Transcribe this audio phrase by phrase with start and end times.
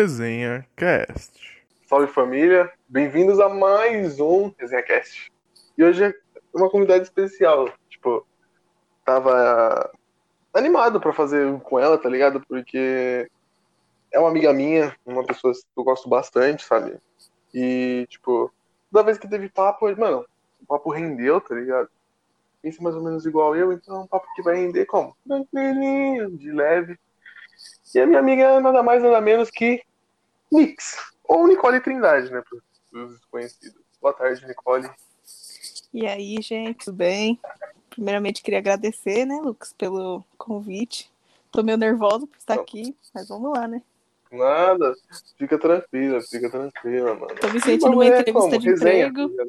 [0.00, 1.30] Resenha Cast.
[1.86, 5.30] Salve família, bem-vindos a mais um Resenha Cast.
[5.76, 6.14] E hoje é
[6.54, 7.70] uma convidada especial.
[7.86, 8.26] Tipo,
[9.04, 9.92] tava
[10.54, 12.40] animado pra fazer com ela, tá ligado?
[12.48, 13.30] Porque
[14.10, 16.96] é uma amiga minha, uma pessoa que eu gosto bastante, sabe?
[17.52, 18.50] E, tipo,
[18.90, 20.24] toda vez que teve papo, mano,
[20.62, 21.90] o papo rendeu, tá ligado?
[22.62, 25.14] Pensa mais ou menos igual eu, então é um papo que vai render como?
[25.28, 26.98] Tranquilinho, de leve.
[27.94, 29.82] E a minha amiga é nada mais, nada menos que
[30.50, 30.96] Nix.
[31.24, 32.42] Ou Nicole Trindade, né?
[32.90, 33.80] Para os desconhecidos.
[34.00, 34.90] Boa tarde, Nicole.
[35.92, 37.38] E aí, gente, tudo bem?
[37.90, 41.10] Primeiramente, queria agradecer, né, Lucas, pelo convite.
[41.50, 42.62] Tô meio nervosa por estar Não.
[42.62, 43.82] aqui, mas vamos lá, né?
[44.30, 44.94] Nada,
[45.36, 47.34] fica tranquila, fica tranquila, mano.
[47.34, 48.58] Tô me sentindo uma é entrevista como?
[48.58, 49.36] de Resenha, emprego.
[49.36, 49.44] tá?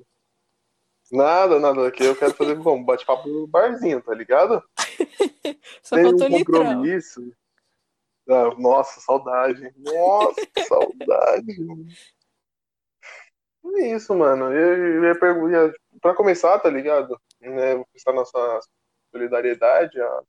[1.11, 1.87] Nada, nada.
[1.87, 2.83] Aqui eu quero fazer como?
[2.83, 4.63] Bate-papo no barzinho, tá ligado?
[5.83, 6.83] Só Tem um litrão.
[8.31, 9.73] Ah, nossa, saudade.
[9.77, 11.55] Nossa, saudade.
[13.63, 14.51] É isso, mano.
[14.51, 15.71] Eu, ia perguntar.
[16.01, 17.19] Pra começar, tá ligado?
[17.39, 18.59] Né, vou prestar nossa
[19.11, 20.21] solidariedade à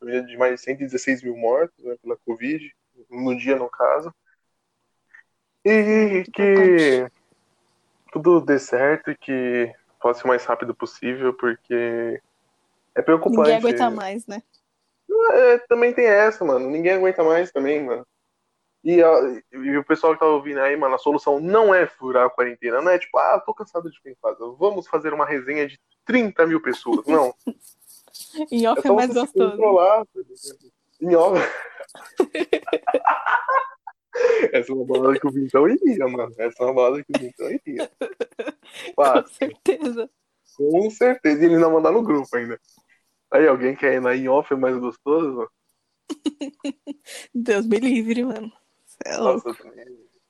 [0.00, 2.74] família de mais de 116 mil mortos né, pela Covid,
[3.10, 4.14] no dia, no caso.
[5.64, 7.06] E que
[8.12, 12.20] tudo dê certo e que possa ser o mais rápido possível, porque
[12.94, 13.40] é preocupante.
[13.40, 14.42] Ninguém aguenta mais, né?
[15.32, 16.68] É, também tem essa, mano.
[16.70, 18.06] Ninguém aguenta mais também, mano.
[18.84, 22.26] E, a- e o pessoal que tá ouvindo aí, mano, a solução não é furar
[22.26, 22.80] a quarentena.
[22.80, 24.38] Não é tipo, ah, tô cansado de ficar em casa.
[24.58, 27.04] Vamos fazer uma resenha de 30 mil pessoas.
[27.06, 27.34] Não.
[28.50, 29.50] Em É off é só mais gostoso.
[29.50, 30.04] controlar.
[30.04, 30.20] tá?
[31.00, 31.40] Em off.
[34.52, 36.32] Essa é uma balada que o Vintão iria, mano.
[36.38, 37.90] Essa é uma balada que o Vintão iria.
[38.96, 39.34] Com Fácil.
[39.36, 40.10] certeza.
[40.56, 41.42] Com certeza.
[41.42, 42.58] E ele não mandar no grupo ainda.
[43.30, 45.50] Aí, alguém quer ir na in off é mais gostoso?
[47.34, 48.52] Deus me livre, mano.
[49.04, 49.48] É louco.
[49.48, 49.62] Nossa.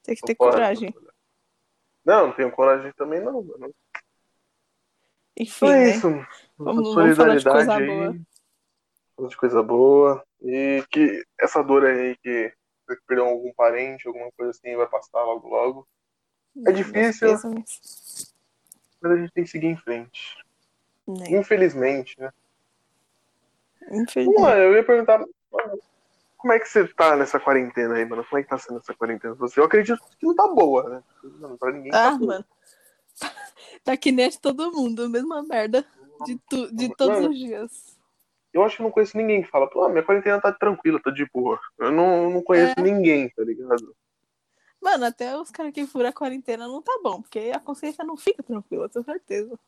[0.03, 0.95] Tem que ter pode, coragem.
[0.95, 1.09] não.
[2.05, 3.73] Não, tenho coragem também não, mano.
[5.39, 5.91] Enfim, Então é né?
[5.91, 6.09] isso.
[6.57, 8.11] Vamos- vamos falar de coisa solidariedade boa.
[8.13, 8.21] aí.
[9.17, 10.25] Falar de coisa boa.
[10.43, 12.53] E que essa dor aí que
[12.87, 15.89] você perdeu algum parente, alguma coisa assim, vai passar logo logo.
[16.67, 17.29] É difícil.
[19.01, 20.37] Mas a gente tem que seguir em frente.
[21.07, 21.37] Né?
[21.39, 22.33] Infelizmente, né?
[23.93, 24.41] Infelizmente.
[24.41, 25.19] Mano, eu ia perguntar.
[25.19, 25.79] mano,
[26.37, 28.25] Como é que você tá nessa quarentena aí, mano?
[28.25, 29.59] Como é que tá sendo essa quarentena você?
[29.61, 31.03] Eu acredito que não tá boa, né?
[31.41, 32.27] Mano, pra ninguém tá Ah, boa.
[32.27, 32.45] mano.
[33.85, 35.85] Tá que nem de todo mundo, mesma merda.
[36.25, 37.99] De, tu, de todos Mano, os dias.
[38.53, 41.27] Eu acho que não conheço ninguém que fala, pô, minha quarentena tá tranquila, tá de
[41.33, 41.59] boa.
[41.79, 42.83] Eu não, não conheço É.
[42.83, 43.95] ninguém, tá ligado?
[44.81, 48.17] Mano, até os caras que furam a quarentena não tá bom, porque a consciência não
[48.17, 49.59] fica tranquila, tenho certeza.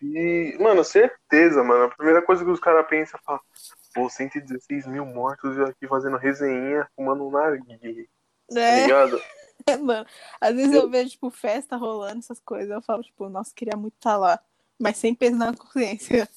[0.00, 1.84] E, mano, certeza, mano.
[1.84, 3.40] A primeira coisa que os caras pensam é falar,
[3.94, 8.06] pô, 116 mil mortos eu aqui fazendo resenha, fumando um narguilé,
[8.48, 9.20] tá É, ligado?
[9.82, 10.06] mano.
[10.40, 12.70] Às vezes eu vejo, tipo, festa rolando, essas coisas.
[12.70, 14.40] Eu falo, tipo, nossa, queria muito estar lá.
[14.78, 16.28] Mas sem peso na consciência.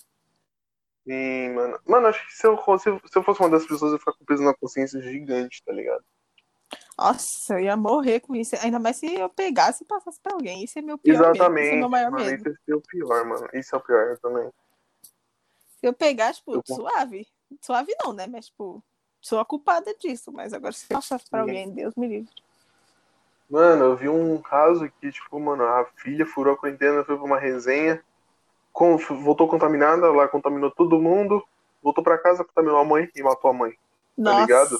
[1.07, 1.79] Sim, mano.
[1.85, 4.13] Mano, acho que se eu, fosse, se eu fosse uma dessas pessoas, eu ia ficar
[4.13, 6.03] com peso na consciência gigante, tá ligado?
[6.97, 8.56] Nossa, eu ia morrer com isso.
[8.61, 10.63] Ainda mais se eu pegasse e passasse pra alguém.
[10.63, 11.23] Isso é meu pior medo.
[11.23, 11.75] Esse é Exatamente.
[11.75, 12.50] meu maior mano, medo.
[12.50, 13.47] esse é o pior, mano.
[13.53, 14.50] Isso é o pior também.
[15.79, 17.28] Se eu pegar, tipo, Eu- suave.
[17.61, 18.28] Suave não, né?
[18.28, 18.81] Mas, tipo,
[19.22, 20.31] sou a culpada disso.
[20.31, 21.50] Mas agora se eu passasse pra Sim.
[21.50, 22.31] alguém, Deus me livre.
[23.50, 27.25] Mano, eu vi um caso que, tipo, mano, a filha furou a quarentena, foi pra
[27.25, 28.01] uma resenha,
[28.73, 31.45] com- voltou contaminada, lá contaminou todo mundo,
[31.84, 33.78] voltou pra casa, contaminou a mãe e matou a mãe.
[34.17, 34.41] Nossa.
[34.41, 34.79] ligado?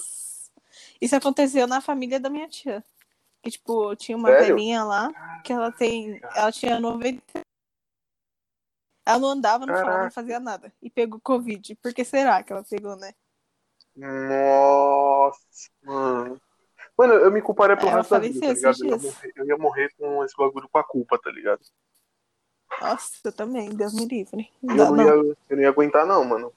[1.02, 2.84] Isso aconteceu na família da minha tia.
[3.44, 4.56] Que, tipo, tinha uma Sério?
[4.56, 5.12] velhinha lá
[5.44, 6.20] que ela tem.
[6.36, 7.22] Ela tinha 90.
[9.06, 10.74] Ela não andava, não falava, não fazia nada.
[10.82, 11.76] E pegou Covid.
[11.76, 13.14] Por que será que ela pegou, né?
[13.96, 16.42] Nossa, mano.
[16.98, 18.78] Mano, eu me culparia pelo É, resto da vida, tá ligado?
[18.84, 21.62] Eu ia, morrer, eu ia morrer com esse bagulho com a culpa, tá ligado?
[22.82, 24.50] Nossa, eu também, Deus me livre.
[24.62, 26.54] Não, Eu dá, não, não, ia, eu não ia aguentar, não, mano.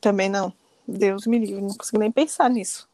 [0.00, 0.52] também não.
[0.90, 2.88] Deus me livre, não consigo nem pensar nisso.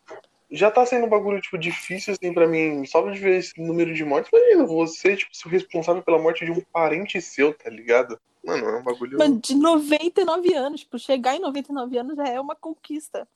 [0.51, 3.93] Já tá sendo um bagulho, tipo, difícil, assim, pra mim, só de ver esse número
[3.93, 4.31] de mortes.
[4.33, 8.19] Imagina, você, tipo, ser o responsável pela morte de um parente seu, tá ligado?
[8.45, 9.19] Mano, é um bagulho.
[9.19, 13.29] Mano, de 99 anos, tipo, chegar em 99 anos já é uma conquista.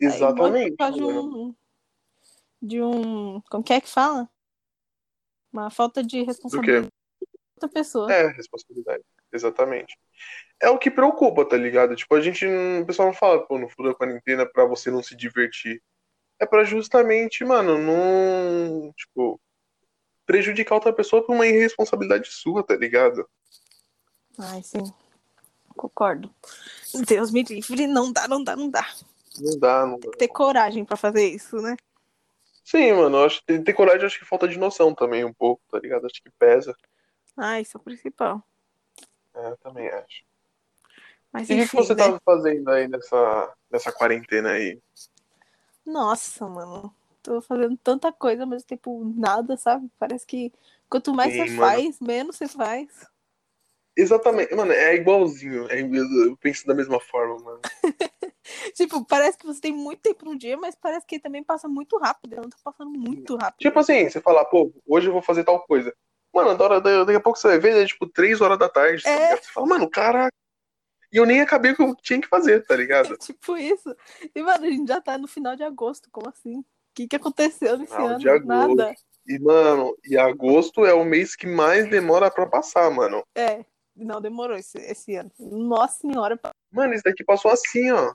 [0.00, 0.76] Aí morre Exatamente.
[0.76, 1.54] causa de um.
[2.62, 3.42] De um.
[3.50, 4.28] Como que é que fala?
[5.52, 8.12] Uma falta de responsabilidade de outra pessoa.
[8.12, 9.04] É, responsabilidade.
[9.34, 9.98] Exatamente.
[10.60, 11.96] É o que preocupa, tá ligado?
[11.96, 12.46] Tipo, a gente.
[12.46, 15.82] O pessoal não fala, pô, no furo da quarentena pra você não se divertir.
[16.38, 18.92] É pra justamente, mano, não.
[18.92, 19.40] Tipo.
[20.24, 23.28] Prejudicar outra pessoa por uma irresponsabilidade sua, tá ligado?
[24.38, 24.82] Ai, sim.
[25.76, 26.32] Concordo.
[27.06, 28.88] Deus me livre, não dá, não dá, não dá.
[29.38, 30.10] Não dá, não dá.
[30.12, 31.76] Ter coragem pra fazer isso, né?
[32.64, 35.62] Sim, mano, eu acho que ter coragem acho que falta de noção também um pouco,
[35.70, 36.06] tá ligado?
[36.06, 36.74] Acho que pesa.
[37.36, 38.42] Ah, isso é o principal.
[39.34, 40.24] É, eu também acho.
[41.32, 42.02] Mas E o que, você né?
[42.02, 44.78] tava fazendo aí nessa, nessa quarentena aí?
[45.84, 46.94] Nossa, mano.
[47.22, 49.90] Tô fazendo tanta coisa mesmo tempo nada, sabe?
[49.98, 50.52] Parece que
[50.88, 51.58] quanto mais Sim, você mano.
[51.58, 52.88] faz, menos você faz.
[53.96, 55.70] Exatamente, mano, é igualzinho.
[55.70, 57.60] É, eu penso da mesma forma, mano.
[58.74, 61.96] Tipo, parece que você tem muito tempo no dia, mas parece que também passa muito
[61.96, 62.36] rápido.
[62.36, 63.60] Não tô passando muito rápido.
[63.60, 65.94] Tipo assim, você fala, pô, hoje eu vou fazer tal coisa.
[66.34, 68.68] Mano, da hora, da- daqui a pouco você vai ver, é tipo 3 horas da
[68.68, 69.02] tarde.
[69.02, 69.14] tá É.
[69.18, 69.42] ligado?
[69.44, 70.32] Você fala, mano, caraca.
[71.12, 73.14] E eu nem acabei o que eu tinha que fazer, tá ligado?
[73.14, 73.94] É tipo isso.
[74.34, 76.08] E, mano, a gente já tá no final de agosto.
[76.10, 76.58] Como assim?
[76.58, 78.18] O que, que aconteceu nesse Final ano?
[78.18, 78.46] de agosto.
[78.76, 78.94] Nada.
[79.26, 83.24] E, mano, e agosto é o mês que mais demora pra passar, mano.
[83.34, 83.64] É.
[83.96, 85.30] Não, demorou esse, esse ano.
[85.38, 86.38] Nossa senhora.
[86.72, 88.12] Mano, isso daqui passou assim, ó.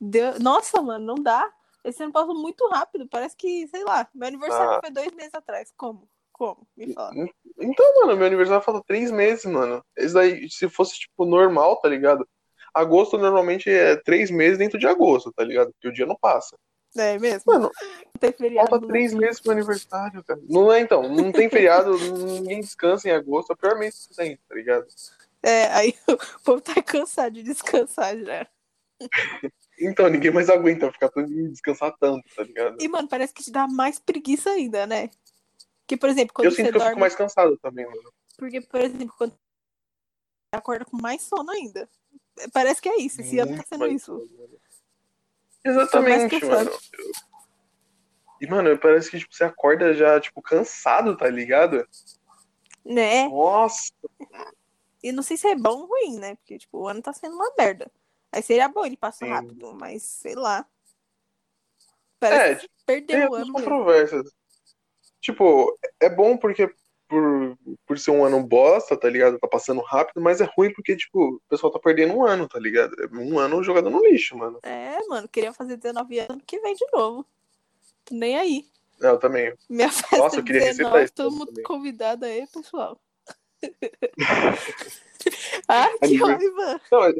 [0.00, 0.38] Deu...
[0.38, 1.52] Nossa, mano, não dá.
[1.84, 3.08] Esse ano passou muito rápido.
[3.08, 4.80] Parece que, sei lá, meu aniversário Ah.
[4.80, 5.72] foi dois meses atrás.
[5.76, 6.08] Como?
[6.40, 6.66] Como?
[6.74, 7.12] Me fala.
[7.58, 9.84] Então, mano, meu aniversário falta três meses, mano.
[9.94, 12.26] Esse daí, se fosse, tipo, normal, tá ligado?
[12.72, 15.70] Agosto normalmente é três meses dentro de agosto, tá ligado?
[15.72, 16.56] Porque o dia não passa.
[16.96, 17.42] É mesmo?
[17.52, 17.70] Mano,
[18.18, 18.70] tem feriado.
[18.70, 18.90] falta né?
[18.90, 20.40] três meses pro aniversário, cara.
[20.48, 24.16] Não é então, não tem feriado, ninguém descansa em agosto, é o pior mês que
[24.16, 24.86] tem, tá ligado?
[25.42, 28.46] É, aí o povo tá cansado de descansar já.
[29.78, 32.78] Então, ninguém mais aguenta ficar tanto descansar tanto, tá ligado?
[32.80, 35.10] E, mano, parece que te dá mais preguiça ainda, né?
[35.90, 38.12] Que, por exemplo, quando Eu você sinto que eu fico mais cansado também, mano.
[38.38, 39.38] Porque, por exemplo, quando você
[40.54, 41.90] acorda com mais sono ainda.
[42.52, 43.20] Parece que é isso.
[43.20, 44.24] Esse ano tá sendo isso.
[45.64, 46.70] Exatamente, mano.
[46.70, 46.80] Eu-
[48.40, 51.84] E, mano, parece que tipo, você acorda já, tipo, cansado, tá ligado?
[52.84, 53.26] Né?
[53.26, 53.90] Nossa,
[55.02, 56.36] E não sei se é bom ou ruim, né?
[56.36, 57.90] Porque, tipo, o ano tá sendo uma merda.
[58.30, 59.32] Aí seria bom ele passar Sim.
[59.32, 60.64] rápido, mas sei lá.
[62.20, 63.52] É, Parece que tem perdeu o ano mesmo.
[63.54, 64.32] controvérsias.
[65.20, 66.72] Tipo, é bom porque
[67.10, 69.38] por, por ser um ano bosta, tá ligado?
[69.38, 72.58] Tá passando rápido, mas é ruim porque, tipo, o pessoal tá perdendo um ano, tá
[72.58, 72.94] ligado?
[73.12, 74.60] Um ano jogado no lixo, mano.
[74.62, 77.26] É, mano, queria fazer 19 anos ano que vem de novo.
[78.04, 78.64] Tô nem aí.
[79.02, 79.52] É, Eu também.
[79.68, 82.98] Minha festa Nossa, eu queria recitar 19, isso todo mundo convidado aí, pessoal.
[85.68, 86.80] Ai, que raiva!
[86.90, 87.12] Não,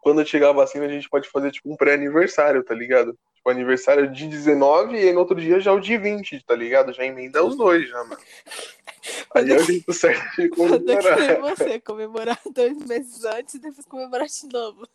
[0.00, 3.18] quando chegar a vacina, a gente pode fazer, tipo, um pré-aniversário, tá ligado?
[3.46, 6.92] Tipo, aniversário de 19 e aí no outro dia já o de 20, tá ligado?
[6.92, 8.20] Já emenda os dois, já, mano.
[9.36, 11.16] Aí é o jeito certo de comemorar.
[11.16, 14.88] queria você comemorar dois meses antes e depois comemorar de novo.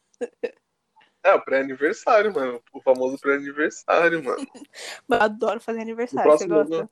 [1.24, 2.62] É, o pré-aniversário, mano.
[2.74, 4.46] O famoso pré-aniversário, mano.
[5.10, 6.76] Eu adoro fazer aniversário, você gosta?
[6.76, 6.90] ano.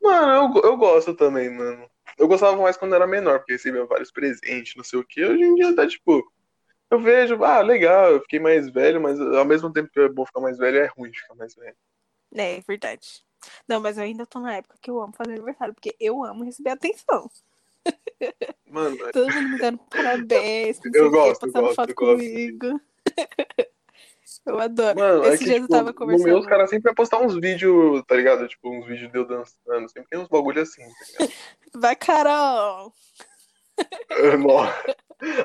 [0.00, 1.90] Mano, eu, eu gosto também, mano.
[2.16, 5.24] Eu gostava mais quando era menor, porque recebia vários presentes, não sei o que.
[5.24, 6.22] Hoje em dia tá tipo.
[6.90, 10.26] Eu vejo, ah, legal, eu fiquei mais velho, mas ao mesmo tempo que é bom
[10.26, 11.76] ficar mais velho, é ruim ficar mais velho.
[12.34, 13.22] É, é verdade.
[13.66, 16.44] Não, mas eu ainda tô na época que eu amo fazer aniversário, porque eu amo
[16.44, 17.30] receber atenção.
[18.68, 22.16] Mano, Todo mundo me dando parabéns, Eu quê, gosto, eu passando gosto, foto eu gosto.
[22.16, 22.80] comigo.
[24.46, 24.98] eu adoro.
[24.98, 26.26] mano, é Esse que, dia eu tipo, tava no conversando.
[26.28, 28.46] meu, os caras sempre vai postar uns vídeos, tá ligado?
[28.46, 29.88] Tipo, uns vídeos de eu dançando.
[29.88, 30.82] Sempre tem uns bagulho assim,
[31.18, 31.26] tá?
[31.74, 32.92] Vai, Carol!
[34.38, 34.96] Nossa.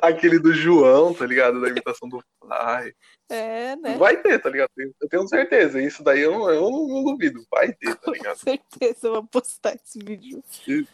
[0.02, 1.62] Aquele do João, tá ligado?
[1.62, 2.96] Da imitação do Fly.
[3.30, 3.98] É, né?
[3.98, 4.70] Vai ter, tá ligado?
[4.78, 5.82] Eu tenho certeza.
[5.82, 7.44] Isso daí eu não, eu não, duvido.
[7.52, 8.38] Vai ter, tá Com ligado?
[8.38, 10.44] certeza eu vou postar esse vídeo.
[10.68, 10.86] E-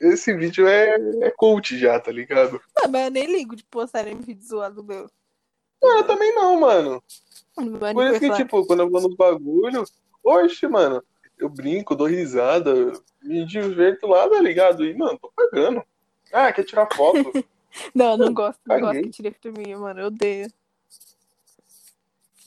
[0.00, 2.60] Esse vídeo é, é cult já, tá ligado?
[2.76, 5.10] Não, mas eu nem ligo de postarem vídeo zoado meu.
[5.82, 7.02] Não, eu também não, mano.
[7.56, 9.84] No meu Por isso que, tipo, quando eu vou nos bagulho,
[10.22, 11.02] oxe, mano,
[11.36, 14.84] eu brinco, dou risada, me diverto lá, tá ligado?
[14.84, 15.82] E, mano, tô pagando.
[16.32, 17.32] Ah, quer tirar foto?
[17.94, 18.60] Não, eu não gosto.
[18.66, 19.10] Não gosto Caguei.
[19.10, 20.00] que tire mim, mano.
[20.00, 20.48] Eu odeio.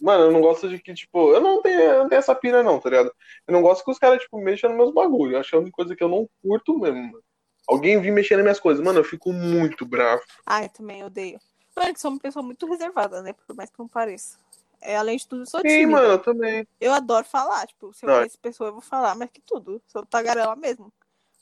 [0.02, 2.62] Mano, eu não gosto de que, tipo, eu não tenho, eu não tenho essa pira,
[2.62, 3.14] não, tá ligado?
[3.48, 5.34] Eu não gosto que os caras, tipo, mexam nos meus bagulhos.
[5.34, 7.24] Eu acho que é a única coisa que eu não curto mesmo, mano.
[7.68, 10.22] Alguém vir mexer nas minhas coisas, mano, eu fico muito bravo.
[10.46, 11.40] Ai, também odeio.
[11.76, 13.34] Mano, que sou uma pessoa muito reservada, né?
[13.34, 14.38] Por mais que não pareça.
[14.82, 15.92] É, além de tudo, eu sou Sim, tímida.
[15.94, 16.68] mano, eu também.
[16.80, 19.82] Eu adoro falar, tipo, se eu Não, conheço pessoa, eu vou falar, mas que tudo.
[19.88, 20.94] Sou tagarela mesmo.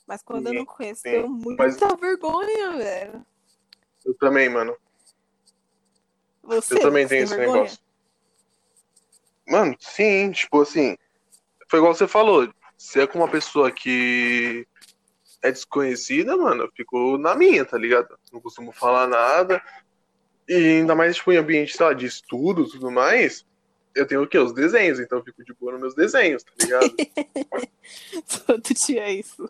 [0.06, 1.10] Mas quando eu Sim, não conheço, sim.
[1.10, 3.26] tenho muita Mas- vergonha, velho.
[4.04, 4.76] Eu também, mano.
[6.42, 7.62] Você, Eu também tenho esse vergonha?
[7.62, 7.78] negócio.
[9.46, 10.96] Mano, sim, tipo assim.
[11.68, 12.52] Foi igual você falou.
[12.76, 14.66] Se é com uma pessoa que
[15.42, 18.18] é desconhecida, mano, eu fico na minha, tá ligado?
[18.32, 19.62] Não costumo falar nada.
[20.48, 23.46] E ainda mais, tipo, em ambiente, sei lá, de estudo e tudo mais.
[23.94, 24.38] Eu tenho o quê?
[24.38, 26.94] Os desenhos, então eu fico de boa nos meus desenhos, tá ligado?
[28.46, 29.48] Todo dia é isso.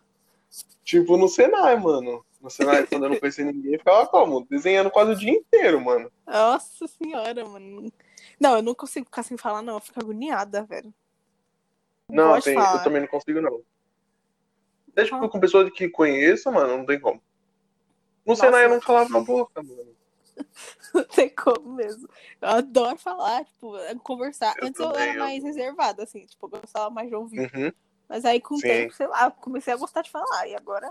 [0.85, 2.25] Tipo no Senai, mano.
[2.41, 4.47] No Senai, quando eu não conhecia ninguém, eu ficava como?
[4.47, 6.11] Desenhando quase o dia inteiro, mano.
[6.27, 7.91] Nossa senhora, mano.
[8.39, 9.75] Não, eu não consigo ficar sem falar, não.
[9.75, 10.93] Eu fico agoniada, velho.
[12.11, 13.63] Não, Pode tem, eu também não consigo, não.
[14.93, 15.29] Até, tipo, Fala.
[15.29, 17.17] com pessoas que conheço, mano, não tem como.
[18.25, 18.43] No Nossa.
[18.47, 19.95] Senai eu não falava na boca, mano.
[20.93, 22.09] Não tem como mesmo.
[22.41, 23.73] Eu adoro falar, tipo,
[24.03, 24.53] conversar.
[24.59, 27.39] Eu Antes eu também, era eu- mais reservada, assim, tipo, eu gostava mais de ouvir.
[27.55, 27.73] Uhum.
[28.15, 28.69] Mas aí com o Sim.
[28.69, 30.47] tempo, sei lá, comecei a gostar de falar.
[30.47, 30.89] E agora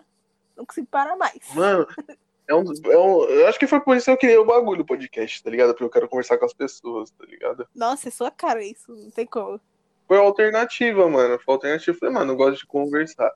[0.58, 1.40] não consigo parar mais.
[1.56, 1.88] Mano,
[2.50, 4.80] é um, é um- eu acho que foi por isso que eu criei o bagulho
[4.80, 5.70] do podcast, tá ligado?
[5.70, 7.66] Porque eu quero conversar com as pessoas, tá ligado?
[7.74, 9.58] Nossa, é sua cara isso, não tem como.
[10.06, 11.40] Foi a alternativa, mano.
[11.40, 11.96] Foi a alternativa.
[11.96, 13.32] Eu falei, mano, eu gosto de conversar.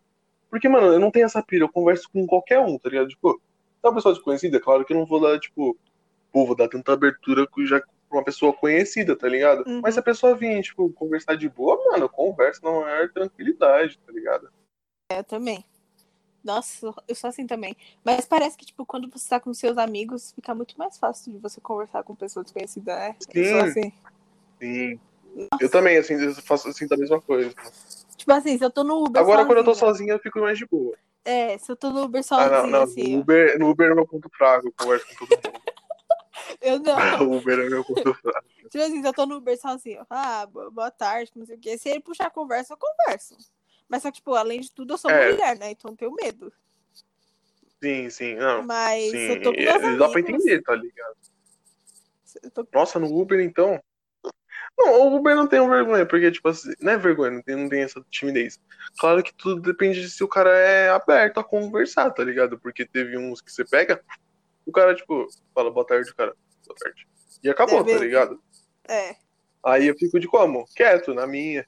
[0.49, 3.07] Porque, mano, eu não tenho essa pira, eu converso com qualquer um, tá ligado?
[3.07, 3.39] Tipo, se
[3.83, 5.77] é uma pessoa desconhecida, claro que eu não vou dar, tipo,
[6.29, 9.63] pô, vou dar tanta abertura com- já com uma pessoa conhecida, tá ligado?
[9.67, 9.81] Uhum.
[9.81, 13.99] Mas se a pessoa vir, tipo, conversar de boa, mano, eu converso na maior tranquilidade,
[14.05, 14.49] tá ligado?
[15.11, 15.63] É, eu também.
[16.43, 17.75] Nossa, eu sou assim também.
[18.05, 21.39] Mas parece que, tipo, quando você tá com seus amigos, fica muito mais fácil de
[21.39, 23.15] você conversar com pessoas desconhecidas, né?
[23.33, 23.59] Eu sou Sim.
[23.69, 23.93] assim.
[24.59, 24.99] Sim.
[25.59, 27.53] Eu também, assim, eu faço assim da mesma coisa.
[28.15, 30.57] Tipo assim, se eu tô no Uber Agora, quando eu tô sozinha- eu fico mais
[30.57, 30.95] de boa.
[31.23, 32.83] É, se eu tô no Uber Ah, sozinha, não, não.
[32.83, 33.19] assim, No.
[33.19, 35.61] Uber, no Uber é meu ponto fraco, eu converso com todo mundo.
[36.61, 36.95] Eu não.
[37.29, 38.47] o Uber é meu fraco.
[38.69, 41.59] Tipo assim, se eu tô no Uber sozinho, ah, bo- boa tarde, não sei o
[41.59, 41.77] quê.
[41.77, 43.37] Se ele puxar a conversa, eu converso.
[43.87, 45.31] Mas só que, tipo, além de tudo, eu sou É.
[45.31, 45.71] mulher, né?
[45.71, 46.51] Então eu tenho medo.
[47.81, 48.63] Sim, sim, não.
[48.63, 51.15] Mas Sim, eu tô com é, meus dá pra entender, tá ligado?
[52.53, 53.81] tô- Nossa, no Uber, então.
[54.77, 57.69] Não, o Uber não tem vergonha, porque, tipo assim, não é vergonha, não tem, não
[57.69, 58.59] tem essa timidez.
[58.99, 62.59] Claro que tudo depende de se o cara é aberto a conversar, tá ligado?
[62.59, 64.03] Porque teve uns que você pega,
[64.65, 66.35] o cara, tipo, fala boa tarde, o cara,
[67.43, 68.03] E acabou, tá mesmo.
[68.03, 68.41] ligado?
[68.87, 69.15] É.
[69.63, 70.65] Aí eu fico de como?
[70.75, 71.65] Quieto, na minha.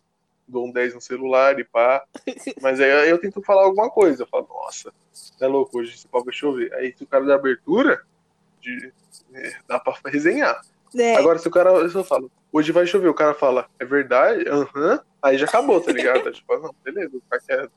[0.48, 2.04] Dou um 10 no celular e pá.
[2.62, 4.24] Mas aí eu tento falar alguma coisa.
[4.24, 4.92] Eu falo, nossa,
[5.40, 6.74] é louco, hoje esse pau vai chover.
[6.74, 8.02] Aí se o cara dá abertura,
[8.60, 8.92] de,
[9.34, 10.60] é, dá pra resenhar.
[10.98, 14.48] É, Agora se o cara, eu falo, hoje vai chover, o cara fala, é verdade?
[14.50, 15.00] Aham.
[15.22, 16.30] Aí já acabou, tá ligado?
[16.34, 17.72] tipo, não, beleza, ficar quieto.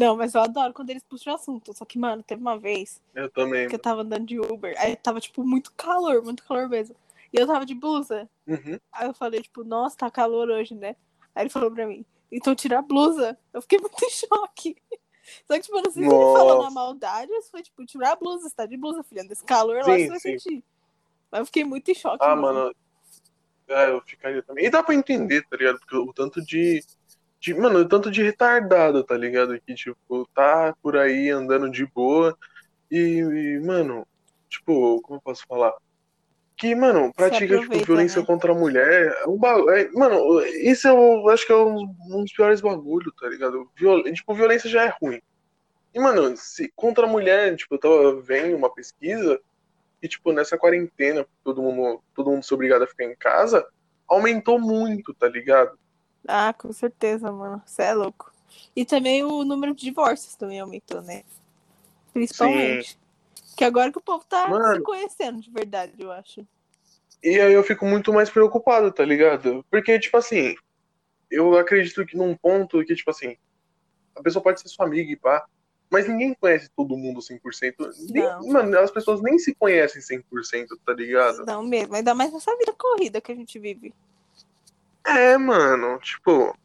[0.00, 1.76] Não, mas eu adoro quando eles puxam o assunto.
[1.76, 3.68] Só que, mano, teve uma vez Eu também.
[3.68, 4.74] que eu tava andando de Uber.
[4.78, 6.96] Aí tava, tipo, muito calor, muito calor mesmo.
[7.30, 8.26] E eu tava de blusa.
[8.46, 8.80] Uhum.
[8.90, 10.96] Aí eu falei, tipo, nossa, tá calor hoje, né?
[11.34, 12.02] Aí ele falou pra mim,
[12.32, 13.38] então tira a blusa.
[13.52, 14.74] Eu fiquei muito em choque.
[15.46, 17.84] Só que, tipo, eu não sei se ele falou na maldade ou se foi, tipo,
[17.84, 18.48] tirar a blusa.
[18.48, 19.22] Você tá de blusa, filha.
[19.22, 20.64] Desse calor lá Sim, você vai sentir.
[21.30, 22.24] Mas eu fiquei muito em choque.
[22.24, 22.74] Ah, mano.
[23.68, 24.64] É, eu ficaria também.
[24.64, 25.78] E dá pra entender, tá ligado?
[25.78, 26.82] Porque o tanto de.
[27.40, 29.58] De mano, tanto de retardado, tá ligado?
[29.60, 32.36] Que, tipo, tá por aí andando de boa.
[32.90, 34.06] E, e, mano,
[34.48, 35.72] tipo, como eu posso falar?
[36.56, 38.26] Que, mano, pratica, tipo, violência né?
[38.26, 39.16] contra a mulher.
[39.22, 43.14] É um ba- é- mano, isso eu acho que é um, um dos piores bagulhos,
[43.18, 43.70] tá ligado?
[43.74, 44.02] Viol...
[44.04, 45.22] Tipo, violência já é ruim.
[45.94, 49.40] E, mano, se contra a mulher, tipo, eu tava vendo uma pesquisa
[50.02, 53.66] e, tipo, nessa quarentena, todo mundo, todo mundo se obrigado a ficar em casa,
[54.06, 55.78] aumentou muito, tá ligado?
[56.26, 57.62] Ah, com certeza, mano.
[57.64, 58.32] Você é louco.
[58.74, 61.22] E também o número de divórcios também aumentou, né?
[62.12, 62.98] Principalmente.
[63.56, 64.76] Que agora que o povo tá Mano.
[64.76, 66.46] se conhecendo de verdade, eu acho.
[67.22, 69.64] E aí eu fico muito mais preocupado, tá ligado?
[69.70, 70.54] Porque, tipo assim,
[71.30, 73.36] eu acredito que num ponto que, tipo assim,
[74.16, 75.44] a pessoa pode ser sua amiga e pá,
[75.90, 77.74] mas ninguém conhece todo mundo 100%.
[78.10, 78.48] Nem, Não.
[78.48, 81.44] mano, as pessoas nem se conhecem 100%, tá ligado?
[81.44, 81.94] Não mesmo.
[81.94, 83.92] Ainda mais nessa vida corrida que a gente vive.
[85.18, 86.56] É, mano, tipo,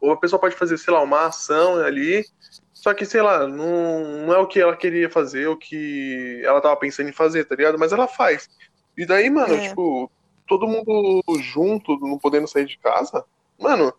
[0.00, 2.24] ou a pessoa pode fazer, sei lá, uma ação ali,
[2.72, 6.60] só que, sei lá, não, não é o que ela queria fazer, o que ela
[6.60, 7.78] tava pensando em fazer, tá ligado?
[7.78, 8.48] Mas ela faz.
[8.96, 9.68] E daí, mano, É.
[9.68, 10.10] tipo,
[10.46, 13.24] todo mundo junto, não podendo sair de casa,
[13.58, 13.92] mano,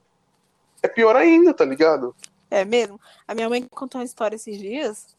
[0.81, 2.15] é pior ainda, tá ligado?
[2.49, 2.99] É mesmo?
[3.27, 5.15] A minha mãe contou uma história esses dias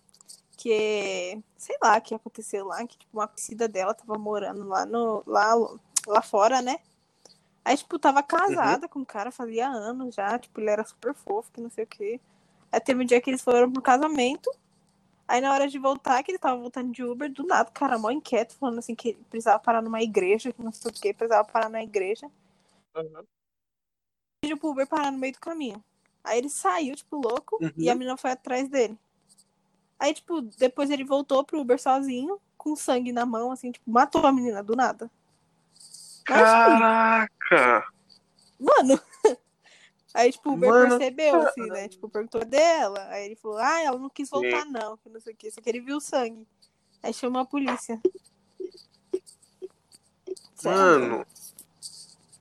[0.57, 5.23] que, sei lá, que aconteceu lá, que tipo, uma conhecida dela tava morando lá no
[5.27, 5.55] lá,
[6.07, 6.79] lá fora, né?
[7.65, 11.51] Aí, tipo, tava casada com o cara, fazia anos já, tipo, ele era super fofo,
[11.53, 12.21] que não sei o quê.
[12.73, 14.51] Aí teve um dia que eles foram pro casamento.
[15.29, 17.99] Aí na hora de voltar, que ele tava voltando de Uber, do nada, o cara
[17.99, 21.15] mó inquieto, falando assim que ele precisava parar numa igreja, que não sei o quê,
[21.15, 22.29] precisava parar na igreja.
[24.43, 25.83] pediu pro Uber parar no meio do caminho.
[26.25, 27.73] Aí ele saiu, tipo, louco, Uhum.
[27.77, 28.99] e a menina foi atrás dele.
[29.99, 34.27] Aí, tipo, depois ele voltou pro Uber sozinho, com sangue na mão, assim, tipo, matou
[34.27, 35.11] a menina do nada.
[36.31, 37.91] Caraca!
[38.61, 39.01] mano.
[40.13, 41.89] Aí, tipo, o Uber Mano, percebeu, assim, né?
[41.89, 43.07] Tipo, perguntou dela.
[43.11, 44.41] Aí ele falou, ah, ela não quis Sim.
[44.41, 46.47] voltar, não, que não sei o que, só que ele viu o sangue.
[47.01, 48.01] Aí chamou a polícia.
[50.57, 50.79] Sério?
[50.79, 51.27] Mano.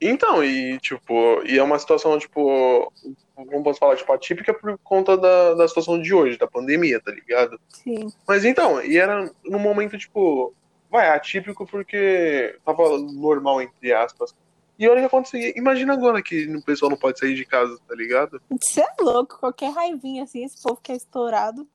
[0.01, 2.91] Então, e tipo, e é uma situação, tipo,
[3.35, 7.11] como posso falar, tipo, atípica por conta da, da situação de hoje, da pandemia, tá
[7.11, 7.59] ligado?
[7.69, 8.11] Sim.
[8.27, 10.53] Mas então, e era num momento, tipo,
[10.89, 14.35] vai, atípico porque tava normal, entre aspas.
[14.77, 15.53] E olha o que aconteceu.
[15.55, 18.41] Imagina agora que o pessoal não pode sair de casa, tá ligado?
[18.49, 21.67] Você é louco, qualquer raivinha assim, esse povo que é estourado.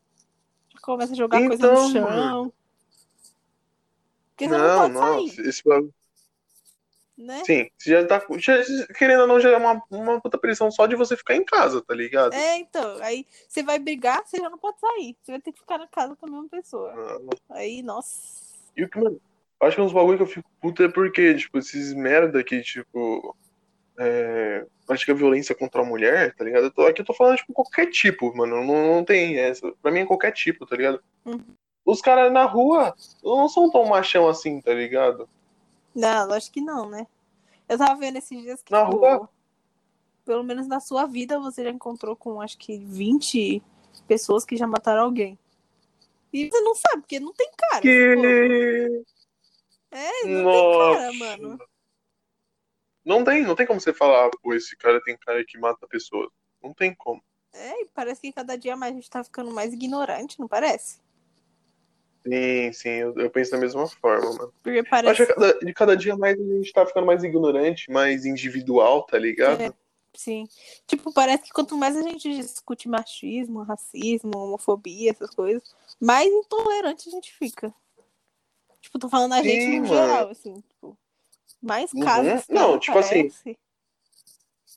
[0.83, 2.03] Começa a jogar coisa Então, no chão.
[2.03, 2.53] mano.
[4.31, 5.29] Porque você não, Não, pode não.
[5.29, 5.63] sair, Esse
[7.17, 7.43] né?
[7.45, 8.23] Sim, você já tá.
[8.39, 8.55] Já,
[8.99, 11.81] querendo ou não, já é uma, uma puta pressão só de você ficar em casa,
[11.83, 12.33] tá ligado?
[12.33, 15.17] É, então, aí você vai brigar, você já não pode sair.
[15.23, 16.93] Você vai ter que ficar na casa com a mesma pessoa.
[16.97, 17.19] Ah,
[17.51, 18.54] Aí, nossa.
[18.77, 19.21] E o que, mano,
[19.63, 23.37] acho que uns bagulho que eu fico puto é porque, tipo, esses merda que, tipo,
[23.99, 26.65] é, pratica violência contra a mulher, tá ligado?
[26.65, 29.73] Eu tô- aqui eu tô falando, tipo, qualquer tipo, mano, não, não tem essa.
[29.81, 31.03] Pra mim é qualquer tipo, tá ligado?
[31.25, 31.41] Uhum.
[31.85, 35.29] Os caras na rua não são tão machão assim, tá ligado?
[35.95, 37.07] Não, lógico que não, né?
[37.69, 39.29] Eu tava vendo esses dias que, Na tipo, rua?
[40.25, 43.63] pelo menos na sua vida, você já encontrou com acho que 20
[44.09, 45.39] pessoas que já mataram alguém.
[46.35, 47.81] E você não sabe, porque não tem cara.
[47.81, 49.05] Que.
[49.93, 51.13] É, não tem cara, Nossa.
[51.13, 51.59] mano.
[53.05, 56.29] Não tem, não tem como você falar, pô, esse cara tem cara que mata pessoas.
[56.61, 57.23] Não tem como.
[57.53, 61.01] É, e parece que cada dia mais a gente tá ficando mais ignorante, não parece?
[62.27, 64.55] Sim, sim, eu, eu penso da mesma forma, mano.
[64.61, 65.27] Porque Eu acho parece.
[65.27, 69.19] que cada, de cada dia mais a gente tá ficando mais ignorante, mais individual, tá
[69.19, 69.61] ligado?
[69.61, 69.73] É.
[70.15, 70.47] Sim.
[70.87, 75.63] Tipo, parece que quanto mais a gente discute machismo, racismo, homofobia, essas coisas,
[76.01, 77.75] mais intolerante a gente fica.
[78.81, 80.97] Tipo, tô falando a Sim, gente no geral, assim, tipo,
[81.61, 82.01] mais Uhum.
[82.01, 82.45] casos.
[82.49, 83.59] Não, tem, tipo assim, parece.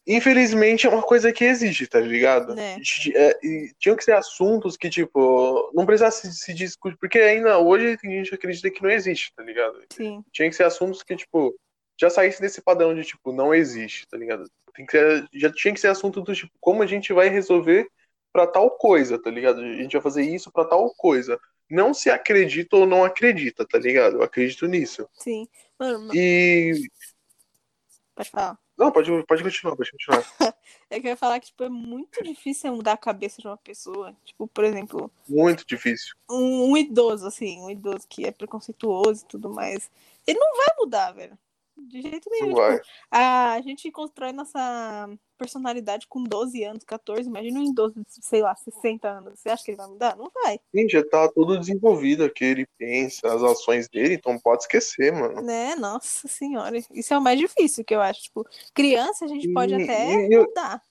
[0.09, 2.55] Infelizmente é uma coisa que existe, tá ligado?
[2.55, 2.77] Né.
[3.13, 7.97] É, e tinham que ser assuntos que, tipo, não precisasse se discutir, porque ainda hoje
[7.97, 9.83] tem gente que acredita que não existe, tá ligado?
[9.91, 11.53] Sim, Tinha que ser assuntos que, tipo,
[11.99, 14.49] já saísse desse padrão de, tipo, não existe, tá ligado?
[14.77, 17.89] Tem que ser, já tinha que ser assunto do tipo, como a gente vai resolver
[18.31, 19.59] pra tal coisa, tá ligado?
[19.59, 21.39] A gente vai fazer isso pra tal coisa.
[21.67, 24.17] Não se acredita ou não acredita, tá ligado?
[24.17, 25.09] Eu acredito nisso.
[25.13, 25.47] sim.
[25.79, 26.89] Mano, E.
[28.15, 28.57] pode falar.
[28.77, 30.23] Não, pode, pode continuar, pode continuar.
[30.89, 33.57] É que eu ia falar que, tipo, é muito difícil mudar a cabeça de uma
[33.57, 34.15] pessoa.
[34.23, 36.15] Tipo, por exemplo, Muito difícil.
[36.29, 39.91] um, um idoso, assim, um idoso que é preconceituoso e tudo mais.
[40.25, 41.37] Ele não vai mudar, velho.
[41.77, 42.49] De jeito nenhum.
[42.55, 47.29] Tipo, a gente constrói nossa personalidade com 12 anos, 14.
[47.29, 49.39] Imagina idoso de, sei lá, 60 anos.
[49.39, 50.15] Você acha que ele vai mudar?
[50.17, 50.59] Não vai.
[50.75, 55.13] Sim, já tá todo desenvolvido o que ele pensa, as ações dele, então pode esquecer,
[55.13, 55.41] mano.
[55.41, 55.75] Né?
[55.75, 56.77] Nossa senhora.
[56.91, 58.23] Isso é o mais difícil que eu acho.
[58.23, 60.81] Tipo, criança a gente pode E- até e eu- mudar.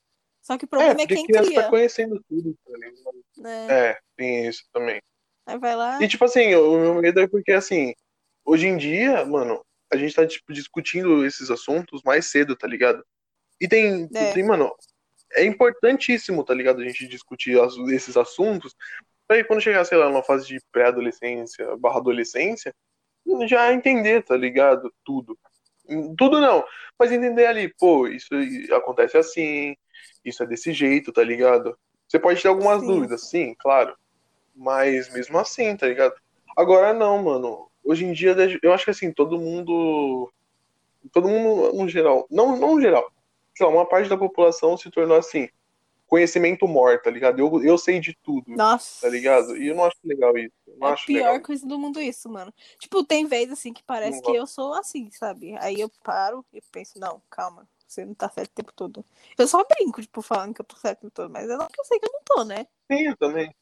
[0.40, 1.62] Só que o É, problema é, porque quem criança cria.
[1.64, 3.24] tá conhecendo tudo, tá ligado?
[3.38, 3.66] Né?
[3.90, 5.00] É, tem isso também.
[5.44, 6.00] Aí vai lá.
[6.00, 7.92] E tipo assim, o meu medo é porque assim,
[8.44, 9.60] hoje em dia, mano,
[9.92, 13.04] a gente tá tipo, discutindo esses assuntos mais cedo, tá ligado?
[13.60, 14.32] E tem, É.
[14.32, 14.74] tem, mano,
[15.32, 16.80] é importantíssimo, tá ligado?
[16.80, 18.74] A gente discutir as- esses assuntos.
[19.26, 22.74] Pra aí quando chegar, sei lá, numa fase de pré-adolescência, barra adolescência,
[23.46, 24.92] já entender, tá ligado?
[25.04, 25.38] Tudo.
[26.18, 26.64] Tudo não,
[26.98, 28.28] mas entender ali, pô, isso
[28.74, 29.76] acontece assim,
[30.24, 31.78] isso é desse jeito, tá ligado?
[32.08, 32.86] Você pode ter algumas Sim.
[32.86, 33.96] dúvidas, sim, claro.
[34.54, 36.14] Mas mesmo assim, tá ligado?
[36.56, 37.70] Agora não, mano.
[37.86, 40.32] Hoje em dia, eu acho que assim, todo mundo.
[41.12, 42.26] Todo mundo, no geral.
[42.28, 43.08] Não, não no geral.
[43.56, 45.48] Sei lá, uma parte da população se tornou assim.
[46.08, 47.38] Conhecimento morto, tá ligado?
[47.38, 49.00] Eu, eu sei de tudo, Nossa.
[49.02, 49.56] tá ligado?
[49.56, 50.52] E eu não acho legal isso.
[50.66, 51.40] Eu não É a pior legal.
[51.42, 52.52] coisa do mundo isso, mano.
[52.78, 55.56] Tipo, tem vezes assim que parece Não que eu sou assim, sabe?
[55.58, 59.04] Aí eu paro e penso, não, calma, você não tá certo o tempo todo.
[59.38, 61.66] Eu só brinco, tipo, falando que eu tô certo o tempo todo, mas é lá
[61.66, 62.66] que eu sei que eu não tô, né?
[62.90, 63.52] Sim, eu também.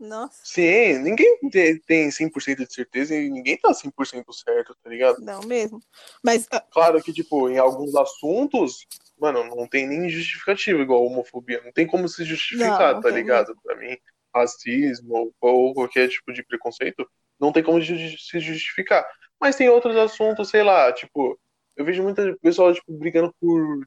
[0.00, 5.18] Nossa, Sim, ninguém te- tem 100% de certeza e ninguém tá 100% certo, tá ligado?
[5.22, 5.80] não mesmo.
[6.24, 8.86] Mas, ah, Claro que, tipo, em alguns assuntos,
[9.18, 11.60] mano, não tem nem justificativa igual a homofobia.
[11.64, 13.54] Não tem como se justificar, Não, tá ligado?
[13.62, 13.96] Pra mim,
[14.34, 17.08] racismo ou qualquer tipo de preconceito,
[17.38, 19.04] não tem como se justificar.
[19.40, 21.38] Mas tem outros assuntos, sei lá, tipo,
[21.76, 23.84] eu vejo muita pessoa, tipo, brigando por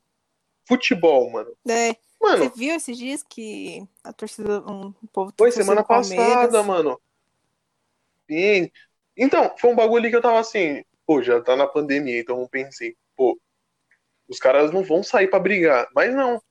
[0.67, 1.55] futebol, mano.
[1.67, 5.83] é, Mano, você viu esses dias que a torcida, um, o povo foi torcendo semana
[5.83, 6.97] passada, mano.
[8.29, 8.71] Sim.
[9.17, 12.39] Então, foi um bagulho ali que eu tava assim, pô, já tá na pandemia, então
[12.39, 13.37] eu pensei, pô,
[14.27, 15.87] os caras não vão sair pra brigar.
[15.93, 16.41] Mas não.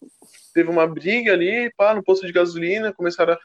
[0.52, 3.36] Teve uma briga ali, pá, no posto de gasolina, começaram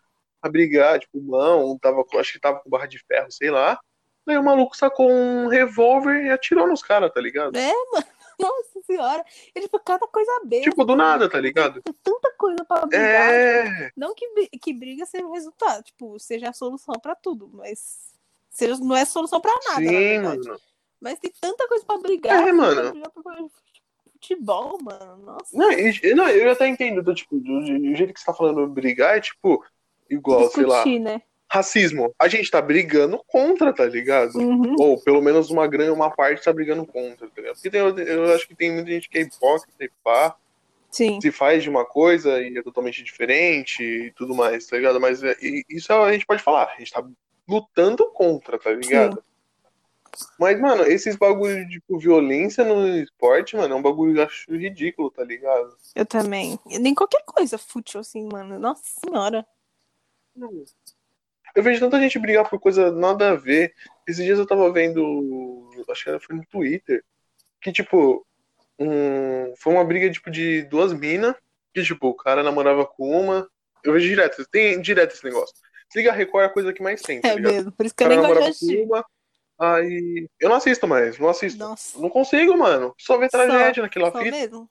[0.41, 3.79] a, brigar, tipo, não, tava, acho que tava com barra de ferro, sei lá.
[4.27, 7.55] Aí o maluco sacou um revólver e atirou nos caras, tá ligado?
[7.55, 8.05] É, mano,
[8.41, 9.25] nossa senhora.
[9.55, 10.69] E, tipo, cada coisa besta.
[10.69, 11.81] Tipo, do nada, tá ligado?
[11.81, 13.33] Tem tanta coisa pra brigar.
[13.33, 13.91] É.
[13.95, 14.27] Não que,
[14.59, 18.13] que briga seja o resultado, tipo, seja a solução pra tudo, mas
[18.49, 20.47] seja, não é solução pra nada, na Sim, verdade.
[20.47, 20.61] mano.
[20.99, 22.47] Mas tem tanta coisa pra brigar.
[22.47, 22.93] É, mano.
[24.13, 25.17] Futebol, mano.
[25.17, 25.55] Nossa.
[25.55, 28.67] Não, e- não, eu até entendo, do, tipo, do, do jeito que você tá falando
[28.67, 29.63] brigar é tipo,
[30.09, 30.77] igual, sei lá.
[30.77, 31.21] Discutir, né?
[31.49, 32.13] Racismo.
[32.19, 34.35] A gente tá brigando contra, tá ligado?
[34.37, 34.75] Uhum.
[34.79, 37.55] Ou pelo menos uma grande, uma parte tá brigando contra, tá ligado?
[37.55, 40.35] Porque tem- eu, acho que tem muita gente que é hipócrita e pá,
[40.91, 41.19] Sim.
[41.21, 44.99] se faz de uma coisa e é totalmente diferente e tudo mais, tá ligado?
[44.99, 47.03] Mas é, e- isso a gente pode falar, a gente tá
[47.47, 49.23] lutando contra, tá ligado?
[50.39, 54.23] Mas, mano, esses bagulho de tipo, violência no esporte, mano, é um bagulho que eu
[54.25, 55.77] acho ridículo, tá ligado?
[55.95, 56.59] Eu também.
[56.65, 58.57] Nem qualquer coisa fútil assim, mano.
[58.57, 59.45] Nossa senhora.
[61.57, 63.73] Eu vejo tanta gente brigar por coisa nada a ver.
[64.07, 67.03] Esses dias eu tava vendo, acho que foi no Twitter,
[67.59, 68.23] que, tipo,
[68.77, 71.33] um, foi uma briga, tipo, de duas minas,
[71.73, 73.49] que, tipo, o cara namorava com uma.
[73.83, 75.55] Eu vejo direto, tem direto esse negócio.
[75.89, 77.51] Se liga a Record é a coisa que mais tem, tá É ligado?
[77.53, 77.71] mesmo.
[77.71, 78.83] Por isso que eu nem gosto de namorava com assistir.
[78.83, 79.05] uma,
[79.59, 80.29] aí...
[80.39, 81.57] Eu não assisto mais, não assisto.
[81.57, 81.99] Nossa.
[81.99, 82.93] Não consigo, mano.
[82.99, 84.29] Só ver tragédia naquela Só fita.
[84.29, 84.69] mesmo?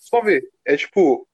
[0.00, 0.42] Só ver.
[0.64, 1.28] É tipo,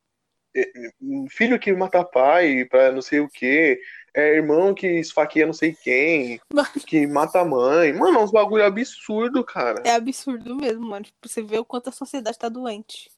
[0.55, 3.81] é, um filho que mata pai pra não sei o quê.
[4.14, 6.38] É irmão que esfaqueia não sei quem.
[6.53, 6.68] Mano.
[6.87, 7.92] Que mata a mãe.
[7.94, 9.83] Mano, é uns bagulho absurdo, cara.
[9.87, 11.05] É absurdo mesmo, mano.
[11.05, 13.11] Tipo, você vê o quanto a sociedade tá doente.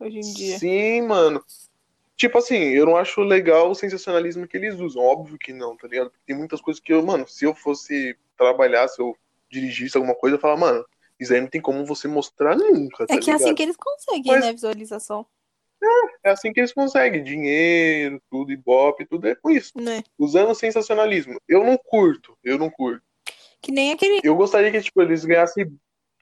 [0.00, 0.58] Hoje em dia.
[0.58, 1.44] Sim, mano.
[2.16, 5.02] Tipo assim, eu não acho legal o sensacionalismo que eles usam.
[5.02, 6.10] Óbvio que não, tá ligado?
[6.10, 9.16] Porque tem muitas coisas que eu, mano, se eu fosse trabalhar, se eu
[9.50, 10.84] dirigisse alguma coisa, eu falar, mano,
[11.20, 13.42] isso aí não tem como você mostrar nunca, tá É que é ligado?
[13.42, 14.52] assim que eles conseguem, Mas- né?
[14.52, 15.24] Visualização.
[16.24, 17.22] É assim que eles conseguem.
[17.22, 19.72] Dinheiro, tudo, ibope, tudo é com isso.
[19.76, 20.02] Né?
[20.18, 21.40] Usando sensacionalismo.
[21.48, 23.02] Eu não curto, eu não curto.
[23.60, 24.20] Que nem aquele.
[24.24, 25.66] Eu gostaria que, tipo, eles ganhassem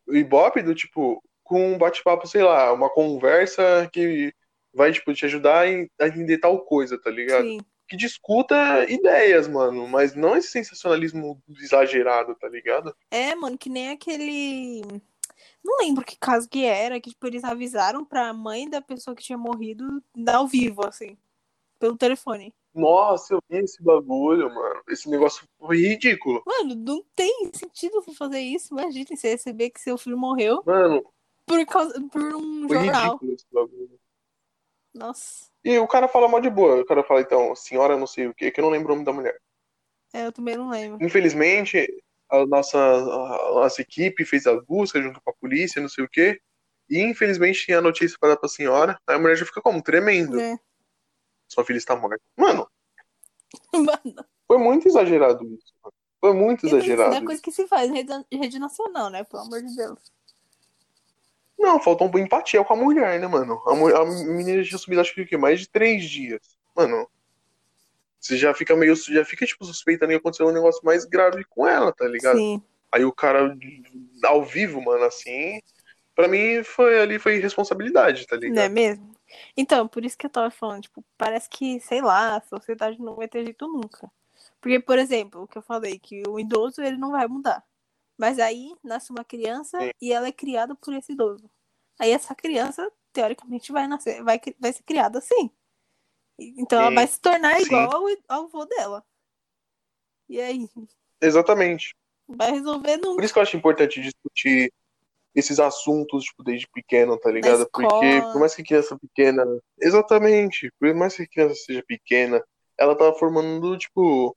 [0.07, 4.33] o ibope do, tipo, com um bate-papo, sei lá, uma conversa que
[4.73, 7.43] vai, tipo, te ajudar a entender tal coisa, tá ligado?
[7.43, 7.61] Sim.
[7.89, 12.95] Que discuta ideias, mano, mas não esse sensacionalismo exagerado, tá ligado?
[13.11, 14.83] É, mano, que nem aquele.
[15.63, 19.23] Não lembro que caso que era, que tipo, eles avisaram pra mãe da pessoa que
[19.23, 21.17] tinha morrido ao vivo, assim.
[21.79, 22.55] Pelo telefone.
[22.75, 24.83] Nossa, eu vi esse bagulho, mano.
[24.89, 26.43] Esse negócio foi ridículo.
[26.47, 28.75] Mano, não tem sentido fazer isso.
[28.75, 31.05] Imagina você receber que seu filho morreu Mano,
[31.47, 33.05] por, causa, por um foi jornal.
[33.05, 34.01] ridículo esse bagulho.
[34.95, 35.51] Nossa.
[35.65, 36.81] E o cara fala mal de boa.
[36.81, 39.05] O cara fala, então, senhora não sei o que, que eu não lembro o nome
[39.05, 39.39] da mulher.
[40.13, 41.05] É, eu também não lembro.
[41.05, 41.87] Infelizmente,
[42.31, 46.09] a nossa, a nossa equipe fez a busca junto com a polícia, não sei o
[46.09, 46.41] que.
[46.89, 48.99] E infelizmente tinha a notícia para dar pra senhora.
[49.07, 49.83] Aí a mulher já fica como?
[49.83, 50.41] Tremendo.
[50.41, 50.59] É.
[51.49, 52.21] Sua filha está morta.
[52.37, 52.69] Mano,
[53.73, 55.73] Mano, foi muito exagerado isso.
[55.83, 55.95] mano.
[56.21, 57.15] Foi muito isso não exagerado.
[57.15, 59.25] é coisa que se faz em rede, rede nacional, né?
[59.25, 59.99] Pelo amor de Deus.
[61.59, 63.63] Não, faltou um empatia com a mulher, né, mano?
[63.67, 65.37] A, mu- a menina tinha subido, acho que o quê?
[65.37, 66.41] mais de três dias.
[66.75, 67.09] Mano,
[68.21, 68.95] você já fica meio.
[68.95, 72.37] Já fica, tipo, suspeitando que aconteceu um negócio mais grave com ela, tá ligado?
[72.37, 72.63] Sim.
[72.93, 73.57] Aí o cara,
[74.25, 75.61] ao vivo, mano, assim.
[76.15, 78.73] Pra mim, foi ali, foi irresponsabilidade, tá Não é ligado?
[78.73, 79.17] mesmo?
[79.57, 83.15] Então, por isso que eu tava falando, tipo, parece que, sei lá, a sociedade não
[83.15, 84.11] vai ter jeito nunca.
[84.61, 87.65] Porque, por exemplo, o que eu falei, que o idoso ele não vai mudar.
[88.19, 89.91] Mas aí nasce uma criança Sim.
[90.01, 91.49] e ela é criada por esse idoso.
[91.99, 95.51] Aí essa criança, teoricamente, vai nascer, vai, vai ser criada assim.
[96.57, 97.67] Então ela vai se tornar Sim.
[97.67, 99.05] igual ao, ao avô dela.
[100.29, 100.69] E aí,
[101.21, 101.95] Exatamente.
[102.27, 103.25] vai resolver Por nunca.
[103.25, 104.73] isso que eu acho importante discutir
[105.35, 107.69] esses assuntos, tipo, desde pequeno, tá ligado?
[107.73, 109.45] Porque por mais que a criança pequena.
[109.81, 110.73] Exatamente.
[110.79, 112.43] Por mais que a criança seja pequena,
[112.79, 114.37] ela tá formando, tipo.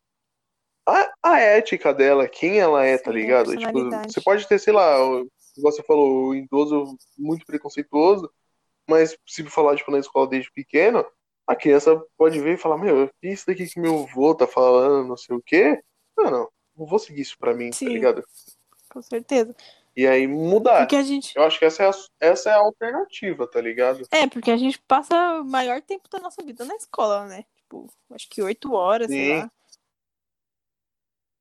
[0.86, 3.58] A, a ética dela, quem ela é, tá Sim, a ligado?
[3.58, 4.98] Tipo, você pode ter, sei lá,
[5.58, 8.30] você falou, o idoso muito preconceituoso,
[8.86, 11.06] mas se falar, tipo, na escola desde pequeno,
[11.48, 15.08] a criança pode ver e falar, meu, que isso daqui que meu avô tá falando,
[15.08, 15.82] não sei o quê.
[16.18, 17.86] Mano, não vou seguir isso pra mim, Sim.
[17.88, 18.24] tá ligado?
[18.90, 19.56] Com certeza.
[19.96, 20.80] E aí mudar.
[20.80, 21.36] Porque a gente.
[21.36, 24.08] Eu acho que essa é a, essa é a alternativa, tá ligado?
[24.12, 27.46] É, porque a gente passa o maior tempo da nossa vida na escola, né?
[27.56, 29.38] Tipo, acho que oito horas, sei Sim.
[29.40, 29.52] lá.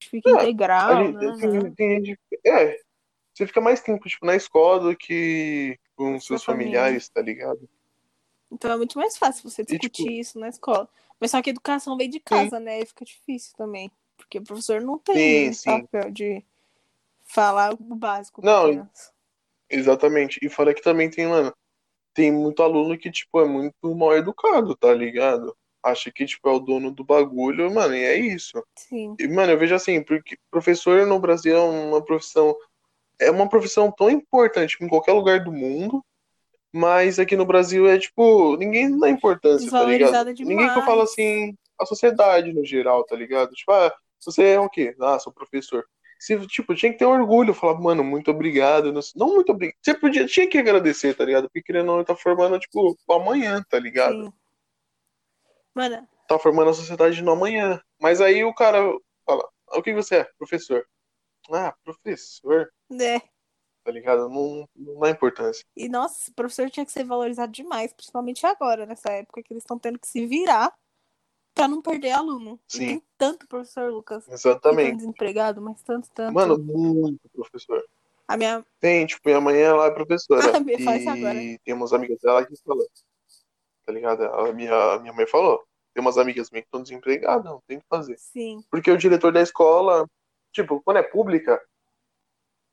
[0.03, 1.37] Fica É, integral, gente- né?
[1.41, 2.21] tem, tem gente.
[2.45, 2.77] É,
[3.33, 6.73] você fica mais tempo, tipo, na escola do que com seus família.
[6.81, 7.69] familiares, tá ligado?
[8.53, 10.89] Então é muito mais fácil você tipo, discutir isso na escola.
[11.19, 12.81] Mas só que a educação vem de casa, né?
[12.81, 13.91] E fica difícil também.
[14.17, 15.81] Porque o professor não tem Sim, sim.
[15.83, 16.45] papel de
[17.25, 18.89] falar o básico Não.
[19.71, 20.39] Exatamente.
[20.43, 21.53] E fora que também tem, mano,
[22.13, 25.57] tem muito aluno que, tipo, é muito mal educado, tá ligado?
[25.83, 28.63] Acha que, tipo, é o dono do bagulho, mano, e é isso.
[28.77, 29.17] Sim.
[29.19, 32.55] E, mano, eu vejo assim, porque professor no Brasil é uma profissão.
[33.19, 36.05] É uma profissão tão importante em qualquer lugar do mundo,
[36.73, 40.11] mas aqui no Brasil é tipo, ninguém dá importância, tá ligado?
[40.13, 40.85] Desvalorizada Ninguém que eu demais.
[40.87, 43.53] falo assim, a sociedade no geral, tá ligado?
[43.53, 44.95] Tipo, ah, você é o quê?
[45.01, 45.85] Ah, sou professor.
[46.19, 48.93] Se, tipo, tinha que ter orgulho, falar, mano, muito obrigado.
[48.93, 49.77] Não, não muito obrigado.
[49.83, 51.45] Você podia, tinha que agradecer, tá ligado?
[51.45, 54.27] Porque querendo ou não, tá formando, tipo, amanhã, tá ligado?
[54.27, 54.33] Sim.
[55.75, 57.81] Mano, tá formando a sociedade no amanhã.
[58.01, 58.79] Mas aí o cara
[59.27, 60.29] fala, o que você é?
[60.39, 60.87] Professor.
[61.51, 63.21] Ah, professor, É.
[63.85, 64.29] tá ligado?
[64.29, 65.65] Não, não dá importância.
[65.77, 69.63] E nossa, o professor tinha que ser valorizado demais, principalmente agora, nessa época que eles
[69.63, 70.73] estão tendo que se virar
[71.55, 72.59] pra não perder aluno.
[72.69, 72.87] E Sim.
[72.87, 74.27] tem tanto professor, Lucas.
[74.29, 74.97] Exatamente.
[74.97, 76.35] desempregado, mas tanto, tanto.
[76.35, 77.85] Mano, muito professor.
[78.27, 78.65] a minha.
[78.81, 80.43] Tem, tipo, minha mãe ela é professora.
[80.89, 81.43] Ah, isso agora.
[81.43, 82.87] e tem umas amigas dela que falam.
[83.85, 84.23] Tá ligado?
[84.25, 85.63] A minha, a minha mãe falou.
[85.93, 88.17] Tem umas amigas minhas que estão desempregadas, não tem o que fazer.
[88.19, 88.65] Sim.
[88.71, 90.09] Porque o diretor da escola,
[90.51, 91.61] tipo, quando é pública,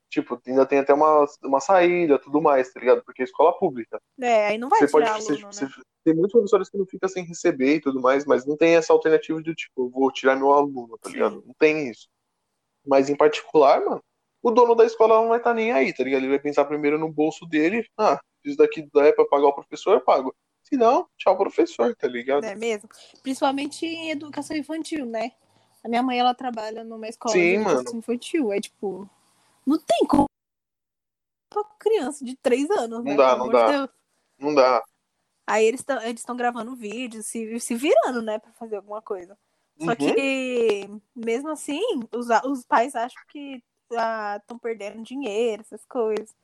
[0.10, 3.04] tipo, ainda tem até uma, uma saída, tudo mais, tá ligado?
[3.04, 4.02] Porque é escola pública.
[4.20, 5.08] É, aí não vai Você pode.
[5.08, 5.72] aluno, você- né?
[5.72, 8.76] você- tem muitos professores que não ficam sem receber e tudo mais, mas não tem
[8.76, 11.16] essa alternativa de, tipo, eu vou tirar meu aluno, tá Sim.
[11.16, 11.44] ligado?
[11.46, 12.08] Não tem isso.
[12.86, 14.02] Mas em particular, mano,
[14.42, 16.22] o dono da escola não vai estar nem aí, tá ligado?
[16.22, 19.94] Ele vai pensar primeiro no bolso dele, ah, isso daqui dá pra pagar o professor,
[19.96, 20.34] eu pago.
[20.64, 22.46] Se não, tchau professor, tá ligado?
[22.46, 22.88] É mesmo?
[23.22, 25.32] Principalmente em educação infantil, né?
[25.84, 27.98] A minha mãe, ela trabalha numa escola Sim, de educação mano.
[28.00, 28.52] infantil.
[28.54, 29.10] É tipo,
[29.70, 30.26] não tem como
[31.50, 33.12] pra criança de 3 anos, né?
[33.12, 33.72] Não dá, Pelo não dá.
[33.72, 33.90] Deus.
[34.38, 34.84] Não dá.
[35.48, 39.38] Aí eles estão eles tão gravando vídeos, se, se virando, né, pra fazer alguma coisa.
[39.80, 39.96] Só Uhum.
[39.96, 46.36] que, mesmo assim, os, os pais acham que estão perdendo dinheiro, essas coisas.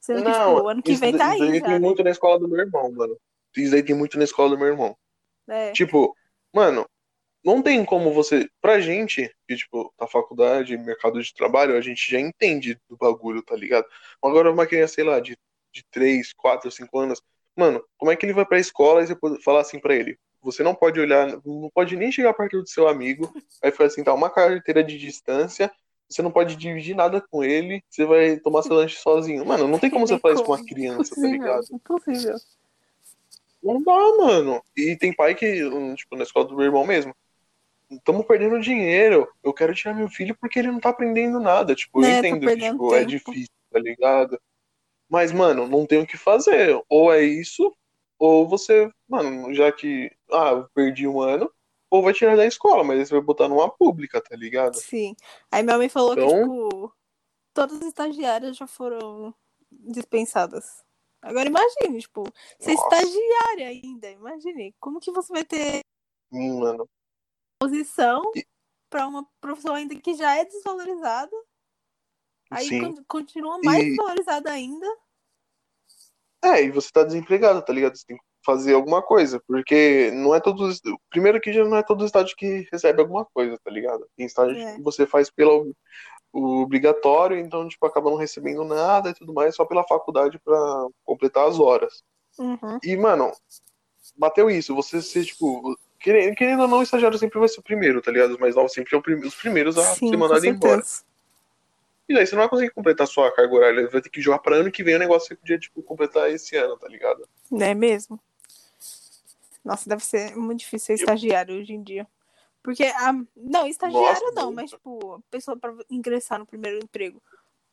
[0.00, 1.78] Sendo que, Não, tipo, o ano que isso vem tá isso aí já, tem né?
[1.78, 3.16] muito na escola do meu irmão, mano.
[3.56, 4.96] Isso daí tem muito na escola do meu irmão.
[5.48, 6.14] É, Tipo,
[6.52, 6.86] mano,
[7.44, 8.48] não tem como você.
[8.60, 13.42] Pra gente, que, tipo, na faculdade, mercado de trabalho, a gente já entende do bagulho,
[13.42, 13.86] tá ligado?
[14.22, 15.36] Agora, uma criança, sei lá, de,
[15.72, 17.22] de 3, 4, 5 anos,
[17.56, 20.18] mano, como é que ele vai pra escola e você pode falar assim pra ele?
[20.42, 24.02] Você não pode olhar, não pode nem chegar perto do seu amigo, vai ficar assim,
[24.02, 25.70] tá uma carteira de distância,
[26.08, 29.44] você não pode dividir nada com ele, você vai tomar seu lanche sozinho.
[29.44, 31.64] Mano, não tem como você fazer isso com uma criança, tá ligado?
[31.72, 32.36] impossível.
[33.62, 34.62] Não dá, mano.
[34.76, 35.62] E tem pai que,
[35.94, 37.14] tipo, na escola do meu irmão mesmo,
[37.90, 39.28] estamos perdendo dinheiro.
[39.42, 41.74] Eu quero tirar meu filho porque ele não tá aprendendo nada.
[41.74, 44.40] Tipo, eu Né, tá entendo que, tipo, é difícil, tá ligado?
[45.08, 46.80] Mas, mano, não tem o que fazer.
[46.88, 47.74] Ou é isso,
[48.18, 51.50] ou você, mano, já que, ah, eu perdi um ano,
[51.90, 54.76] ou vai tirar da escola, mas aí você vai botar numa pública, tá ligado?
[54.76, 55.16] Sim.
[55.50, 56.92] Aí minha mãe falou que, Então- tipo,
[57.52, 59.34] todas as estagiárias já foram
[59.72, 60.84] dispensadas.
[61.20, 62.24] Agora imagine, tipo,
[62.58, 62.84] ser Nossa.
[62.96, 64.74] estagiária ainda, imagine.
[64.78, 65.80] Como que você vai ter
[66.32, 66.88] Hum, mano.
[67.60, 68.22] Posição
[68.88, 71.30] pra uma profissão ainda que já é desvalorizada?
[72.50, 72.94] Aí Sim.
[72.94, 74.86] con- continua mais E- desvalorizada ainda.
[76.42, 77.96] É, e você tá desempregado, tá ligado?
[77.96, 80.80] Você tem que fazer alguma coisa, porque não é todos.
[81.10, 84.08] Primeiro que já não é todo estágio que recebe alguma coisa, tá ligado?
[84.16, 84.76] Tem estágio É.
[84.76, 85.76] que você faz pelo
[86.32, 90.86] o obrigatório, então, tipo, acaba não recebendo nada e tudo mais, só pela faculdade pra
[91.04, 92.04] completar as horas.
[92.38, 92.78] Uhum.
[92.84, 93.32] E, mano,
[94.16, 95.76] bateu isso, você ser, tipo.
[96.00, 98.30] Querendo, querendo ou não, o estagiário sempre vai ser o primeiro, tá ligado?
[98.30, 100.82] Os mais novos sempre são prim- os primeiros a Sim, ser mandado embora.
[102.08, 104.56] E daí você não vai conseguir completar sua carga horária, vai ter que jogar pra
[104.56, 107.28] ano que vem o negócio que você podia, tipo, completar esse ano, tá ligado?
[107.50, 108.18] Não é mesmo?
[109.64, 112.06] Nossa, deve ser muito difícil ser estagiário hoje em dia.
[112.62, 113.12] Porque, a...
[113.36, 114.56] não, estagiário Nossa, não, muito.
[114.56, 117.22] mas, tipo, pessoa para ingressar no primeiro emprego,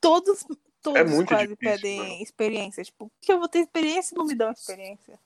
[0.01, 0.45] todos,
[0.83, 2.23] todos É quase difícil, pedem mano.
[2.23, 2.83] experiência.
[2.83, 5.17] Tipo, que eu vou ter experiência e não me dão experiência?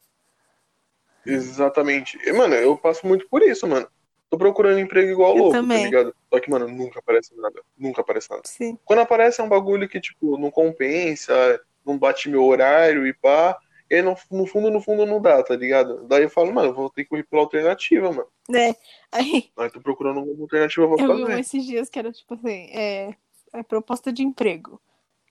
[1.26, 2.18] Exatamente.
[2.26, 3.88] E, Mano, eu passo muito por isso, mano.
[4.30, 5.80] Tô procurando emprego igual Eu louco, também.
[5.80, 6.16] tá ligado?
[6.34, 7.62] Só que, mano, nunca aparece nada.
[7.78, 8.42] Nunca aparece nada.
[8.46, 8.78] Sim.
[8.86, 13.58] Quando aparece é um bagulho que, tipo, não compensa, não bate meu horário e pá.
[13.90, 16.08] E no, no fundo, no fundo, não dá, tá ligado?
[16.08, 18.28] Daí eu falo, mano, vou ter que ir pela alternativa, mano.
[18.50, 18.74] Né?
[19.12, 21.40] Aí Aí tô procurando uma alternativa pra eu vi fazer.
[21.42, 23.14] esses dias que era tipo assim, é,
[23.54, 24.82] é proposta de emprego.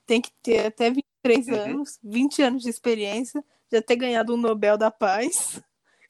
[0.05, 1.55] Tem que ter até 23 Uhum.
[1.55, 5.59] anos, 20 anos de experiência, já ter ganhado um Nobel da Paz.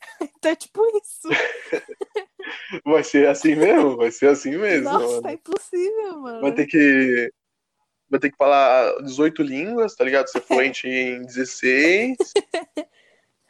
[0.21, 1.29] então é tipo isso.
[2.85, 3.97] Vai ser assim mesmo?
[3.97, 5.21] Vai ser assim mesmo, Nossa, mano.
[5.21, 6.41] tá impossível, mano.
[6.41, 7.31] Vai ter que.
[8.09, 10.27] Vai ter que falar 18 línguas, tá ligado?
[10.27, 12.17] Ser fluente em 16.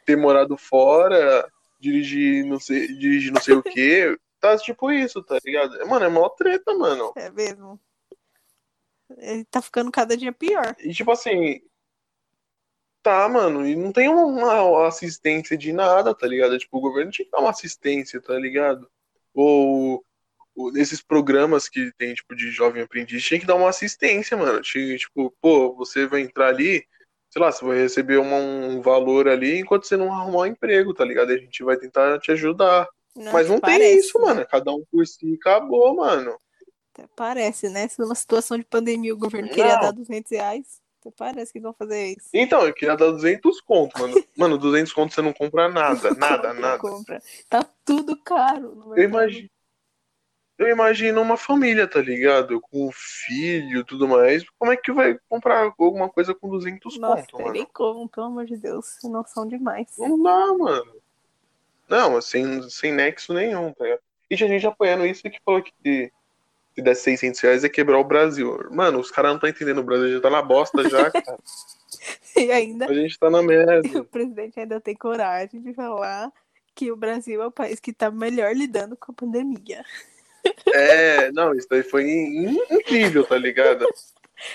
[0.06, 1.48] ter morado fora,
[1.80, 4.16] dirigir não sei, dirigir não sei o quê.
[4.40, 5.86] Tá tipo isso, tá ligado?
[5.86, 7.12] Mano, é mó treta, mano.
[7.16, 7.80] É mesmo.
[9.18, 10.74] Ele tá ficando cada dia pior.
[10.80, 11.60] E tipo assim.
[13.02, 16.56] Tá, mano, e não tem uma assistência de nada, tá ligado?
[16.56, 18.88] Tipo, o governo tinha que dar uma assistência, tá ligado?
[19.34, 20.04] Ou,
[20.54, 24.60] ou esses programas que tem, tipo, de jovem aprendiz, tinha que dar uma assistência, mano.
[24.60, 26.86] Tinha, tipo, pô, você vai entrar ali,
[27.28, 30.94] sei lá, você vai receber uma- um valor ali enquanto você não arrumar um emprego,
[30.94, 31.32] tá ligado?
[31.32, 32.88] E a gente vai tentar te ajudar.
[33.16, 34.26] Mas não tem parece, isso, né?
[34.26, 34.46] mano.
[34.48, 36.36] Cada um por si acabou, mano.
[36.94, 37.88] Até parece, né?
[37.88, 39.80] Se numa situação de pandemia o governo queria Não.
[39.80, 40.81] dar 200 reais.
[41.10, 42.28] Parece que vão fazer isso.
[42.32, 44.14] Então, eu queria dar 200 conto, mano.
[44.36, 46.78] Mano, 200 conto você não compra nada, nada, nada.
[46.78, 47.20] compra.
[47.48, 48.92] Tá tudo caro.
[48.96, 49.48] Eu imagino.
[50.58, 52.60] Eu imagino uma família, tá ligado?
[52.60, 54.48] Com filho e tudo mais.
[54.58, 57.52] Como é que vai comprar alguma coisa com 200 Nossa, conto, mano?
[57.52, 58.86] nem como, pelo amor de Deus.
[59.00, 59.88] Sem noção demais.
[59.98, 61.02] Não dá, mano.
[61.88, 64.00] Não, sem, sem nexo nenhum, tá ligado?
[64.30, 66.12] E tinha gente apoiando isso que falou que
[66.74, 68.66] se desse 600 reais é quebrar o Brasil.
[68.70, 69.78] Mano, os caras não estão entendendo.
[69.78, 71.38] O Brasil já tá na bosta já, cara.
[72.36, 73.82] E ainda A gente tá na merda.
[74.00, 76.32] o presidente ainda tem coragem de falar
[76.74, 79.84] que o Brasil é o país que tá melhor lidando com a pandemia.
[80.72, 83.86] É, não, isso daí foi in- incrível, tá ligado?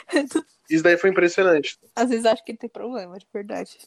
[0.69, 1.79] Isso daí foi impressionante.
[1.95, 3.77] Às vezes acho que ele tem problema, de verdade.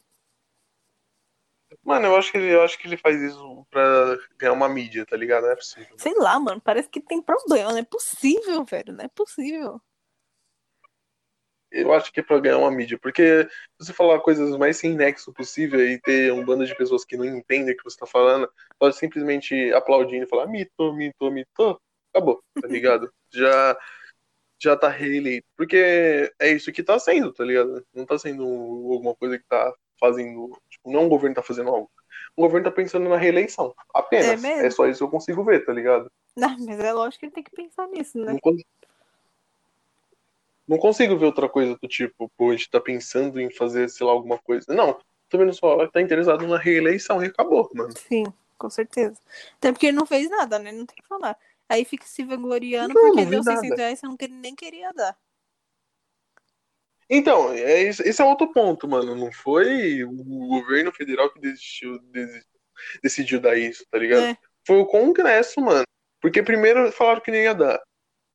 [1.90, 5.04] Mano, eu acho que ele, eu acho que ele faz isso pra ganhar uma mídia,
[5.04, 5.42] tá ligado?
[5.42, 5.96] Não é possível.
[5.98, 7.72] Sei lá, mano, parece que tem problema.
[7.72, 8.92] Não é possível, velho.
[8.92, 9.80] Não é possível.
[11.72, 13.44] Eu acho que é pra ganhar uma mídia, porque
[13.80, 17.16] se você falar coisas mais sem nexo possível e ter um bando de pessoas que
[17.16, 18.48] não entendem o que você tá falando,
[18.78, 21.80] pode simplesmente aplaudindo e falar mito, mito, mito,
[22.12, 23.12] acabou, tá ligado?
[23.32, 23.78] já,
[24.60, 25.46] já tá reeleito.
[25.56, 27.84] Porque é isso que tá sendo, tá ligado?
[27.94, 30.50] Não tá sendo alguma coisa que tá fazendo.
[30.80, 31.90] Tipo, não é um governo tá fazendo algo.
[32.36, 33.74] O governo tá pensando na reeleição.
[33.94, 34.42] Apenas.
[34.44, 34.66] É?
[34.66, 36.10] É, só isso que eu consigo ver, tá ligado?
[36.36, 38.32] Não, mas é lógico que ele tem que pensar nisso, né?
[38.32, 38.62] Não, cons-
[40.66, 44.06] não consigo ver outra coisa do tipo, pô, a gente tá pensando em fazer, sei
[44.06, 44.66] lá, alguma coisa.
[44.72, 47.92] Não, tô vendo só, tá interessado na reeleição e acabou, mano.
[47.94, 48.24] Sim,
[48.56, 49.20] com certeza.
[49.56, 50.72] Até porque ele não fez nada, né?
[50.72, 51.36] Não tem o que falar.
[51.68, 53.60] Aí fica se vangloriando Não, porque não deu nada.
[53.60, 55.16] 600 reais você não nem queria dar.
[57.10, 59.16] Então, é, esse é outro ponto, mano.
[59.16, 60.12] Não foi o
[60.48, 62.44] governo federal que desistiu, desi-
[63.02, 64.22] decidiu dar isso, tá ligado?
[64.26, 64.36] É.
[64.64, 65.82] Foi o Congresso, mano.
[66.20, 67.80] Porque primeiro falaram que nem ia dar.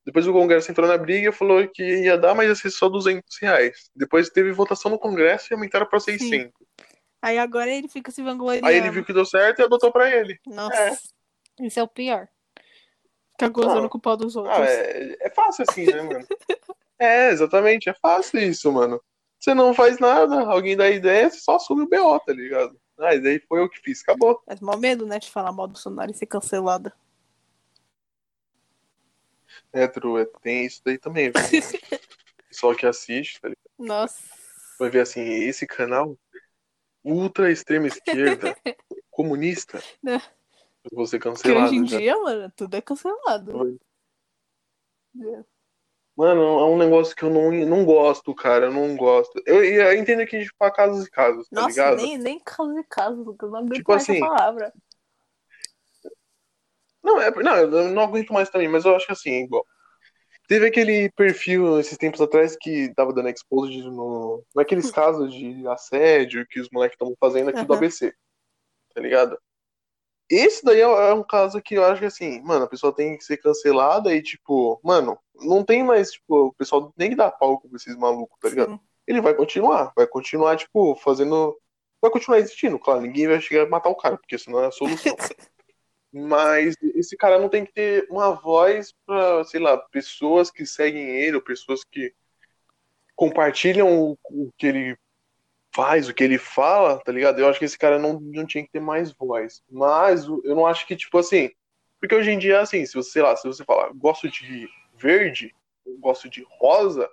[0.06, 2.90] Depois o Congresso entrou na briga e falou que ia dar, mas ia ser só
[2.90, 3.90] 200 reais.
[3.96, 6.52] Depois teve votação no Congresso e aumentaram pra 600.
[7.22, 8.68] Aí agora ele fica se vangloriando.
[8.68, 10.38] Aí ele viu que deu certo e adotou pra ele.
[10.46, 11.00] Nossa,
[11.62, 12.28] isso é o pior.
[13.32, 13.90] Ficar gozando Não.
[13.90, 14.56] com o pau dos outros.
[14.56, 16.26] Ah, é, é fácil assim, né, mano?
[16.99, 19.01] É, exatamente, é fácil isso, mano.
[19.39, 22.79] Você não faz nada, alguém dá ideia, você só assume o BO, tá ligado?
[22.97, 24.41] Ah, e daí foi eu que fiz, acabou.
[24.47, 26.93] Mas mó medo, né, de falar mal do Bolsonaro e ser cancelada.
[29.73, 31.34] É, Tru, é, tem isso daí também, viu?
[32.51, 33.69] Só que assiste, tá ligado?
[33.77, 34.23] Nossa.
[34.79, 36.17] Vai ver assim, esse canal,
[37.03, 38.55] ultra extrema esquerda,
[39.12, 40.21] comunista, Né?
[40.91, 41.65] vou ser Que cancelado.
[41.67, 41.97] hoje em já.
[41.97, 43.77] dia, mano, tudo é cancelado.
[46.15, 49.41] Mano, é um negócio que eu não, não gosto, cara, eu não gosto.
[49.45, 51.97] Eu, eu entendo que a gente fala casos e casos, tá Nossa, ligado?
[51.97, 53.51] nem, nem caso e caso, Lucas.
[53.51, 54.73] Não aguento Tipo mais assim, palavra.
[57.04, 59.65] Não, é, não, eu não aguento mais também, mas eu acho que assim, é igual.
[60.47, 66.45] Teve aquele perfil esses tempos atrás que tava dando exposed no, naqueles casos de assédio
[66.47, 67.84] que os moleques estão fazendo aqui do Aham.
[67.84, 68.13] ABC.
[68.93, 69.38] Tá ligado?
[70.30, 73.18] Esse daí é é um caso que eu acho que assim, mano, a pessoa tem
[73.18, 77.30] que ser cancelada e, tipo, mano, não tem mais, tipo, o pessoal nem que dá
[77.30, 78.72] palco pra esses malucos, tá ligado?
[78.72, 78.80] Sim.
[79.08, 81.56] Ele vai continuar, vai continuar, tipo, fazendo.
[82.02, 84.72] Vai continuar existindo, claro, ninguém vai chegar a matar o cara, porque senão é a
[84.72, 85.16] solução.
[86.12, 91.10] Mas esse cara não tem que ter uma voz pra, sei lá, pessoas que seguem
[91.10, 92.14] ele, ou pessoas que
[93.16, 94.98] compartilham o, o que ele
[95.76, 97.38] faz, o que ele fala, tá ligado?
[97.38, 99.62] Eu acho que esse cara não, não tinha que ter mais voz.
[99.70, 101.52] Mas eu não acho que, tipo assim.
[102.00, 105.54] Porque hoje em dia, assim, se você, sei lá, se você falar, gosto de verde,
[106.00, 107.10] gosto de rosa,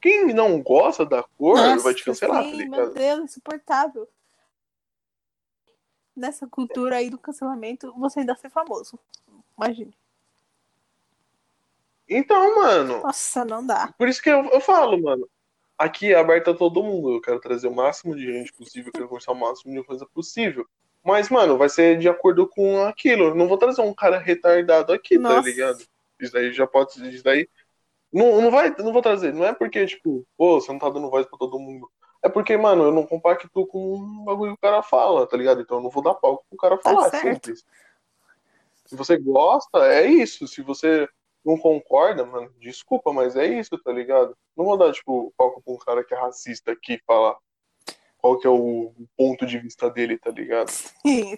[0.00, 2.94] quem não gosta da cor vai te cancelar, sim, tá meu ligado?
[2.94, 4.08] Deus, insuportável.
[6.16, 8.98] Nessa cultura aí do cancelamento, você ainda ser famoso.
[9.56, 9.96] Imagine.
[12.08, 13.92] Então, mano, Nossa, não dá.
[13.96, 15.28] Por isso que eu, eu falo, mano.
[15.76, 17.14] Aqui é aberto a todo mundo.
[17.14, 20.06] Eu quero trazer o máximo de gente possível, eu quero conversar o máximo de coisa
[20.06, 20.66] possível.
[21.02, 23.24] Mas, mano, vai ser de acordo com aquilo.
[23.24, 25.48] Eu não vou trazer um cara retardado aqui, tá Nossa.
[25.48, 25.84] ligado?
[26.18, 27.08] Isso daí já pode.
[27.14, 27.48] Isso daí.
[28.12, 29.34] Não, não vai, não vou trazer.
[29.34, 31.90] Não é porque, tipo, pô, você não tá dando voz pra todo mundo.
[32.22, 35.60] É porque, mano, eu não compacto com um bagulho que o cara fala, tá ligado?
[35.60, 37.08] Então eu não vou dar palco pro cara falar.
[37.08, 37.24] é certo.
[37.48, 37.66] simples.
[38.86, 40.46] Se você gosta, é isso.
[40.48, 41.06] Se você
[41.44, 44.36] não concorda, mano, desculpa, mas é isso, tá ligado?
[44.56, 47.36] Não vou dar, tipo, palco pra um cara que é racista aqui falar
[48.24, 50.70] qual que é o ponto de vista dele, tá ligado?
[51.04, 51.36] Sim,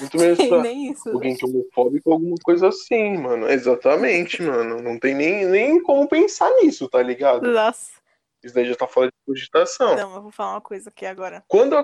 [0.00, 1.08] Muito menos pra nem isso.
[1.08, 3.48] alguém que é homofóbico, alguma coisa assim, mano.
[3.48, 4.80] Exatamente, mano.
[4.80, 7.50] Não tem nem, nem como pensar nisso, tá ligado?
[7.50, 7.90] Nossa.
[8.40, 9.96] Isso daí já tá fora de cogitação.
[9.96, 11.42] Não, eu vou falar uma coisa aqui agora.
[11.48, 11.74] Quando,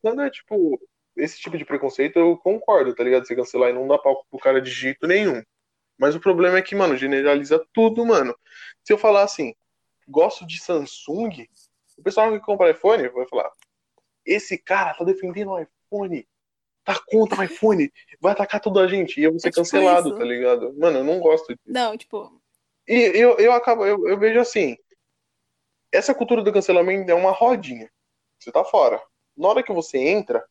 [0.00, 0.80] quando é, tipo,
[1.16, 3.26] esse tipo de preconceito, eu concordo, tá ligado?
[3.26, 5.42] Você cancelar e não dar palco pro cara de jeito nenhum.
[5.98, 8.36] Mas o problema é que, mano, generaliza tudo, mano.
[8.82, 9.54] Se eu falar assim,
[10.08, 11.48] gosto de Samsung,
[11.96, 13.50] O pessoal que compra iPhone vai falar:
[14.26, 16.26] esse cara tá defendendo o iPhone,
[16.84, 19.20] tá contra o iPhone, vai atacar toda a gente.
[19.20, 20.18] E eu vou ser É tipo cancelado, isso.
[20.18, 20.74] tá ligado?
[20.78, 21.62] Mano, eu não gosto disso.
[21.66, 22.40] Não, tipo,
[22.88, 24.76] E eu, eu acabo, eu, eu vejo assim:
[25.92, 27.90] essa cultura do cancelamento é uma rodinha.
[28.38, 29.00] Você tá fora.
[29.36, 30.44] Na hora que você entra,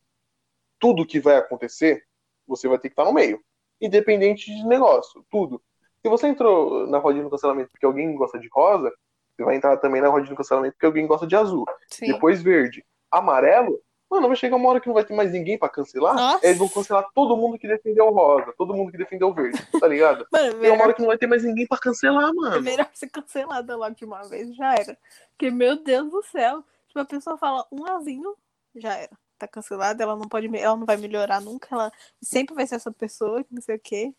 [0.78, 2.06] tudo que vai acontecer,
[2.46, 3.42] você vai ter que estar no meio.
[3.84, 5.60] Independente de negócio, tudo.
[6.02, 8.92] Se você entrou na rodinha do cancelamento porque alguém gosta de rosa,
[9.36, 11.64] você vai entrar também na rodinha do cancelamento porque alguém gosta de azul.
[11.88, 12.06] sim.
[12.06, 12.84] Depois verde.
[13.10, 13.80] Amarelo,
[14.10, 16.14] mano, vai chegar uma hora que não vai ter mais ninguém pra cancelar.
[16.14, 16.46] Nossa.
[16.46, 19.58] Eles vão cancelar todo mundo que defendeu o rosa, todo mundo que defendeu o verde,
[19.80, 20.26] tá ligado?
[20.32, 22.62] Mano, Tem uma hora que não vai ter mais ninguém pra cancelar, é mano.
[22.62, 24.98] melhor ser cancelada logo de uma vez, já era.
[25.30, 28.34] Porque, meu Deus do céu, tipo, a pessoa fala um azinho,
[28.76, 29.16] já era.
[29.44, 31.92] Tá cancelada, ela não pode, ela não vai melhorar nunca, ela
[32.22, 34.12] sempre vai ser essa pessoa, que não sei o quê.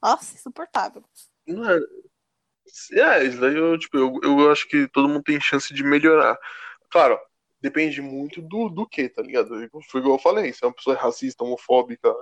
[0.00, 1.04] Nossa, insuportável.
[1.46, 1.84] Mano,
[2.92, 6.38] é, isso daí eu, tipo, eu, eu acho que todo mundo tem chance de melhorar.
[6.90, 7.18] Claro,
[7.60, 9.48] depende muito do, do que, tá ligado?
[9.90, 12.12] Foi igual eu falei, se é uma pessoa racista, homofóbica,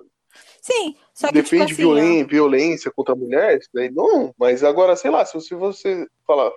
[0.61, 4.34] Sim, só que, tipo defende assim, violen- violência contra a mulher, isso daí não.
[4.38, 6.51] Mas agora, sei lá, se você, você falar.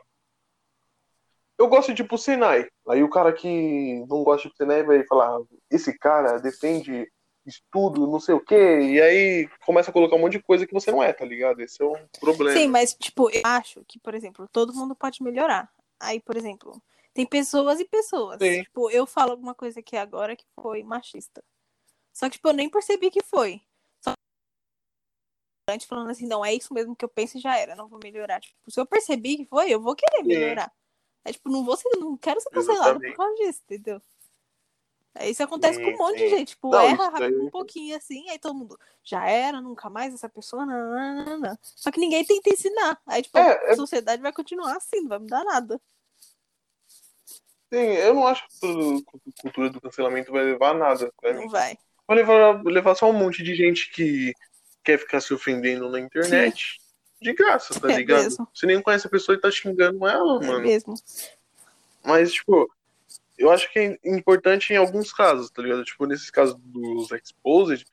[1.64, 2.68] Eu gosto de Senai.
[2.90, 5.40] Aí o cara que não gosta de Senai vai falar:
[5.72, 7.10] esse cara defende
[7.46, 8.82] estudo, não sei o quê.
[8.82, 11.62] E aí começa a colocar um monte de coisa que você não é, tá ligado?
[11.62, 12.60] Esse é um problema.
[12.60, 15.72] Sim, mas, tipo, eu acho que, por exemplo, todo mundo pode melhorar.
[16.02, 16.82] Aí, por exemplo,
[17.14, 18.40] tem pessoas e pessoas.
[18.42, 18.64] Sim.
[18.64, 21.42] Tipo, eu falo alguma coisa aqui agora que foi machista.
[22.12, 23.62] Só que, tipo, eu nem percebi que foi.
[24.04, 24.14] Só
[25.88, 28.42] falando assim, não, é isso mesmo que eu penso e já era, não vou melhorar.
[28.42, 30.70] Tipo, se eu percebi que foi, eu vou querer melhorar.
[30.70, 30.83] É
[31.32, 34.02] tipo, não vou ser, não quero ser cancelado por causa disso, entendeu?
[35.16, 36.30] Aí isso acontece com um Sim, monte de sim.
[36.30, 36.48] gente.
[36.50, 40.28] Tipo, Não, erra daí- um pouquinho assim, aí todo mundo já era, nunca mais essa
[40.28, 41.58] pessoa, não, não, não, não.
[41.62, 43.00] Só que ninguém tenta ensinar.
[43.06, 45.80] Aí, tipo, É, a é- sociedade vai continuar assim, não vai mudar nada.
[47.72, 49.04] Sim, eu não acho que
[49.38, 51.14] a cultura do cancelamento vai levar a nada.
[51.24, 51.34] Mim.
[51.34, 51.78] Não vai.
[52.08, 54.34] Vai levar, levar só um monte de gente que
[54.84, 56.80] quer ficar se ofendendo na internet.
[57.24, 58.24] De graça, tá É ligado?
[58.24, 58.48] mesmo.
[58.54, 60.62] Você nem conhece a pessoa e tá xingando ela, É mano.
[60.62, 60.94] mesmo.
[62.04, 62.70] Mas, tipo,
[63.38, 65.84] eu acho que é importante em alguns casos, tá ligado?
[65.84, 67.86] Tipo, nesses casos dos exposed.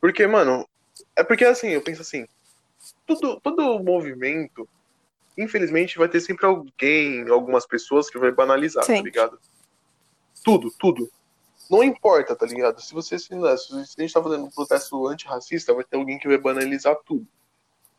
[0.00, 0.66] Porque, mano,
[1.14, 2.26] é porque assim, eu penso assim,
[3.06, 4.68] tudo, todo movimento,
[5.36, 9.02] infelizmente, vai ter sempre alguém, algumas pessoas que vai banalizar, tá Sim.
[9.02, 9.38] ligado?
[10.44, 11.10] Tudo, tudo.
[11.68, 12.80] Não importa, tá ligado?
[12.80, 16.28] Se você se, se a gente tá fazendo um protesto antirracista, vai ter alguém que
[16.28, 17.26] vai banalizar tudo.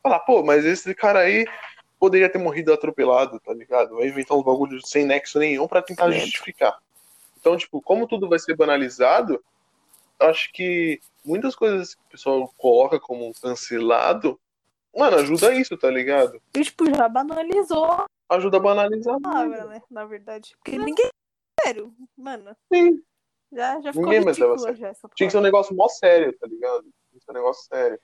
[0.07, 1.45] Falar, pô, mas esse cara aí
[1.99, 3.95] poderia ter morrido atropelado, tá ligado?
[3.95, 6.21] Vai inventar uns bagulhos sem nexo nenhum pra tentar Credo.
[6.21, 6.77] justificar.
[7.37, 9.43] Então, tipo, como tudo vai ser banalizado,
[10.17, 14.39] acho que muitas coisas que o pessoal coloca como cancelado,
[14.95, 16.41] mano, ajuda isso, tá ligado?
[16.55, 19.19] E, tipo, já banalizou a Ajuda a banalizar.
[19.19, 19.81] palavra, né?
[19.91, 20.55] Na verdade.
[20.63, 21.09] Porque ninguém.
[21.65, 22.55] Sério, mano.
[22.73, 23.01] Sim.
[23.51, 24.77] Já, já ficou Ninguém mais leva a sério.
[25.15, 26.83] Tinha que ser um negócio mó sério, tá ligado?
[26.83, 27.99] Tinha que ser um negócio sério.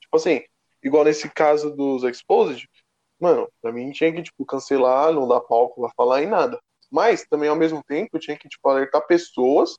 [0.00, 0.42] Tipo assim,
[0.82, 2.68] igual nesse caso dos Exposed,
[3.20, 6.58] mano, pra mim tinha que, tipo, cancelar, não dar palco pra falar em nada.
[6.90, 9.78] Mas, também, ao mesmo tempo, tinha que, tipo, alertar pessoas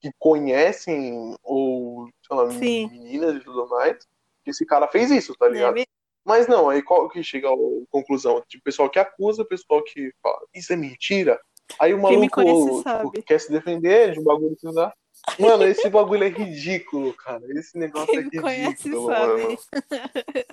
[0.00, 2.88] que conhecem, ou, sei lá, Sim.
[2.90, 3.98] meninas e tudo mais,
[4.44, 5.82] que esse cara fez isso, tá É ligado?
[6.24, 7.56] Mas não, aí qual que chega a
[7.90, 8.42] conclusão?
[8.48, 11.40] Tipo, pessoal que acusa, pessoal que fala, isso é mentira.
[11.78, 14.92] Aí o maluco conhece tipo, quer se defender de um bagulho que dá.
[15.38, 17.42] Mano, esse bagulho é ridículo, cara.
[17.58, 19.06] Esse negócio Quem é ridículo, conhece mano.
[19.06, 20.46] sabe.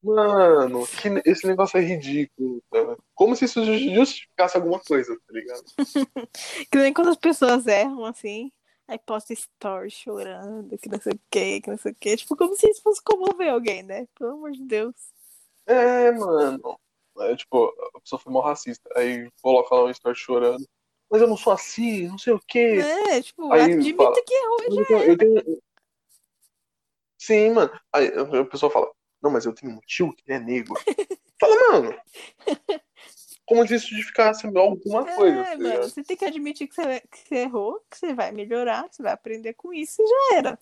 [0.00, 2.96] Mano, que, esse negócio é ridículo, cara.
[3.14, 5.64] Como se isso justificasse alguma coisa, tá ligado?
[6.70, 8.52] Que nem quando as pessoas erram assim.
[8.86, 12.16] Aí posta story chorando, que não sei o que, que não sei o que.
[12.16, 14.06] Tipo, como se isso fosse comover alguém, né?
[14.18, 14.94] Pelo amor de Deus.
[15.66, 16.80] É, mano.
[17.18, 18.88] Aí, tipo, a pessoa foi mal racista.
[18.96, 20.66] Aí coloca lá um story chorando.
[21.10, 22.80] Mas eu não sou assim, não sei o quê.
[23.10, 25.04] É, tipo, Aí admita fala, que errou Mas já.
[25.04, 25.62] eu tenho,
[27.18, 27.70] Sim, mano.
[27.92, 28.90] Aí a pessoa fala,
[29.20, 30.74] não, mas eu tenho um tio que é negro.
[31.40, 31.94] Fala, mano.
[33.46, 35.62] Como se isso justificasse alguma coisa, É, ligado?
[35.62, 38.96] mano, você tem que admitir que você, que você errou, que você vai melhorar, que
[38.96, 40.58] você vai aprender com isso e já era.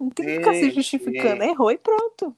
[0.00, 1.44] Não tem que ficar se justificando.
[1.44, 2.36] Errou e pronto.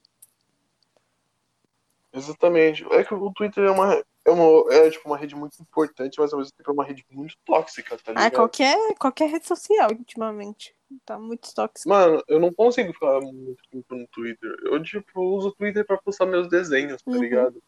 [2.12, 2.84] Exatamente.
[2.92, 6.32] É que o Twitter é uma, é uma, é, tipo, uma rede muito importante, mas
[6.32, 8.32] ao mesmo tempo é uma rede muito tóxica, tá Ah, ligado?
[8.34, 10.74] qualquer, qualquer rede social, ultimamente.
[11.04, 11.88] Tá muito tóxico.
[11.88, 14.50] Mano, eu não consigo ficar muito tempo no Twitter.
[14.64, 17.20] Eu, tipo, uso o Twitter pra postar meus desenhos, tá Uhum.
[17.20, 17.62] ligado?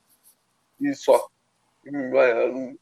[0.80, 1.28] E só.
[1.86, 2.74] É,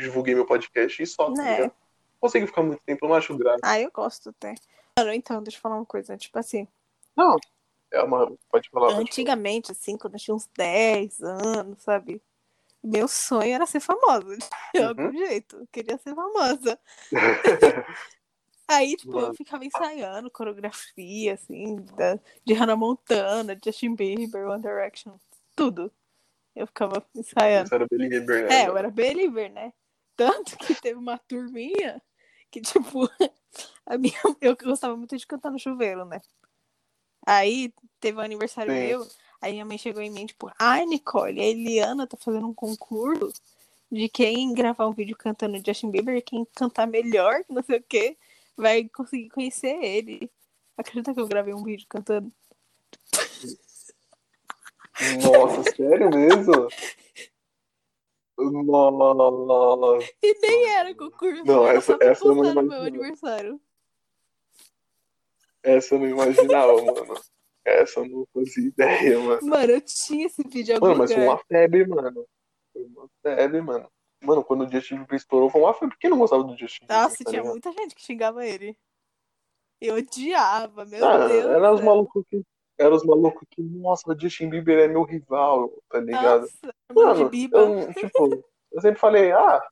[0.00, 1.50] divulguei meu podcast e só, tá É.
[1.56, 1.68] ligado?
[1.70, 3.60] Não consigo ficar muito tempo, eu não acho graça.
[3.62, 4.54] Ah, eu gosto até.
[4.98, 6.16] Mano, então, deixa eu falar uma coisa.
[6.16, 6.66] Tipo assim,
[7.16, 7.36] Não,
[7.92, 8.26] é uma.
[8.50, 8.86] Pode falar.
[8.86, 8.98] pode falar.
[8.98, 12.20] antigamente, assim, quando eu tinha uns 10 anos, sabe?
[12.86, 14.36] Meu sonho era ser famosa.
[14.74, 14.88] De Uhum.
[14.88, 15.56] algum jeito.
[15.56, 16.78] Eu queria ser famosa.
[18.68, 19.34] Aí, tipo, eu Mano.
[19.34, 25.16] ficava ensaiando coreografia, assim, da, de Hannah Montana, Justin Bieber, One Direction,
[25.54, 25.92] tudo.
[26.54, 27.66] Eu ficava ensaiando.
[27.66, 28.62] Isso era belieber, né?
[28.62, 29.72] É, eu era believer, né?
[30.16, 32.02] Tanto que teve uma turminha
[32.50, 33.08] que, tipo,
[33.86, 36.20] a minha, eu gostava muito de cantar no chuveiro, né?
[37.24, 38.78] Aí teve um aniversário Sim.
[38.78, 39.06] meu,
[39.46, 43.32] aí minha mãe chegou em mim, tipo, ai, Nicole, a Eliana tá fazendo um concurso
[43.90, 48.16] de quem gravar um vídeo cantando Justin Bieber, quem cantar melhor, não sei o quê,
[48.56, 50.30] vai conseguir conhecer ele.
[50.76, 52.30] Acredita que eu gravei um vídeo cantando?
[55.22, 56.68] Nossa, sério mesmo?
[58.38, 60.06] Nossa.
[60.22, 62.86] E nem era concurso, Não, essa- essa eu não no meu imaginava.
[62.86, 63.60] aniversário.
[65.62, 67.14] Essa eu não imaginava, mano.
[67.66, 69.40] Essa eu não fazia ideia, mano.
[69.42, 72.24] Mano, eu tinha esse vídeo algum Mano, mas foi uma febre, mano.
[72.72, 73.90] Foi uma febre, mano.
[74.22, 75.96] Mano, quando o Justin Bieber estourou, foi uma febre.
[75.98, 76.96] Quem não gostava do Justin Bieber?
[76.96, 77.52] Nossa, tá tinha ligado?
[77.52, 78.78] muita gente que xingava ele.
[79.80, 81.44] Eu odiava, meu Ah, Deus.
[81.44, 82.42] era os malucos que.
[82.78, 86.46] Era os malucos que, nossa, o Justin Bieber é meu rival, tá ligado?
[86.94, 89.62] Nossa, mano eu, tipo, eu sempre falei, ah,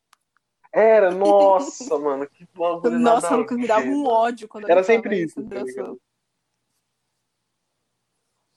[0.72, 5.22] era, nossa, mano, que bagulho Nossa, a Lucas, me dava um ódio quando Era sempre
[5.22, 6.00] isso, tá ligado?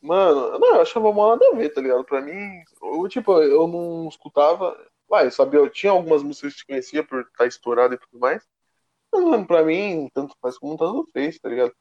[0.07, 2.03] Mano, não, eu achava mal nada a ver, tá ligado?
[2.05, 4.77] Pra mim, eu, tipo, eu não escutava.
[5.07, 8.19] Vai, eu sabia, eu tinha algumas músicas que eu conhecia por estar estourado e tudo
[8.19, 8.43] mais.
[9.13, 11.73] Mas, mano, pra mim, tanto faz como tanto fez, tá ligado?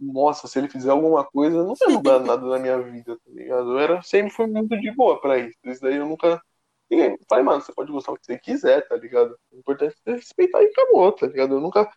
[0.00, 3.72] Nossa, se ele fizer alguma coisa, não vai mudar nada na minha vida, tá ligado?
[3.72, 5.58] Eu era, sempre fui muito de boa pra isso.
[5.64, 6.42] Isso daí eu nunca.
[6.90, 9.38] Ninguém- Falei, mano, você pode gostar do que você quiser, tá ligado?
[9.52, 11.54] O importante é respeitar e acabou, tá ligado?
[11.54, 11.90] Eu nunca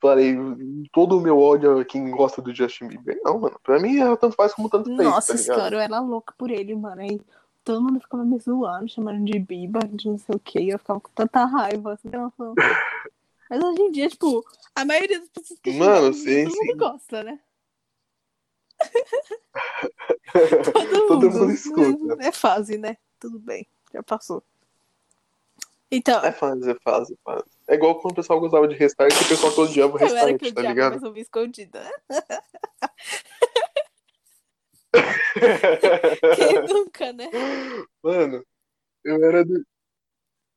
[0.00, 0.36] falei
[0.92, 3.20] todo o meu ódio a quem gosta do Justin Bieber.
[3.22, 3.58] Não, mano.
[3.62, 6.74] Pra mim, ela tanto faz como tanto fez, Nossa tá eu era louca por ele,
[6.74, 7.02] mano.
[7.02, 7.20] Aí
[7.64, 10.68] todo mundo ficava me zoando, chamando de biba, de não sei o que.
[10.68, 12.10] Eu ficava com tanta raiva, assim.
[13.50, 16.66] Mas hoje em dia, tipo, a maioria das pessoas que Mano, sim, todo sim.
[16.66, 17.38] mundo gosta, né?
[21.08, 22.16] Todo mundo escuta.
[22.20, 22.96] É fase, né?
[23.20, 24.42] Tudo bem, já passou.
[25.90, 27.44] Então, É fase, é fase, é fase.
[27.72, 30.06] É igual quando o pessoal gostava de restart e o pessoal que odiava o era
[30.06, 30.12] que
[30.44, 30.92] restart, tá ligado?
[30.92, 31.90] mas eu vi escondida.
[36.36, 37.30] Quem nunca, né?
[38.02, 38.44] Mano,
[39.02, 39.64] eu era do.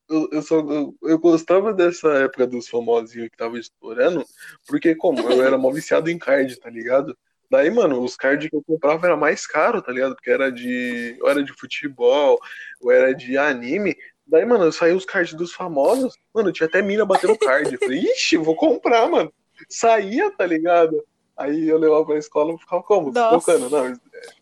[0.09, 4.25] Eu, eu só eu, eu gostava dessa época dos famosinhos que tava estourando,
[4.67, 7.17] porque como eu era mó viciado em card, tá ligado?
[7.49, 10.15] Daí, mano, os cards que eu comprava era mais caro, tá ligado?
[10.15, 11.17] Porque era de.
[11.21, 12.37] Ou era de futebol,
[12.81, 13.95] ou era de anime.
[14.27, 16.17] Daí, mano, eu saí os cards dos famosos.
[16.33, 17.73] Mano, tinha até mina batendo card.
[17.73, 19.31] Eu falei, ixi, vou comprar, mano.
[19.69, 21.05] Saía, tá ligado?
[21.37, 23.13] Aí eu levava pra escola e ficava como?
[23.13, 23.93] Colocando, não.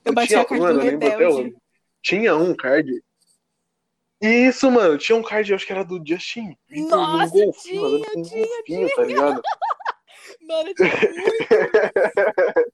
[0.05, 1.55] Eu bati tinha, a card mano, eu lembro até hoje.
[2.01, 3.03] Tinha um card.
[4.21, 7.99] Isso, mano, tinha um card, eu acho que era do Justin Bieber, Nossa, golfinho, mano,
[7.99, 9.41] tinha, um tinha, golfinho, tá ligado?
[10.47, 11.47] Mano, eu tinha muito.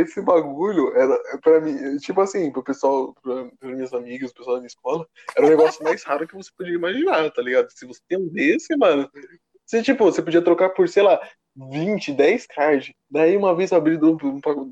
[0.00, 4.56] Esse bagulho era, pra mim, tipo assim, pro pessoal, pra, pros meus amigos, pro pessoal
[4.56, 7.70] da minha escola, era o negócio mais raro que você podia imaginar, tá ligado?
[7.70, 9.10] Se você tem um desse, mano,
[9.64, 11.20] você, tipo, você podia trocar por, sei lá,
[11.56, 12.92] 20, 10 cards.
[13.10, 14.70] Daí uma vez abri do- um paco-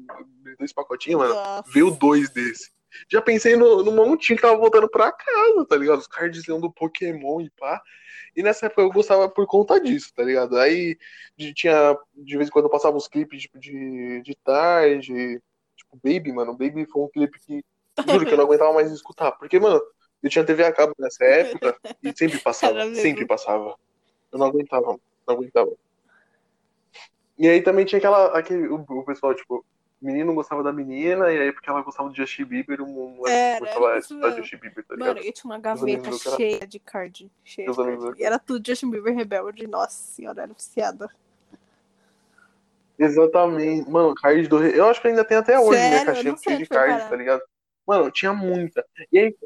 [0.58, 1.70] dois pacotinhos, mano, Nossa.
[1.72, 2.70] veio dois desse.
[3.08, 5.98] Já pensei no, no montinho que tava voltando pra casa, tá ligado?
[5.98, 7.82] Os cards do Pokémon e pá.
[8.36, 10.56] E nessa época eu gostava por conta disso, tá ligado?
[10.58, 10.98] Aí
[11.36, 15.40] de- tinha, de vez em quando eu passava uns clipes tipo, de, de tarde.
[15.76, 16.52] Tipo, Baby, mano.
[16.56, 17.64] Baby foi um clipe que.
[18.08, 19.32] Juro que eu não aguentava mais escutar.
[19.32, 19.80] Porque, mano,
[20.22, 22.94] eu tinha TV a cabo nessa época e sempre passava.
[22.94, 23.76] Sempre passava.
[24.32, 24.86] Eu não aguentava,
[25.26, 25.70] não aguentava.
[27.38, 28.36] E aí também tinha aquela.
[28.36, 29.64] Aquele, o, o pessoal, tipo,
[30.04, 32.86] menino gostava da menina, e aí porque ela gostava do Justin Bieber, um
[33.16, 34.36] moleque Era, gostava era isso mesmo.
[34.36, 35.08] Justin Bieber, tá ligado?
[35.14, 37.30] Mano, eu tinha uma gaveta cara- cheia de card.
[37.42, 38.20] Cheia de card.
[38.20, 39.66] E era tudo Justin Bieber rebelde.
[39.66, 41.08] Nossa senhora, era viciada.
[42.98, 43.90] Exatamente.
[43.90, 44.64] Mano, card do.
[44.64, 45.88] Eu acho que ainda tem até hoje, Sério?
[45.90, 47.08] minha Eu caixinha cheia de card, parar.
[47.10, 47.42] tá ligado?
[47.86, 48.84] Mano, tinha muita.
[49.12, 49.36] E aí.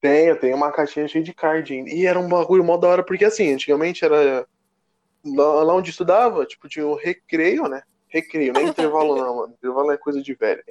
[0.00, 1.88] Tem, tem uma caixinha cheia de card ainda.
[1.90, 4.46] E era um bagulho mó da hora, porque assim, antigamente era.
[5.24, 7.82] Lá, lá onde estudava, tipo, tinha o recreio, né?
[8.12, 9.54] Recreio, é intervalo não, mano.
[9.54, 10.62] Intervalo é coisa de velho.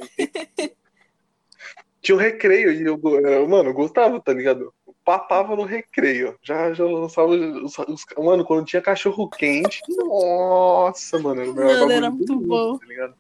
[2.02, 4.74] Tinha o recreio e eu, eu, mano, eu gostava, tá ligado?
[4.88, 6.38] Eu papava no recreio.
[6.42, 12.10] Já, já lançava os, os- Mano, quando tinha cachorro quente, nossa, mano, era Mano, era
[12.12, 12.78] muito bom.
[12.78, 13.16] tá ligado?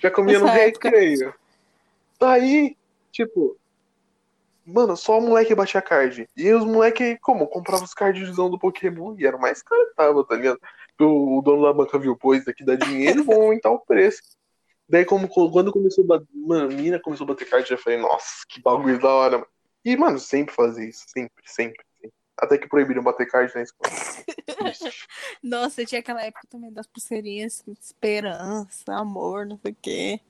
[0.00, 0.88] Já comia no Essa época.
[0.90, 1.34] recreio.
[2.18, 2.76] Daí,
[3.10, 3.56] tipo,
[4.66, 6.28] mano, só o moleque baixia card.
[6.36, 7.46] E os moleque, como?
[7.46, 10.60] Comprava os cardzão do Pokémon e era o mais caro que tava, tá ligado?
[11.02, 14.22] O, dono da banca viu, pô, isso daqui dá dinheiro, vão aumentar o preço.
[14.88, 17.82] Daí, como, quando começou a bater, mano, a mina começou a bater card, eu já
[17.82, 19.50] falei, nossa, que bagulho da hora, mano.
[19.84, 21.04] E, mano, sempre fazia isso.
[21.08, 22.16] Sempre, sempre, sempre.
[22.36, 23.92] Até que proibiram bater card na escola.
[25.42, 30.20] Nossa, tinha aquela época também das pulseirinhas, esperança, amor, não sei o quê.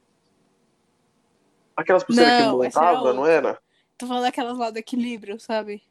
[1.77, 3.61] Aquelas pulseiras que Não, era montava, não era?
[3.97, 5.83] Tô falando daquelas lá do equilíbrio, sabe?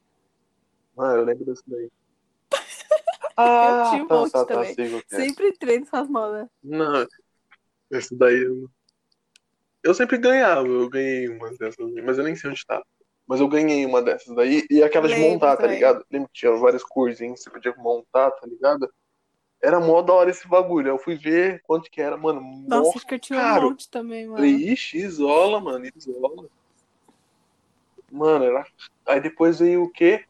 [0.98, 1.90] Ah, eu lembro desse daí.
[3.42, 4.76] Ah, tinha um tá, monte tá, tá, também.
[4.76, 5.16] que é.
[5.16, 6.48] Sempre entrei nessas modas.
[6.62, 7.08] Não,
[7.92, 8.70] esse daí eu
[9.82, 12.84] Eu sempre ganhava, eu ganhei uma dessas, mas eu nem sei onde tá.
[13.26, 16.04] Mas eu ganhei uma dessas daí, e aquela de Lembro montar, tá ligado?
[16.12, 18.92] Lembra que tinha várias corzinhas, você podia montar, tá ligado?
[19.62, 20.88] Era mó da hora esse bagulho.
[20.90, 22.42] Eu fui ver quanto que era, mano.
[22.68, 23.70] Nossa, acho que eu tinha um caro.
[23.70, 24.38] monte também, mano.
[24.38, 26.48] Falei, ixi, isola, mano, isola.
[28.12, 28.66] Mano, era.
[29.06, 30.26] Aí depois veio o quê?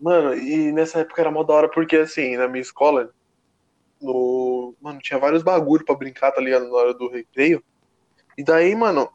[0.00, 3.12] Mano, e nessa época era mó da hora porque, assim, na minha escola,
[4.00, 4.74] no.
[4.80, 6.66] Mano, tinha vários bagulho pra brincar, tá ligado?
[6.68, 7.62] Na hora do recreio.
[8.36, 9.10] E daí, mano,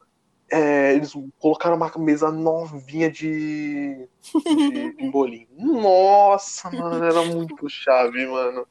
[0.51, 4.07] é, eles colocaram uma mesa novinha de.
[4.21, 4.95] de.
[5.57, 8.67] Nossa, mano, era muito chave, mano.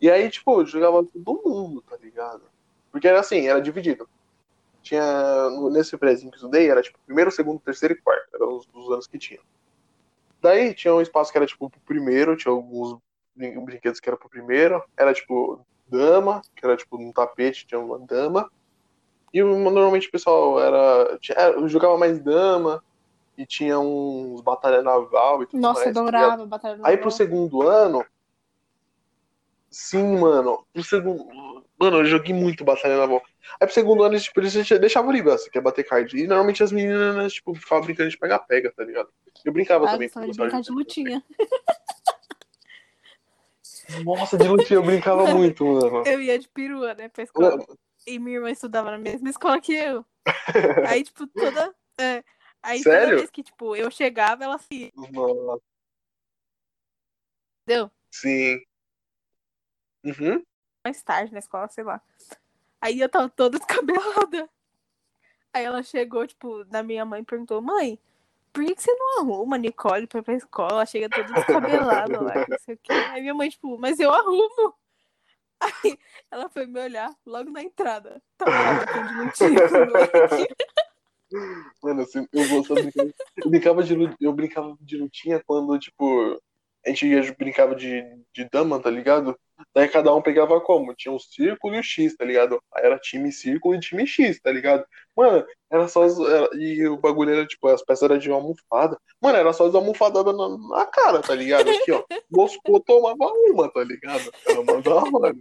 [0.00, 2.42] E aí, tipo, jogava todo mundo, tá ligado?
[2.90, 4.08] Porque era assim, era dividido.
[4.82, 5.50] Tinha.
[5.70, 8.34] Nesse prézinho que eu estudei, era tipo primeiro, segundo, terceiro e quarto.
[8.34, 9.40] Eram os, os anos que tinha.
[10.40, 12.98] Daí tinha um espaço que era tipo pro primeiro, tinha alguns
[13.34, 14.82] brin- brinquedos que era pro primeiro.
[14.96, 18.50] Era tipo dama, que era tipo num tapete, tinha uma dama.
[19.32, 21.18] E normalmente o pessoal era.
[21.20, 22.82] tinha- era- jogava mais dama.
[23.38, 25.94] E tinha uns batalha naval e tudo Nossa, mais.
[25.94, 26.24] tá ligado?
[26.24, 26.98] adorava Batalha Aí Naval.
[26.98, 28.02] pro segundo ano.
[29.70, 30.64] Sim, mano.
[30.72, 31.64] Pro segundo.
[31.78, 33.22] Mano, eu joguei muito Batalha Naval.
[33.60, 36.16] Aí pro segundo ano, tipo, eles deixavam livre, você quer bater card.
[36.16, 39.10] E normalmente as meninas, tipo, ficavam brincando de pega-pega, tá ligado?
[39.44, 40.10] Eu brincava Ah, também.
[40.16, 41.22] eu brincar de lutinha.
[44.04, 46.02] Nossa, de lutinha eu brincava muito, mano.
[46.06, 47.64] Eu ia de perua, né, pra escola.
[48.06, 50.04] E minha irmã estudava na mesma escola que eu.
[50.88, 51.74] Aí, tipo, toda.
[51.98, 52.24] é,
[52.62, 53.18] aí toda Sério?
[53.18, 54.92] vez que, tipo, eu chegava, ela se.
[54.94, 55.62] Nossa,
[57.62, 57.90] Entendeu?
[58.10, 58.60] sim.
[60.04, 60.42] Uhum.
[60.86, 62.00] Mais tarde na escola, sei lá.
[62.80, 64.48] Aí eu tava toda descabelada.
[65.52, 67.98] Aí ela chegou, tipo, na minha mãe e perguntou: Mãe,
[68.52, 70.74] por que, você não arruma Nicole pra ir pra escola?
[70.74, 72.92] Ela chega toda descabelada lá, não sei o quê.
[72.92, 74.74] Aí minha mãe, tipo, mas eu arrumo.
[75.58, 75.98] Aí
[76.30, 78.22] ela foi me olhar logo na entrada.
[78.38, 80.54] Tava lá de moleque.
[81.82, 83.06] Mano, assim, eu gostava brincar.
[83.38, 86.40] Eu brincava de, eu brincava de lutinha quando, tipo,
[86.86, 89.36] a gente brincava de, de dama, tá ligado?
[89.74, 90.94] Daí cada um pegava como?
[90.94, 92.60] Tinha um círculo e o X, tá ligado?
[92.74, 94.84] Aí era time círculo e time X, tá ligado?
[95.16, 96.02] Mano, era só.
[96.04, 98.98] as- era- e o bagulho era, tipo, as peças eram de uma almofada.
[99.20, 101.70] Mano, era só as almofadadas na, na cara, tá ligado?
[101.70, 102.04] Aqui, ó.
[102.30, 104.30] Moscou tomava uma, tá ligado?
[104.46, 105.34] Era uma da hora.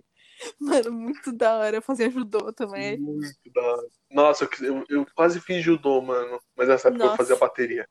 [0.60, 1.78] Mano, muito da hora.
[1.78, 2.98] Eu fazia judô também.
[2.98, 3.88] Muito da hora.
[4.12, 6.40] Nossa, eu, eu, eu quase fiz judô, mano.
[6.56, 7.18] Mas nessa época eu Nossa.
[7.18, 7.88] fazia bateria.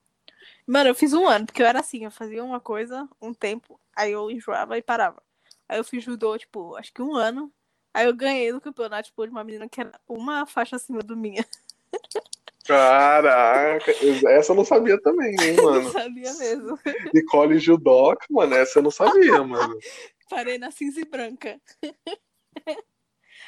[0.66, 3.78] Mano, eu fiz um ano, porque eu era assim, eu fazia uma coisa um tempo,
[3.94, 5.22] aí eu enjoava e parava.
[5.68, 7.52] Aí eu fiz judô, tipo, acho que um ano.
[7.92, 11.16] Aí eu ganhei no campeonato, tipo, de uma menina que era uma faixa acima do
[11.16, 11.46] minha.
[12.66, 13.92] Caraca,
[14.30, 15.90] essa eu não sabia também, hein, Não mano.
[15.90, 16.78] sabia mesmo.
[17.12, 19.78] Nicole Judoca, mano, essa eu não sabia, mano.
[20.30, 21.60] Parei na cinza e branca.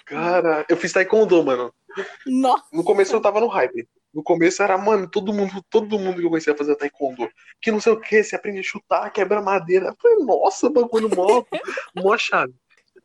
[0.05, 1.75] Cara, eu fiz taekwondo, mano.
[2.27, 2.67] Nossa.
[2.71, 3.89] No começo eu tava no hype.
[4.17, 7.29] No começo era, mano, todo mundo, todo mundo que eu conhecia fazia taekwondo.
[7.61, 9.89] Que não sei o que, você aprende a chutar, quebra madeira.
[9.89, 11.45] Eu falei, nossa, bagulho mó,
[11.95, 12.55] mó chave.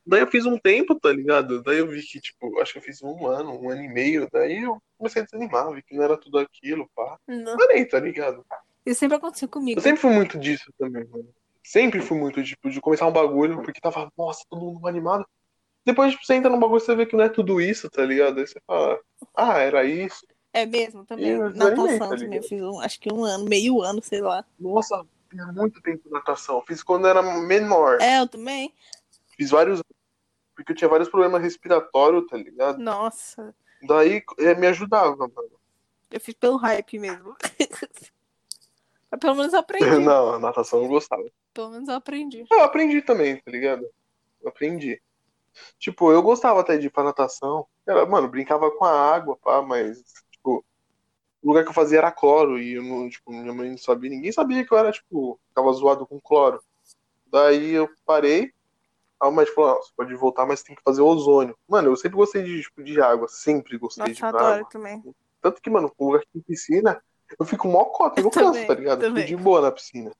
[0.07, 1.61] Daí eu fiz um tempo, tá ligado?
[1.63, 4.25] Daí eu vi que, tipo, acho que eu fiz um ano, um ano e meio.
[4.31, 7.17] Daí eu comecei a desanimar, vi que não era tudo aquilo, pá.
[7.27, 7.57] Não.
[7.57, 8.45] Parei, tá ligado?
[8.85, 9.79] Isso sempre aconteceu comigo.
[9.79, 11.27] Eu sempre fui muito disso também, mano.
[11.61, 15.25] Sempre fui muito, tipo, de começar um bagulho, porque tava, nossa, todo mundo animado.
[15.85, 18.05] Depois, tipo, você entra num bagulho e você vê que não é tudo isso, tá
[18.05, 18.39] ligado?
[18.39, 18.97] Aí você fala,
[19.35, 20.25] ah, era isso.
[20.53, 21.29] É mesmo, também.
[21.29, 22.37] Eu Natação tá também.
[22.37, 24.45] Eu fiz um, acho que um ano, meio ano, sei lá.
[24.59, 26.61] Nossa, fiz muito tempo natação.
[26.67, 28.01] Fiz quando era menor.
[28.01, 28.73] É, eu também.
[29.37, 29.81] Fiz vários.
[30.55, 32.77] Porque eu tinha vários problemas respiratórios, tá ligado?
[32.79, 33.55] Nossa.
[33.83, 35.59] Daí é, me ajudava, mano.
[36.11, 37.35] Eu fiz pelo hype mesmo.
[39.09, 39.99] Mas pelo menos eu aprendi.
[39.99, 41.23] Não, natação eu gostava.
[41.53, 42.45] Pelo menos eu aprendi.
[42.49, 43.85] Eu aprendi também, tá ligado?
[44.41, 45.01] Eu aprendi.
[45.79, 47.67] Tipo, eu gostava até de ir pra natação.
[47.85, 50.01] Era, mano, brincava com a água, pá, mas,
[51.43, 54.09] o lugar que eu fazia era cloro e eu não, tipo, minha mãe não sabia,
[54.09, 56.61] ninguém sabia que eu era, tipo, ficava zoado com cloro.
[57.27, 58.51] Daí eu parei,
[59.21, 61.57] o médico falou, "Não, você pode voltar, mas tem que fazer ozônio.
[61.67, 64.41] Mano, eu sempre gostei de, tipo, de água, sempre gostei Nossa, de eu água.
[64.41, 65.03] adoro também.
[65.41, 67.01] Tanto que, mano, com lugar que tem piscina,
[67.39, 69.03] eu fico mó cota, eu não Eu canso, também, tá ligado?
[69.03, 69.25] Eu também.
[69.25, 70.11] fico de boa na piscina.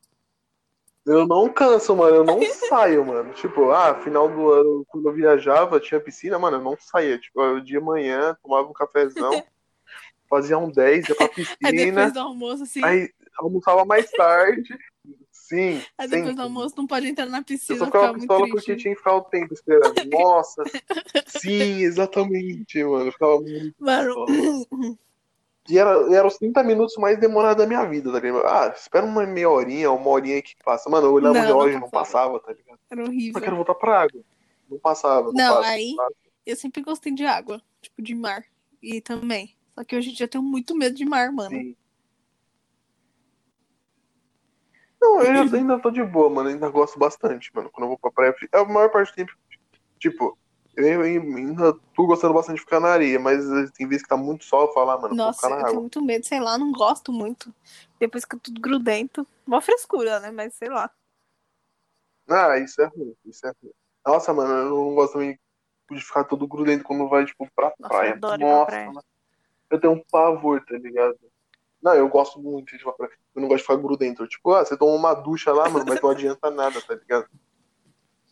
[1.06, 3.34] Eu não canso, mano, eu não saio, mano.
[3.34, 7.18] Tipo, ah, final do ano, quando eu viajava, tinha piscina, mano, eu não saía.
[7.20, 9.32] Tipo, eu de manhã, tomava um cafezão,
[10.32, 11.72] fazia um 10, ia pra Aí piscina.
[11.86, 14.76] depois do almoço, assim, Aí, almoçava mais tarde.
[15.32, 15.82] Sim.
[15.98, 16.36] Aí depois sempre.
[16.36, 19.16] do almoço não pode entrar na Eu piscina, só ficava pistola porque tinha que ficar
[19.16, 19.94] o tempo esperando.
[20.10, 20.64] Nossa.
[21.28, 23.08] Sim, exatamente, mano.
[23.08, 24.98] Eu ficava muito Mano.
[25.70, 28.46] E era, era os 30 minutos mais demorados da minha vida, tá ligado?
[28.48, 30.90] Ah, espera uma meia horinha, uma horinha aí que passa.
[30.90, 32.80] Mano, eu olhava Não, o relógio e não não passava, tá ligado?
[32.90, 33.42] era Eu horrível.
[33.42, 34.22] quero voltar pra água.
[34.70, 36.16] Não passava, não, Não, passa, aí- passa.
[36.46, 38.44] Eu sempre gostei de água, tipo, de mar.
[38.82, 39.54] E também.
[39.82, 41.56] Só que hoje em dia eu tenho muito medo de mar, mano.
[41.58, 41.76] Sim.
[45.02, 46.50] Não, eu ainda tô de boa, mano.
[46.50, 47.72] Ainda gosto bastante, mano.
[47.72, 49.32] Quando eu vou pra praia, é a maior parte do tempo.
[49.98, 50.38] Tipo,
[50.78, 54.46] eu ainda tô gostando bastante de ficar na areia, mas tem vezes que tá muito
[54.46, 55.82] sol, eu falo, ah, mano, Nossa, ficar na eu tenho água.
[55.82, 57.52] muito medo, sei lá, não gosto muito.
[58.00, 59.26] Depois fica tudo grudento.
[59.48, 60.30] Mó frescura, né?
[60.30, 60.92] Mas sei lá.
[62.30, 63.74] Ah, isso é ruim, isso é ruim.
[64.06, 65.40] Nossa, mano, eu não gosto também
[65.90, 68.16] de ficar todo grudento quando vai, tipo, pra Nossa, praia.
[68.16, 69.11] ir pra Nossa, praia.
[69.72, 71.18] Eu tenho um pavor, tá ligado?
[71.82, 73.12] Não, eu gosto muito de praia.
[73.36, 74.28] Eu não gosto de ficar grudento.
[74.28, 77.28] Tipo, ah, você toma uma ducha lá, mano, mas não adianta nada, tá ligado?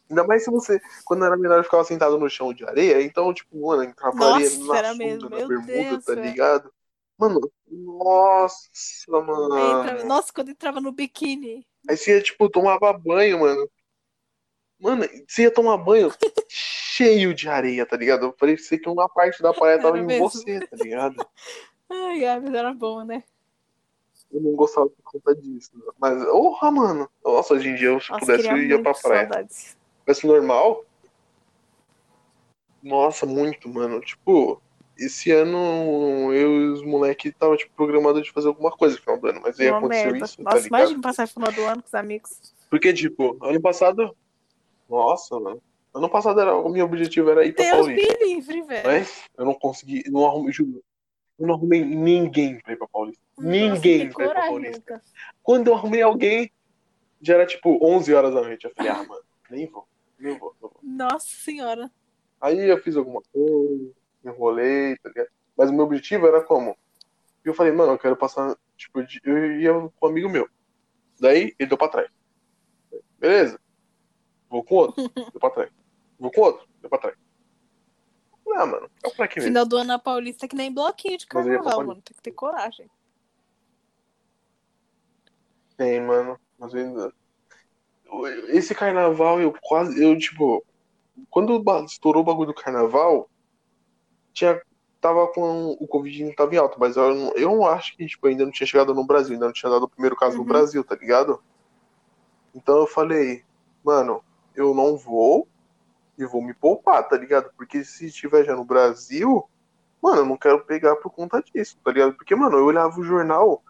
[0.10, 3.32] Ainda mais se você, quando era menor, eu ficava sentado no chão de areia, então,
[3.34, 6.74] tipo, mano, entrava Nossa, areia na sunga, mesmo, na meu bermuda, Deus, tá ligado?
[7.18, 8.70] Mano, nossa,
[9.10, 9.58] mano.
[9.82, 11.68] entrava- Nossa, quando entrava no biquíni.
[11.88, 13.70] Aí você ia, tipo, tomava banho, mano.
[14.80, 16.10] Mano, você ia tomar banho
[17.00, 18.34] cheio de areia, tá ligado?
[18.34, 20.30] Parecia que uma parte da praia tava Era em mesmo.
[20.30, 21.16] você, tá ligado?
[21.92, 23.24] Ai, ai, mas era bom, né?
[24.32, 25.72] Eu não gostava por conta disso.
[26.00, 27.10] Mas, porra, mano.
[27.26, 29.22] Nossa, hoje em dia, se Nossa, pudesse, eu ia pra praia.
[29.22, 29.76] saudades.
[30.06, 30.86] Fosse normal.
[32.84, 34.00] Nossa, muito, mano.
[34.02, 34.62] Tipo,
[34.96, 39.20] esse ano eu e os moleques tava, tipo, programado de fazer alguma coisa no final
[39.20, 40.26] do ano, mas aí Uma aconteceu merda.
[40.26, 40.80] isso, tá Nossa, ligado?
[40.82, 42.54] imagina passar o final do ano com os amigos.
[42.70, 44.16] Porque, tipo, ano passado.
[44.88, 45.60] Nossa, mano.
[45.94, 48.18] Ano passado era, o meu objetivo era ir pra Deus Paulista.
[48.20, 48.88] me livre, velho.
[48.88, 50.84] Mas eu não consegui, não arrumei, juro,
[51.40, 53.24] eu não arrumei ninguém pra ir pra Paulista.
[53.38, 54.78] Nossa, ninguém pra ir pra Paulista.
[54.78, 55.14] Lucas.
[55.42, 56.52] Quando eu arrumei alguém,
[57.22, 58.66] já era tipo 11 horas da noite.
[58.66, 59.88] Eu falei, ah, mano, nem vou,
[60.20, 60.80] nem vou, não vou.
[60.84, 61.90] Nossa senhora.
[62.40, 63.92] Aí eu fiz alguma coisa,
[64.24, 65.30] enrolei, tá ligado?
[65.58, 66.78] Mas o meu objetivo era como?
[67.44, 70.48] Eu falei, mano, eu quero passar, tipo, eu ia com um amigo meu.
[71.20, 72.10] Daí ele deu pra trás.
[73.18, 73.60] Beleza.
[74.50, 75.79] Vou com outro, deu pra trás.
[76.20, 77.16] Vou com outro, deu pra trás.
[78.56, 79.50] Ah, mano, é pra que mesmo?
[79.52, 82.02] Final do ano na Paulista é que nem bloquinho de pra carnaval, mano.
[82.02, 82.90] Tem que ter coragem.
[85.78, 86.38] Tem, mano.
[86.58, 87.14] Mas ainda.
[88.48, 90.04] Esse carnaval, eu quase.
[90.04, 90.66] Eu, tipo.
[91.30, 93.30] Quando estourou o bagulho do carnaval,
[94.34, 94.62] tinha.
[95.00, 95.78] Tava com.
[95.80, 98.44] O Covid não tava em alta, mas eu, não- eu não acho que, tipo, ainda
[98.44, 100.48] não tinha chegado no Brasil, ainda não tinha dado o primeiro caso no Uhum.
[100.50, 101.42] Brasil, tá ligado?
[102.54, 103.46] Então eu falei,
[103.86, 104.22] mano,
[104.56, 105.48] eu não vou
[106.20, 107.50] e vou me poupar, tá ligado?
[107.56, 109.50] Porque se estiver já no Brasil,
[110.02, 112.14] mano, eu não quero pegar por conta disso, tá ligado?
[112.14, 113.64] Porque, mano, eu olhava o jornal,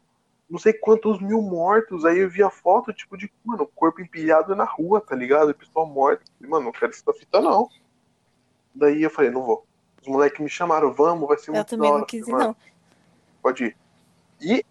[0.50, 4.64] não sei quantos mil mortos, aí eu via foto, tipo, de, mano, corpo empilhado na
[4.64, 5.52] rua, tá ligado?
[5.52, 6.24] E pessoa morta.
[6.24, 7.70] Eu falei, Mano, não quero essa fita, não.
[8.74, 9.66] Daí eu falei, não vou.
[10.02, 12.00] Os moleques me chamaram, vamos, vai ser Eu muito também da hora.
[12.00, 12.56] não quis ir, não.
[13.43, 13.78] Pode ir.
[14.41, 14.66] E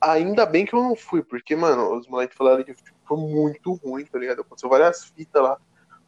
[0.00, 2.74] ainda bem que eu não fui, porque, mano, os moleques falaram que
[3.06, 4.40] foi muito ruim, tá ligado?
[4.40, 5.60] Aconteceu várias fitas lá.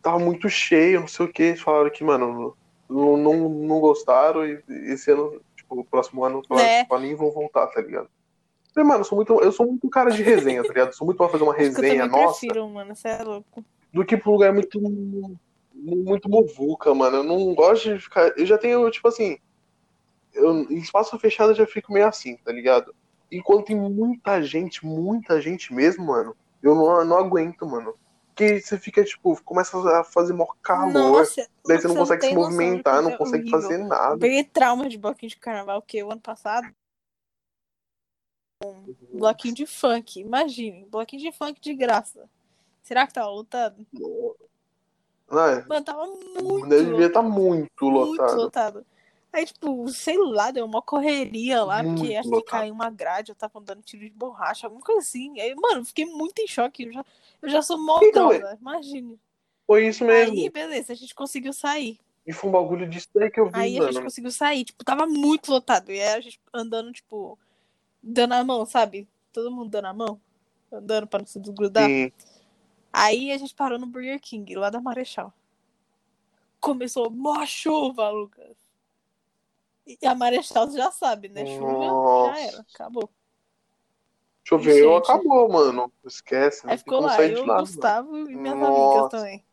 [0.05, 1.43] Tava muito cheio, não sei o que.
[1.43, 2.55] Eles falaram que, mano,
[2.89, 7.31] não, não, não gostaram e esse ano, tipo, o próximo ano, que tipo, nem vão
[7.31, 8.11] voltar, tá ligado?
[8.77, 10.89] Eu mano, eu sou, muito, eu sou muito cara de resenha, tá ligado?
[10.89, 12.95] Eu sou muito pra fazer uma eu resenha também nossa prefiro, mano.
[12.95, 13.65] Você é louco.
[13.91, 14.79] do que pra um lugar muito
[15.75, 17.19] muito movuca, mano.
[17.19, 18.33] Eu não gosto de ficar.
[18.37, 19.39] Eu já tenho, tipo assim.
[20.35, 22.95] Eu, em espaço fechado eu já fico meio assim, tá ligado?
[23.33, 27.95] Enquanto tem muita gente, muita gente mesmo, mano, eu não, eu não aguento, mano.
[28.35, 32.35] Porque você fica, tipo, começa a fazer mó calor, Nossa, daí você não consegue se
[32.35, 33.61] noção de movimentar, não consegue horrível.
[33.63, 34.19] fazer Eu nada.
[34.19, 36.67] peguei trauma de bloquinho de carnaval, porque o ano passado.
[38.65, 40.19] Um bloquinho de funk.
[40.19, 42.29] Imagine, bloquinho de funk de graça.
[42.83, 43.87] Será que tava lotado?
[45.31, 46.69] Não, é, Mano, tava muito.
[46.69, 48.87] devia estar lotado, muito Muito lotado.
[49.35, 53.33] Aí, tipo, sei lá, deu uma correria lá, porque Muito acho que caiu uma grade,
[53.33, 55.41] eu tava dando tiro de borracha, alguma coisa assim.
[55.41, 56.85] Aí, mano, fiquei muito em choque.
[56.85, 57.05] Eu já,
[57.43, 59.19] eu já sou Então, maldosa, imagine.
[59.67, 60.37] Foi isso mesmo.
[60.37, 61.99] Aí, beleza, a gente conseguiu sair.
[62.25, 64.05] E foi um bagulho disso daí que eu vi, Aí a gente mano.
[64.05, 65.91] conseguiu sair, tipo, tava muito lotado.
[65.91, 67.37] E aí a gente andando, tipo,
[68.01, 69.09] dando a mão, sabe?
[69.33, 70.21] Todo mundo dando a mão,
[70.73, 71.89] andando pra não se desgrudar.
[71.89, 72.13] Sim.
[72.93, 75.35] Aí a gente parou no Burger King, lá da Marechal.
[76.61, 78.64] Começou mó chuva, Lucas.
[79.87, 81.45] E a Marechal você já sabe, né?
[81.45, 82.35] Chuva Nossa.
[82.35, 83.11] já era, acabou.
[84.43, 85.11] Choveu, Gente.
[85.11, 85.93] acabou, mano.
[86.05, 87.47] Esquece, não Aí ficou lá, eu, de lá.
[87.47, 87.61] mano.
[87.61, 88.83] Gustavo e minhas Nossa.
[88.83, 89.45] amigas também.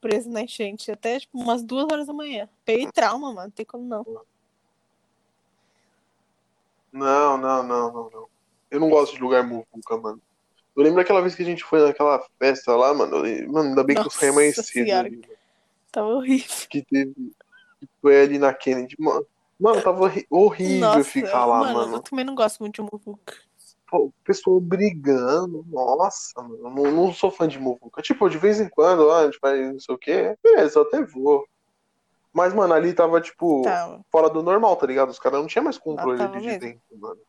[0.00, 2.48] Preso na enchente, até tipo umas duas horas da manhã.
[2.64, 4.04] Peguei trauma, mano, não tem como não.
[6.92, 8.28] Não, não, não, não, não.
[8.70, 10.20] Eu não gosto de lugar muvuca, mano.
[10.76, 13.18] Eu lembro daquela vez que a gente foi naquela festa lá, mano.
[13.52, 15.22] Mano, ainda bem que eu saí mais Nossa cedo ali.
[15.92, 16.66] Tava horrível.
[16.68, 17.14] Que teve.
[17.78, 18.96] Que foi ali na Kennedy.
[18.98, 19.24] Mano,
[19.64, 21.94] mano tava horrível Nossa, ficar lá, mano, mano.
[21.96, 23.34] eu também não gosto muito de Muvuca.
[23.86, 25.64] Pô, o pessoal brigando.
[25.68, 26.58] Nossa, mano.
[26.70, 28.00] Não, não sou fã de muvuca.
[28.02, 30.36] Tipo, de vez em quando, ó, a gente faz não sei o quê.
[30.42, 31.46] Beleza, eu até vou.
[32.32, 34.00] Mas, mano, ali tava, tipo, Tava.
[34.10, 35.10] fora do normal, tá ligado?
[35.10, 36.60] Os caras não tinham mais controle Ah, ali de mesmo.
[36.60, 37.20] dentro, mano.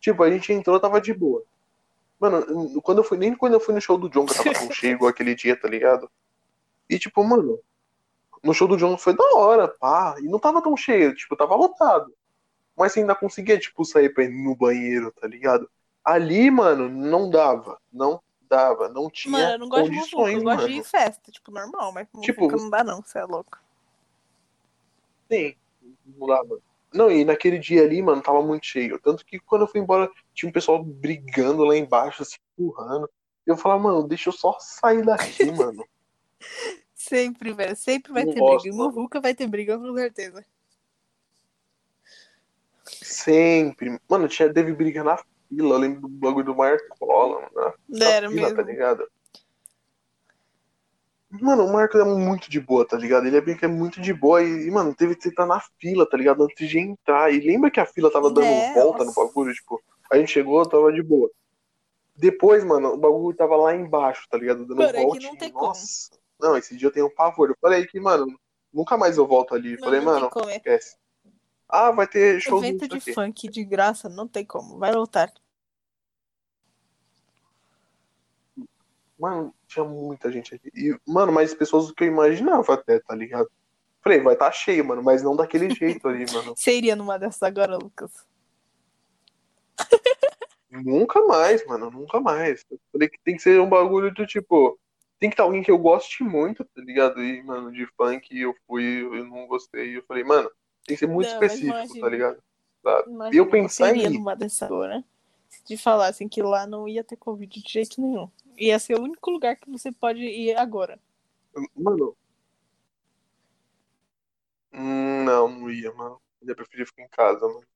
[0.00, 1.44] Tipo, a gente entrou, tava de boa.
[2.18, 4.58] Mano, quando eu fui, nem quando eu fui no show do John que eu tava
[4.58, 6.10] tão cheio igual aquele dia, tá ligado?
[6.88, 7.60] E tipo, mano,
[8.42, 10.14] no show do John foi da hora, pá.
[10.18, 12.12] E não tava tão cheio, tipo, tava lotado.
[12.76, 15.68] Mas você ainda conseguia, tipo, sair pra ir no banheiro, tá ligado?
[16.04, 17.78] Ali, mano, não dava.
[17.92, 18.88] Não dava.
[18.88, 20.68] Não tinha Mano, eu não gosto de Muvuca, condições, eu gosto mano.
[20.68, 23.58] de ir em festa, tipo, normal, mas Tipo, não dá não, você é louco.
[25.30, 25.54] Sim,
[26.18, 26.58] não dava.
[26.92, 28.98] Não, e naquele dia ali, mano, tava muito cheio.
[28.98, 33.08] Tanto que quando eu fui embora, tinha um pessoal brigando lá embaixo, se empurrando.
[33.46, 35.84] Eu falava, mano, deixa eu só sair daqui, mano.
[37.02, 38.76] Sempre, velho, sempre vai Não ter gosto, briga.
[38.76, 38.90] Mano.
[38.92, 40.44] Muvuca vai ter briga, com certeza.
[42.84, 43.98] Sempre.
[44.06, 45.74] Mano, tinha, teve briga na fila.
[45.74, 47.74] Eu lembro do bagulho do Marcola, mano.
[47.88, 48.56] Na Era fila, mesmo.
[48.56, 49.08] tá ligado?
[51.30, 53.26] Mano, o Marcos é muito de boa, tá ligado?
[53.26, 56.04] Ele é bem que é muito de boa e, mano, teve que estar na fila,
[56.08, 56.42] tá ligado?
[56.42, 57.32] Antes de entrar.
[57.32, 59.20] E lembra que a fila tava dando É, volta nossa.
[59.20, 59.54] no bagulho?
[59.54, 59.80] Tipo,
[60.12, 61.30] a gente chegou, tava de boa.
[62.16, 64.66] Depois, mano, o bagulho tava lá embaixo, tá ligado?
[64.66, 65.20] Dando Mano, é volta.
[65.26, 65.72] não tem como.
[66.40, 67.50] Não, esse dia eu tenho um pavor.
[67.50, 68.26] Eu falei que, mano,
[68.72, 69.70] nunca mais eu volto ali.
[69.72, 70.96] Mano, falei, não mano, esquece.
[71.68, 73.12] Ah, vai ter show evento de aqui.
[73.12, 74.78] funk de graça, não tem como.
[74.78, 75.32] Vai lotar.
[79.18, 80.70] Mano, tinha muita gente aqui.
[80.74, 83.48] E, mano, mais pessoas do que eu imaginava até, tá ligado?
[84.02, 86.54] Falei, vai tá cheio, mano, mas não daquele jeito ali, mano.
[86.56, 88.10] Você iria numa dessas agora, Lucas?
[90.70, 92.64] Nunca mais, mano, nunca mais.
[92.70, 94.78] Eu falei que tem que ser um bagulho do tipo.
[95.20, 97.22] Tem que estar alguém que eu goste muito, tá ligado?
[97.22, 99.98] E, mano, de funk eu fui, eu não gostei.
[99.98, 100.50] Eu falei, mano,
[100.86, 102.00] tem que ser muito Não, específico, imagina.
[102.00, 102.42] tá ligado?
[103.30, 105.04] E eu pensar iria em numa dessas agora,
[105.50, 108.30] se te falassem que lá não ia ter Covid de jeito nenhum.
[108.56, 110.98] Ia ser o único lugar que você pode ir agora.
[111.76, 112.16] Mano.
[114.72, 116.18] Não, não ia, mano.
[116.40, 117.66] Eu preferia ficar em casa, mano.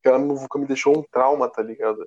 [0.00, 2.06] Aquela muvuca me deixou um trauma, tá ligado?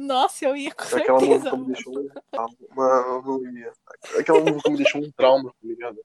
[0.00, 1.50] Nossa, eu ia com Aquela certeza.
[1.50, 3.22] música me deixou um trauma.
[3.26, 3.72] Não ia.
[4.18, 5.98] Aquela música me deixou um trauma, tá ligado?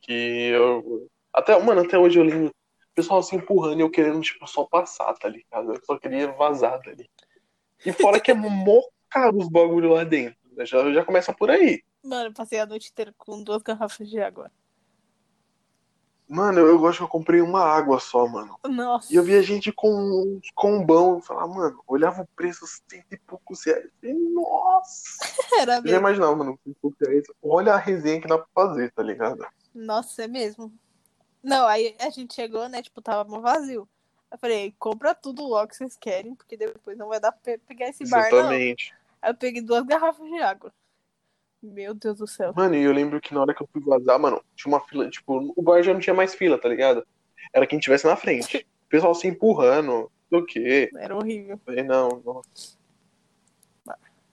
[0.00, 0.12] Que
[0.48, 1.08] eu.
[1.32, 2.48] Até, mano, até hoje eu lembro.
[2.48, 5.74] O pessoal se empurrando e eu querendo, tipo, só passar, tá ligado?
[5.74, 7.08] Eu só queria vazar dali.
[7.86, 10.36] E fora que é mó caro os bagulho lá dentro.
[10.52, 10.64] né?
[10.66, 11.82] Já, já começa por aí.
[12.02, 14.50] Mano, eu passei a noite inteira com duas garrafas de água.
[16.28, 18.58] Mano, eu, eu gosto que eu comprei uma água só, mano.
[18.66, 19.12] Nossa.
[19.12, 21.14] E eu via gente com um combão.
[21.14, 23.88] Eu falava, mano, olhava o preço, cento e poucos reais.
[24.00, 25.18] Falei, Nossa!
[25.60, 25.98] Era Eu já mesmo.
[25.98, 27.24] imaginava, mano, cento e poucos reais.
[27.42, 29.46] Olha a resenha que dá pra fazer, tá ligado?
[29.74, 30.72] Nossa, é mesmo.
[31.42, 32.80] Não, aí a gente chegou, né?
[32.80, 33.86] Tipo, tava vazio.
[34.32, 37.58] Eu falei, compra tudo logo que vocês querem, porque depois não vai dar pra pe-
[37.58, 38.38] pegar esse bar, não.
[38.38, 38.94] Exatamente.
[39.20, 40.72] Aí eu peguei duas garrafas de água.
[41.64, 42.52] Meu Deus do céu.
[42.54, 45.08] Mano, e eu lembro que na hora que eu fui vazar, mano, tinha uma fila,
[45.08, 47.06] tipo, o bar já não tinha mais fila, tá ligado?
[47.52, 48.66] Era quem tivesse na frente.
[48.86, 50.90] O pessoal se empurrando, não sei o quê.
[50.96, 51.54] Era horrível.
[51.54, 52.42] Eu falei, não, não.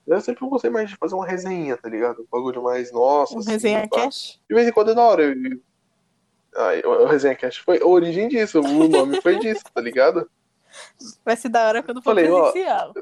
[0.06, 2.22] Eu sempre gostei mais de fazer uma resenha, tá ligado?
[2.22, 3.34] Um bagulho mais, nossa.
[3.34, 4.02] Um assim, resenha pá.
[4.02, 4.40] cash.
[4.48, 5.22] De vez em quando é da hora.
[5.22, 5.60] Eu...
[6.54, 10.30] Ai, o Resenha Cast foi a origem disso, o nome foi disso, tá ligado?
[11.24, 12.94] Vai ser da hora quando for Falei, ó, presencial.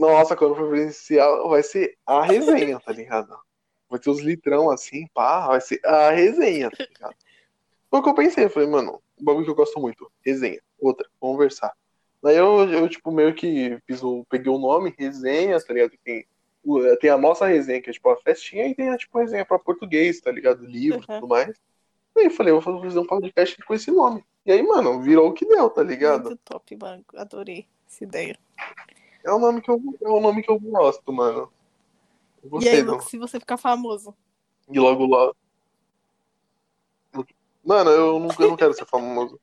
[0.00, 3.38] Nossa, quando for presencial, vai ser a resenha, tá ligado?
[3.88, 7.14] Vai ter os litrão assim, pá, vai ser a resenha, tá ligado?
[7.90, 10.58] Foi o que eu pensei, eu falei, mano, um bagulho que eu gosto muito, resenha.
[10.78, 11.74] Outra, conversar.
[12.22, 15.92] Daí eu, eu tipo, meio que fiz o, peguei o nome, resenha, tá ligado?
[16.02, 16.24] Tem,
[16.98, 19.58] tem a nossa resenha, que é tipo a festinha, e tem a tipo, resenha pra
[19.58, 20.64] português, tá ligado?
[20.64, 21.20] Livro e Uhum.
[21.20, 21.54] tudo mais.
[22.16, 24.24] Aí eu falei, eu vou fazer um podcast com esse nome.
[24.46, 26.24] E aí, mano, virou o que deu, tá ligado?
[26.24, 27.04] Muito top, mano.
[27.16, 28.38] Adorei essa ideia.
[29.24, 31.52] É o nome que eu, é o nome que eu gosto, mano.
[32.42, 34.14] Eu E gostei aí, do- Lucas, se você ficar famoso?
[34.68, 35.32] E logo lá.
[37.64, 39.38] Mano, eu não, eu não quero ser famoso.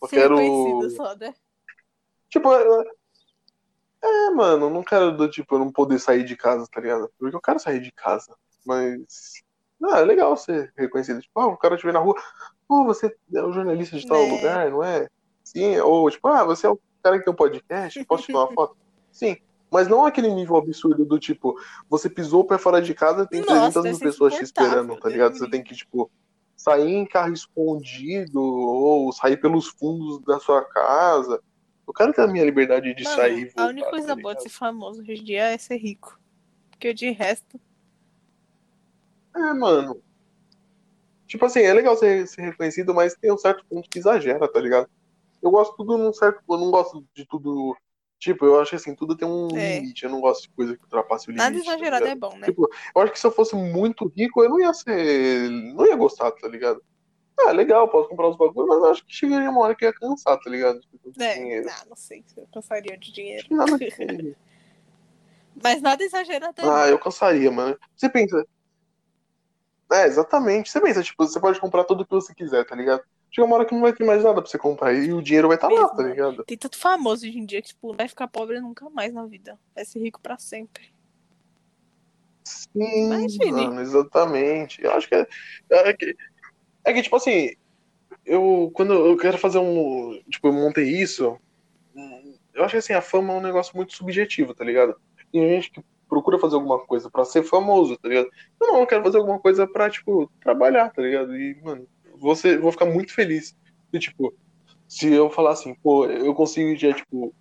[0.00, 0.90] Eu Ser quero.
[0.90, 1.34] só, né?
[2.30, 2.84] Tipo, eu-
[4.02, 7.10] é, mano, eu não quero do tipo, eu não poder sair de casa, tá ligado?
[7.18, 8.34] Porque eu quero sair de casa.
[8.64, 9.42] Mas.
[9.82, 11.20] Ah, é legal ser reconhecido.
[11.20, 12.14] Tipo, ah, o cara te vê na rua.
[12.66, 14.30] Pô, você é o jornalista de tal É.
[14.30, 15.08] lugar, não é?
[15.44, 18.52] Sim, ou tipo, ah, você é o cara que tem um podcast, posso tirar uma
[18.52, 18.76] foto?
[19.10, 19.36] Sim.
[19.70, 21.56] Mas não aquele nível absurdo do tipo,
[21.88, 24.96] você pisou o pé fora de casa, tem Nossa, 300 deve mil pessoas te esperando,
[24.98, 25.38] tá ligado?
[25.38, 26.10] Você tem que, tipo,
[26.56, 31.40] sair em carro escondido ou sair pelos fundos da sua casa.
[31.86, 33.64] Eu quero ter a minha liberdade de Mano, sair e voltar.
[33.64, 36.20] a única coisa tá boa de ser famoso hoje em dia é ser rico.
[36.70, 37.60] Porque de resto.
[39.34, 40.02] É, mano.
[41.26, 44.60] Tipo assim, é legal ser, ser reconhecido, mas tem um certo ponto que exagera, tá
[44.60, 44.88] ligado?
[45.40, 46.42] Eu gosto tudo num certo.
[46.48, 47.76] Eu não gosto de tudo.
[48.20, 49.78] Tipo, eu acho que assim, tudo tem um É.
[49.80, 50.04] limite.
[50.04, 51.42] Eu não gosto de coisa que ultrapasse o limite.
[51.42, 52.16] Nada tá exagerado ligado?
[52.16, 52.46] é bom, né?
[52.46, 55.48] Tipo, eu acho que se eu fosse muito rico, eu não ia ser.
[55.50, 56.82] Não ia gostar, tá ligado?
[57.40, 59.92] Ah, legal, posso comprar os bagulhos, mas eu acho que chegaria uma hora que ia
[59.94, 60.78] cansar, tá ligado?
[60.80, 61.66] Tipo, É, dinheiro.
[61.70, 63.46] ah, não sei se eu cansaria de dinheiro.
[63.50, 63.72] Nada
[65.62, 67.78] Mas nada exagerado é Ah, eu cansaria, mano.
[67.96, 68.46] Você pensa.
[69.90, 70.70] É, exatamente.
[70.70, 73.02] Você pensa, tipo, você pode comprar tudo que você quiser, tá ligado?
[73.30, 75.48] Chega uma hora que não vai ter mais nada pra você comprar e o dinheiro
[75.48, 76.44] vai estar lá, Mesmo, tá ligado?
[76.44, 79.58] Tem tanto famoso hoje em dia que, tipo, vai ficar pobre nunca mais na vida.
[79.74, 80.92] Vai ser rico pra sempre.
[82.44, 83.08] Sim,
[83.52, 84.82] mano, exatamente.
[84.82, 85.26] Eu acho que é,
[85.70, 86.16] é que,
[86.84, 87.54] é que, tipo assim,
[88.26, 91.38] eu quando eu quero fazer um, tipo, eu montei isso,
[92.52, 94.96] eu acho que assim, a fama é um negócio muito subjetivo, tá ligado?
[95.30, 98.28] Tem gente que procura fazer alguma coisa pra ser famoso, tá ligado?
[98.60, 101.36] Eu não, eu quero fazer alguma coisa pra, tipo, trabalhar, tá ligado?
[101.36, 101.86] E, mano,
[102.20, 103.56] você, vou ficar muito feliz.
[103.92, 104.32] E, tipo,
[104.88, 107.34] se eu falar assim, pô, eu consigo já, tipo,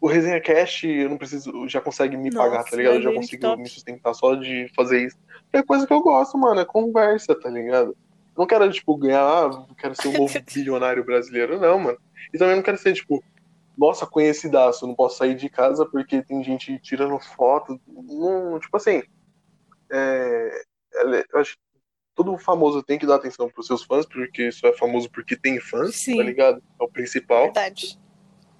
[0.00, 2.94] o Resenha Cast, eu não preciso, já consegue me Nossa, pagar, tá ligado?
[2.96, 3.62] Eu já imagine que consigo top.
[3.62, 5.16] me sustentar só de fazer isso.
[5.52, 7.96] É coisa que eu gosto, mano, é conversa, tá ligado?
[8.36, 11.98] Não quero, tipo, ganhar, ah, quero ser um novo bilionário brasileiro, não, mano.
[12.32, 13.22] E também não quero ser, tipo,
[13.76, 17.80] nossa, conhecidaço, não posso sair de casa porque tem gente tirando foto.
[17.86, 19.02] Não, tipo assim,
[19.90, 20.62] é,
[20.94, 21.56] é- eu acho
[22.14, 25.60] todo famoso tem que dar atenção pros seus fãs, porque isso é famoso porque tem
[25.60, 26.16] fãs, Sim.
[26.16, 26.62] tá ligado?
[26.80, 27.44] É o principal.
[27.44, 27.98] Verdade.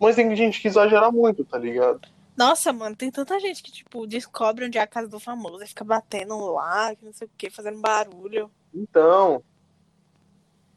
[0.01, 2.01] Mas tem gente que exagera muito, tá ligado?
[2.37, 5.67] Nossa, mano, tem tanta gente que, tipo, descobre onde é a casa do famoso e
[5.67, 8.51] fica batendo lá, que não sei o que, fazendo barulho.
[8.75, 9.43] Então,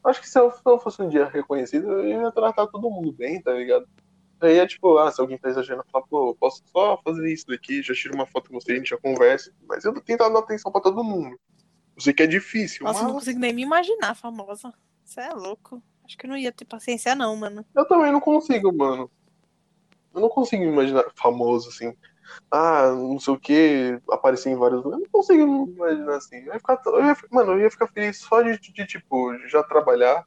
[0.03, 3.11] acho que se eu, se eu fosse um dia reconhecido, eu ia tratar todo mundo
[3.13, 3.87] bem, tá ligado?
[4.41, 7.47] Aí é tipo, ah, se alguém tá exagerando, fala, pô, eu posso só fazer isso
[7.47, 9.51] daqui, já tiro uma foto com você, a gente já conversa.
[9.67, 11.39] Mas eu tento dar atenção pra todo mundo.
[11.95, 14.73] Eu sei que é difícil, Nossa, eu não mas consigo nem me imaginar famosa.
[15.03, 15.81] Você é louco.
[16.03, 17.65] Acho que eu não ia ter paciência, não, mano.
[17.75, 19.09] eu também não consigo, mano.
[20.13, 21.93] Eu não consigo me imaginar famoso, assim.
[22.51, 25.03] Ah, não sei o que, aparecer em vários lugares.
[25.05, 26.37] Eu não consigo me imaginar assim.
[26.37, 29.63] Eu ia ficar, eu ia, mano, eu ia ficar feliz só de, de, tipo, já
[29.63, 30.23] trabalhar,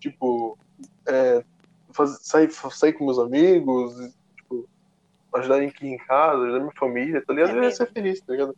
[0.00, 0.58] tipo,
[1.06, 1.44] é,
[1.92, 3.94] faz- sair, sair com meus amigos,
[4.36, 4.68] tipo,
[5.34, 7.52] ajudar aqui em casa, ajudar minha família, tá ligado?
[7.54, 8.56] É eu ia ser feliz, tá ligado?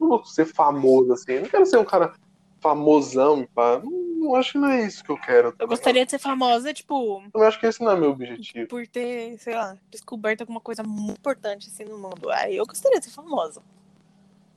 [0.00, 1.32] Não vou ser famoso, assim.
[1.32, 2.12] Eu não quero ser um cara
[2.60, 3.80] famosão, pá.
[3.82, 5.52] Não, não acho que não é isso que eu quero.
[5.52, 7.22] tá Eu gostaria de ser famosa, tipo?
[7.32, 8.68] Eu acho que esse não é meu objetivo.
[8.68, 12.30] por ter, sei lá, descoberto alguma coisa muito importante assim no mundo.
[12.30, 13.62] Aí eu gostaria de ser famosa.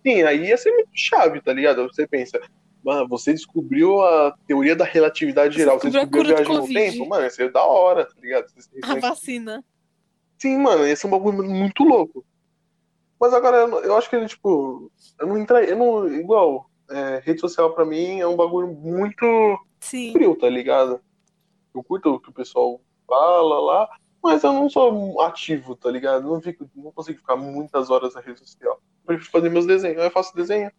[0.06, 1.84] Sim, aí ia ser muito chave, tá ligado?
[1.84, 2.40] Você pensa,
[2.84, 6.44] mano, você descobriu a teoria da relatividade Você geral, você descobriu a descobriu a do
[6.44, 6.98] viagem no Covid.
[6.98, 8.48] tempo, mano, ia ser da hora, tá ligado?
[8.50, 9.64] Você A vacina.
[10.40, 12.26] Sim, mano, ia ser um bagulho muito louco.
[13.22, 17.40] Mas agora, eu, acho que ele, tipo, eu não entrei, eu não, igual, é, rede
[17.40, 19.24] social pra mim é um bagulho muito
[19.80, 20.12] Sim.
[20.12, 21.00] frio, tá ligado?
[21.76, 23.90] Eu curto o que o pessoal fala lá,
[24.24, 26.28] mas eu não sou ativo, tá ligado?
[26.28, 28.74] Não, fico, não consigo ficar muitas horas na rede social.
[28.74, 30.02] Eu prefiro fazer meus desenhos.
[30.02, 30.72] Eu faço desenho.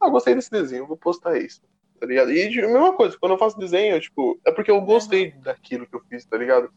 [0.00, 1.60] Ah, gostei desse desenho, vou postar isso.
[1.98, 2.30] Tá ligado?
[2.30, 5.84] E de- a mesma coisa, quando eu faço desenho, tipo, é porque eu gostei daquilo
[5.84, 6.70] que eu fiz, tá ligado?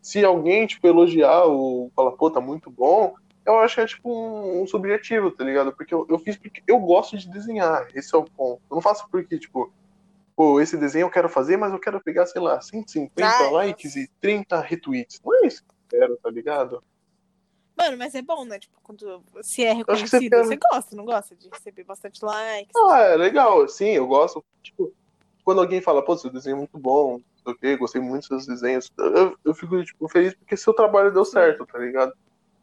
[0.00, 3.14] Se alguém, tipo, elogiar ou falar, pô, tá muito bom,
[3.46, 5.72] eu acho que é, tipo, um, um subjetivo, tá ligado?
[5.72, 8.60] Porque eu, eu fiz porque eu gosto de desenhar, esse é o ponto.
[8.70, 9.72] Eu não faço porque, tipo,
[10.36, 13.96] pô, esse desenho eu quero fazer, mas eu quero pegar, sei lá, 150 Ai, likes
[13.96, 13.98] nossa.
[13.98, 15.20] e 30 retweets.
[15.24, 16.82] Não é isso que eu quero, tá ligado?
[17.76, 18.58] Mano, mas é bom, né?
[18.58, 22.24] Tipo, quando se é que você reconhecido, fica- você gosta, não gosta de receber bastante
[22.24, 22.72] likes?
[22.76, 24.44] Ah, é legal, sim, eu gosto.
[24.62, 24.92] Tipo,
[25.44, 28.28] quando alguém fala, pô, seu desenho é muito bom, não sei o quê, gostei muito
[28.28, 32.12] dos seus desenhos, eu, eu fico, tipo, feliz porque seu trabalho deu certo, tá ligado?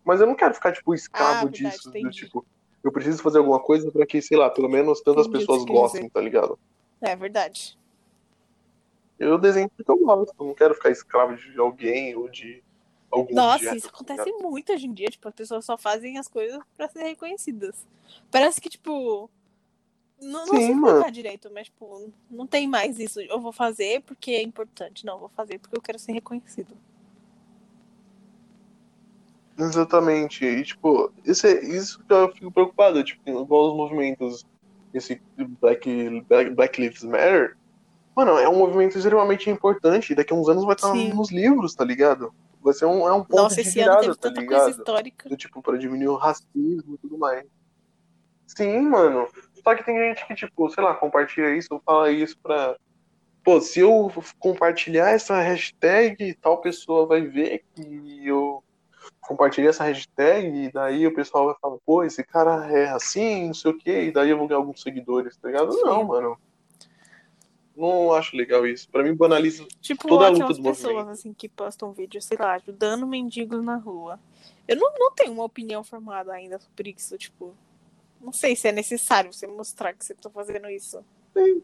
[0.04, 2.22] Mas eu não quero ficar, tipo, escravo Ah, verdade, disso, do entendi.
[2.26, 2.46] tipo,
[2.84, 6.10] eu preciso fazer alguma coisa pra que, sei lá, pelo menos tantas Entendi pessoas gostem,
[6.10, 6.58] tá ligado?
[7.00, 7.78] É verdade.
[9.20, 12.64] Eu desenho porque eu gosto, eu não quero ficar escravo de alguém ou de
[13.12, 14.42] algum Nossa, objeto, isso tá acontece ligado?
[14.42, 15.08] muito hoje em dia.
[15.10, 17.86] Tipo, as pessoas só fazem as coisas pra ser reconhecidas.
[18.32, 19.30] Parece que, tipo.
[20.20, 21.12] Não, não Sim, sei mano.
[21.12, 23.20] direito, mas, tipo, não tem mais isso.
[23.22, 25.06] Eu vou fazer porque é importante.
[25.06, 26.76] Não, eu vou fazer porque eu quero ser reconhecido.
[29.58, 30.46] Exatamente.
[30.46, 34.46] E, tipo, isso, é, isso que eu fico preocupado, tipo, igual os movimentos,
[34.94, 35.22] esse
[35.60, 37.58] Black, Black, Black Lives Matter,
[38.16, 40.16] mano, é um movimento extremamente importante.
[40.16, 41.14] Daqui a uns anos vai estar Sim.
[41.14, 42.34] nos livros, tá ligado?
[42.62, 44.66] Vai ser um, é um ponto Nossa, de esse ano virada, teve tá tanta coisa
[44.66, 44.80] ligado?
[44.80, 45.30] histórica.
[45.30, 47.44] Do, tipo, pra diminuir o racismo e tudo mais.
[48.46, 49.28] Sim, mano.
[49.64, 52.76] Só que tem gente que, tipo, sei lá, compartilha isso ou fala isso pra.
[53.44, 58.64] Pô, se eu compartilhar essa hashtag, tal pessoa vai ver que eu
[59.32, 63.54] compartilhei essa hashtag e daí o pessoal vai falar, pô, esse cara é assim, não
[63.54, 65.72] sei o quê, e daí eu vou ganhar alguns seguidores, tá ligado?
[65.72, 65.82] Sim.
[65.82, 66.38] Não, mano.
[67.76, 68.90] Não acho legal isso.
[68.90, 71.10] Pra mim, banaliza Tipo, Toda a luta do pessoas movimento.
[71.10, 74.20] assim que postam vídeo, sei lá, ajudando mendigos na rua.
[74.68, 77.56] Eu não, não tenho uma opinião formada ainda sobre isso, tipo.
[78.20, 81.04] Não sei se é necessário você mostrar que você tá fazendo isso.
[81.36, 81.56] É,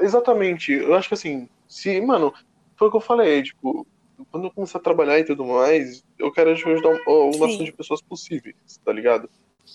[0.00, 0.72] Exatamente.
[0.72, 2.32] Eu acho que assim, se, mano,
[2.76, 3.86] foi o que eu falei, tipo,
[4.30, 7.64] quando eu começar a trabalhar e tudo mais, eu quero tipo, ajudar o, o máximo
[7.64, 9.28] de pessoas possíveis, tá ligado?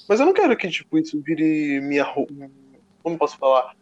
[0.08, 2.04] Mas eu não quero que, tipo, isso vire minha.
[2.04, 2.28] ro-
[3.04, 3.76] Como posso falar?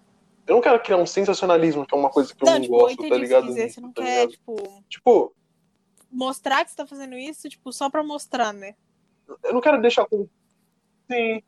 [0.46, 2.78] Eu não quero criar um sensacionalismo, que é uma coisa que eu não, não tipo,
[2.78, 3.48] gosto, tá o ligado?
[3.48, 3.70] dizer.
[3.70, 4.32] Você não Tá quer, ligado?
[4.32, 5.34] tipo, Tipo,
[6.12, 8.76] mostrar que você tá fazendo isso, tipo, só pra mostrar, né?
[9.44, 10.28] eu não quero deixar com.
[11.12, 11.42] Sim.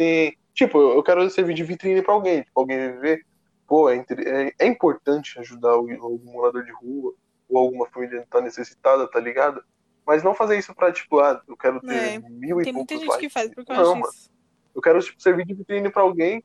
[0.00, 0.32] Sim.
[0.54, 2.42] Tipo, eu quero servir de vitrine pra alguém.
[2.42, 3.24] Tipo, alguém ver.
[3.66, 7.14] Pô, é, é, é importante ajudar alguém- algum morador de rua
[7.52, 9.62] ou alguma família tá necessitada, tá ligado?
[10.06, 12.94] Mas não fazer isso pra, tipo, ah, eu quero ter É, mil e Tem muita
[12.94, 13.28] poucos gente likes.
[13.28, 14.08] que faz porque eu Não, mano.
[14.12, 14.30] isso.
[14.74, 16.42] Eu quero, tipo, servir de vitrine pra alguém.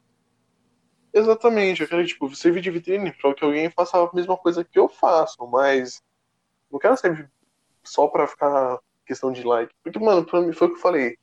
[1.14, 4.78] Exatamente, eu quero, tipo, servir de vitrine pra que alguém faça a mesma coisa que
[4.78, 6.04] eu faço, mas
[6.72, 7.32] não quero servir
[7.84, 9.74] só pra ficar questão de like.
[9.82, 11.18] Porque, mano, pra mim foi o que eu falei.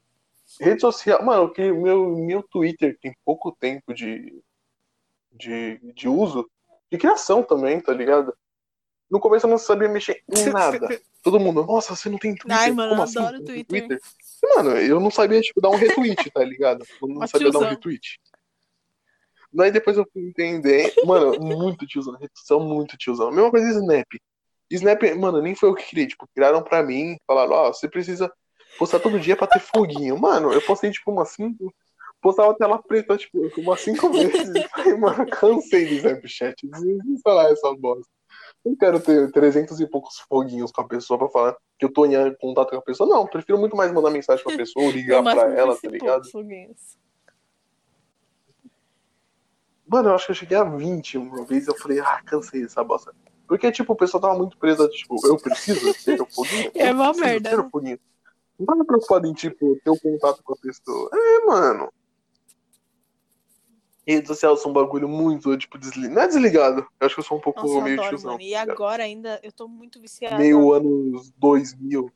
[0.61, 4.43] Rede social, mano, que meu, meu Twitter tem pouco tempo de,
[5.33, 6.51] de, de uso,
[6.91, 8.37] de criação também, tá ligado?
[9.15, 11.01] No começo eu não sabia mexer em nada.
[11.23, 12.59] Todo mundo, nossa, você não tem Twitter?
[12.59, 13.19] Ai, mano, Como eu assim?
[13.21, 14.01] adoro Twitter.
[14.43, 16.85] E, Mano, eu não sabia, tipo, dar um retweet, tá ligado?
[17.01, 17.71] Eu não sabia dar um tiozão.
[17.71, 18.19] retweet.
[19.53, 20.93] Daí depois eu fui entender.
[21.05, 22.19] Mano, muito tiozão.
[22.35, 23.31] Social muito tiozão.
[23.31, 24.09] Mesma coisa Snap.
[24.69, 26.09] Snap, mano, nem foi eu que criei.
[26.09, 28.29] Tipo, criaram pra mim, falaram, ó, você precisa
[28.81, 30.19] postar todo dia pra ter foguinho.
[30.19, 31.73] Mano, eu postei, tipo, umas cinco.
[32.21, 34.53] Postava tela preta, tipo, umas cinco vezes.
[34.99, 36.57] Mano, cansei do Snapchat.
[36.67, 38.13] Desinstalar essa bosta.
[38.65, 42.07] Não quero ter 300 e poucos foguinhos com a pessoa pra falar que eu tô
[42.07, 43.09] em contato com a pessoa.
[43.09, 46.31] Não, prefiro muito mais mandar mensagem pra pessoa ligar pra ela, tá ligado?
[46.31, 46.99] foguinhos.
[49.87, 52.83] Mano, eu acho que eu cheguei a 20 uma vez eu falei, ah, cansei dessa
[52.83, 53.15] bosta.
[53.47, 56.73] Porque, tipo, o pessoal tava muito preso, tipo, eu preciso ter o foguinho?
[56.75, 57.63] É preciso merda, ter né?
[57.63, 58.01] o foguinho.
[58.59, 61.11] Não tava preocupado em, tipo, ter o contato com a pessoa.
[61.13, 61.93] É, mano.
[64.07, 66.15] Redes sociais são um bagulho muito, tipo, desligado.
[66.15, 66.87] Não é desligado.
[67.01, 68.39] Eu acho que eu sou um pouco Nossa, meio adoro, tiozão.
[68.41, 70.37] E tá agora ainda eu tô muito viciada.
[70.37, 72.13] Meio anos 2000.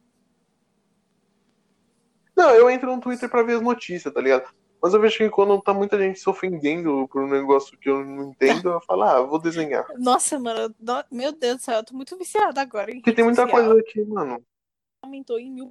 [2.37, 4.49] Não, eu entro no Twitter pra ver as notícias, tá ligado?
[4.81, 8.05] Mas eu vejo que quando tá muita gente se ofendendo por um negócio que eu
[8.05, 9.87] não entendo, eu falo, ah, vou desenhar.
[9.99, 12.93] Nossa, mano, no- meu Deus do céu, eu tô muito viciada agora.
[12.93, 13.65] Porque tem muita social.
[13.65, 14.45] coisa aqui, mano.
[15.03, 15.71] Aumentou em mil.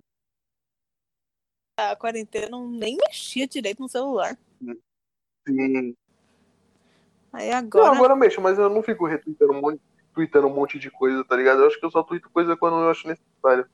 [1.79, 4.37] A quarentena eu nem mexia direito no celular.
[5.47, 5.95] Sim.
[7.33, 7.95] Aí Não, agora.
[7.95, 9.81] agora eu mexo, mas eu não fico retweetando um monte,
[10.13, 11.61] tweetando um monte de coisa, tá ligado?
[11.61, 13.65] Eu acho que eu só tweeto coisa quando eu acho necessário.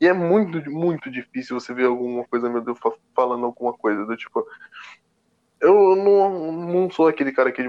[0.00, 4.04] E é muito, muito difícil você ver alguma coisa, meu Deus, fa- falando alguma coisa.
[4.04, 4.44] Do tipo,
[5.60, 7.62] eu não, não sou aquele cara que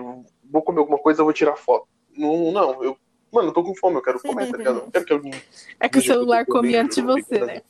[0.44, 1.88] vou comer alguma coisa, vou tirar foto.
[2.18, 2.98] Não, não, eu.
[3.32, 4.78] Mano, eu tô com fome, eu quero comer, tá ligado?
[4.78, 5.34] Eu não quero que alguém.
[5.80, 7.62] É que o celular come antes de você, né?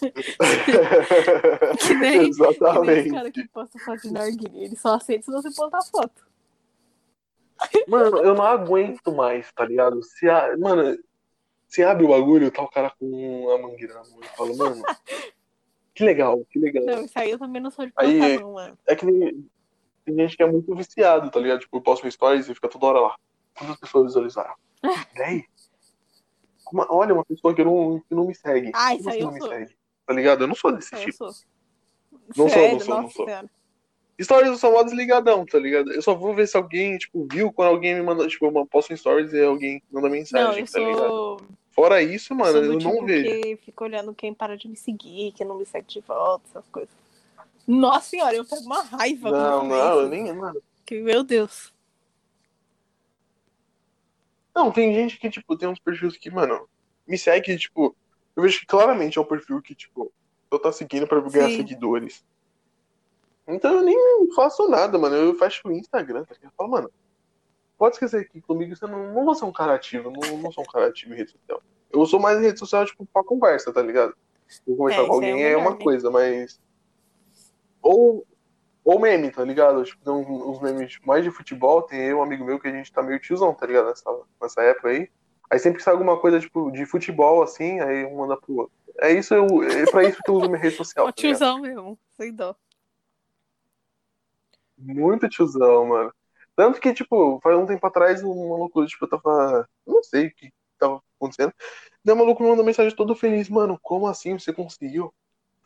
[1.78, 3.10] Que nem, que nem Exatamente.
[3.10, 4.64] caras que postam foto de narguilha.
[4.64, 6.26] Ele só aceita se você postar foto.
[7.86, 10.02] Mano, eu não aguento mais, tá ligado?
[10.02, 10.56] Se a...
[10.56, 10.98] Mano,
[11.68, 14.18] se abre o bagulho, tá o cara com a mangueira na mão.
[14.20, 14.82] Eu falo, mano,
[15.94, 16.84] que legal, que legal.
[16.84, 18.78] Não, isso aí eu também não sou de Aí- não, mano.
[18.86, 19.48] É que nem-
[20.04, 21.60] tem gente que é muito viciado, tá ligado?
[21.60, 23.16] Tipo, eu posto stories e fica toda hora lá.
[23.56, 24.54] Quantas pessoas visualizaram?
[25.14, 25.44] 10?
[26.72, 28.72] Uma- olha, uma pessoa que não, que não me segue.
[28.74, 29.48] Ah, isso aí assim eu não me sou.
[29.50, 29.76] segue?
[30.06, 30.44] Tá ligado?
[30.44, 31.16] Eu não sou desse Eu tipo.
[31.16, 31.28] sou.
[32.36, 33.26] Não sou, não sou, não sou.
[34.20, 35.92] Stories eu sou mó desligadão, tá ligado?
[35.92, 38.92] Eu só vou ver se alguém, tipo, viu quando alguém me manda, tipo, eu posto
[38.92, 41.08] um stories e alguém manda mensagem, Não, eu tá ligado?
[41.08, 41.40] sou,
[41.72, 43.40] Fora isso, mano, do eu tipo não vejo.
[43.40, 46.68] que fica olhando quem para de me seguir, quem não me segue de volta, essas
[46.68, 46.94] coisas.
[47.66, 50.62] Nossa senhora, eu pego uma raiva Não, não, eu eu nem, mano.
[50.84, 51.72] Que, meu Deus.
[54.54, 56.68] Não, tem gente que, tipo, tem uns perfis que, mano,
[57.08, 57.96] me segue, tipo,
[58.36, 60.12] eu vejo que claramente é um perfil que, tipo,
[60.50, 61.56] eu tô seguindo pra ganhar Sim.
[61.56, 62.24] seguidores.
[63.46, 63.96] Então eu nem
[64.34, 65.16] faço nada, mano.
[65.16, 66.52] Eu fecho o Instagram, tá ligado?
[66.52, 66.90] Eu falo, mano,
[67.76, 70.62] pode esquecer que comigo você não, não vou ser um cara ativo, não, não sou
[70.62, 71.62] um cara ativo em rede social.
[71.90, 74.14] Eu sou mais em rede social, tipo, pra conversa, tá ligado?
[74.66, 76.60] Eu conversar É, com é o alguém é, melhor, uma coisa, mas.
[77.82, 78.26] Ou.
[78.84, 79.84] Ou meme, tá ligado?
[79.84, 82.72] Tipo, tem uns uns memes mais de futebol, tem eu, um amigo meu, que a
[82.72, 83.86] gente tá meio tiozão, tá ligado?
[83.86, 85.08] Nessa, nessa época aí.
[85.52, 88.72] Aí sempre que sai alguma coisa, tipo, de futebol, assim, aí um manda pro outro.
[88.98, 91.98] É isso, eu, é pra isso que eu uso minha rede social, tá tiozão mesmo,
[92.16, 92.56] sem dó.
[94.78, 96.14] Muito tiozão, mano.
[96.56, 99.68] Tanto que, tipo, faz um tempo atrás, um maluco, tipo, eu tava.
[99.86, 101.52] Não sei o que tava acontecendo.
[102.02, 105.12] Daí o maluco me mandou mensagem todo feliz, mano, como assim você conseguiu?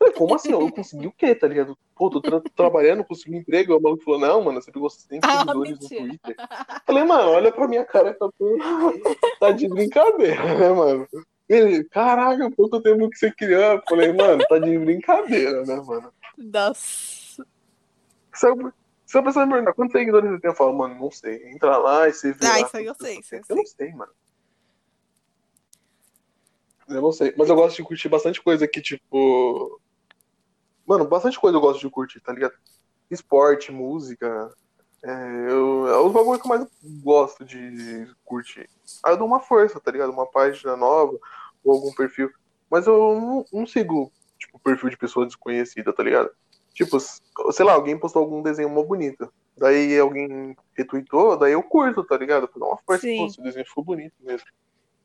[0.07, 0.53] Eu como assim?
[0.53, 1.77] Eu consegui o quê, tá ligado?
[1.95, 3.73] Pô, tô tra trabalhando, consegui um emprego.
[3.73, 5.89] Aí o maluco falou, não, mano, você pegou 100 Ah, seguidores no.
[5.89, 6.37] Twitter.
[6.87, 8.28] Falei, mano, olha pra minha cara, tá,
[9.41, 11.09] tá de brincadeira, né, mano?
[11.49, 13.61] Ele, caraca, quanto tempo que você criou?
[13.61, 16.12] Eu falei, mano, tá de brincadeira, né, mano?
[16.37, 17.47] Nossa.
[18.33, 18.73] Se eu,
[19.07, 21.51] se a pessoa me perguntar quantos seguidores você tem, eu falo, mano, não sei.
[21.51, 22.47] Entra lá e você vê.
[22.47, 23.41] Ah, isso aí eu sei, isso eu.
[23.49, 24.12] Eu não sei, mano.
[26.89, 27.35] Eu não sei.
[27.37, 29.81] Mas eu gosto de curtir bastante coisa que, tipo.
[30.87, 32.55] Mano, bastante coisa eu gosto de curtir, tá ligado?
[33.11, 34.53] Esporte, música.
[35.03, 35.11] É,
[35.51, 36.67] eu, é os bagulho que eu mais
[37.03, 38.69] gosto de curtir.
[39.05, 40.11] Aí eu dou uma força, tá ligado?
[40.11, 41.19] Uma página nova
[41.65, 42.31] ou algum perfil.
[42.71, 46.31] Mas eu não, não sigo, tipo, perfil de pessoa desconhecida, tá ligado?
[46.73, 49.33] Tipo, sei lá, alguém postou algum desenho mó bonito.
[49.57, 52.47] Daí alguém retweetou, daí eu curto, tá ligado?
[52.47, 53.17] Pra dar uma força, Sim.
[53.17, 54.47] pô, esse desenho ficou bonito mesmo.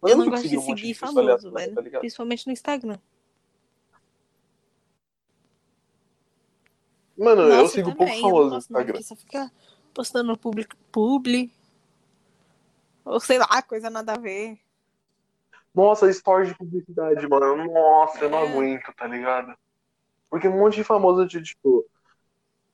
[0.01, 1.75] Mas Eu não gosto de um seguir pessoa famoso, velho.
[1.75, 1.99] tá?
[1.99, 2.97] Principalmente no Instagram.
[7.21, 9.01] Mano, eu Nossa, sigo também, poucos eu não famosos no Instagram.
[9.03, 9.51] só fica
[9.93, 11.53] postando publi, publi.
[13.05, 14.57] Ou sei lá, coisa nada a ver.
[15.73, 17.71] Nossa, stories de publicidade, mano.
[17.71, 18.49] Nossa, eu não É.
[18.49, 19.53] aguento, tá ligado?
[20.31, 21.85] Porque um monte de famoso de tipo.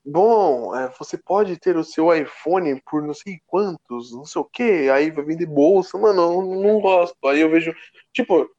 [0.05, 4.45] Bom, é, você pode ter o seu iPhone por não sei quantos, não sei o
[4.45, 7.17] que, aí vai vender bolsa, mano, eu não gosto.
[7.27, 7.75] Aí eu vejo,
[8.13, 8.49] tipo,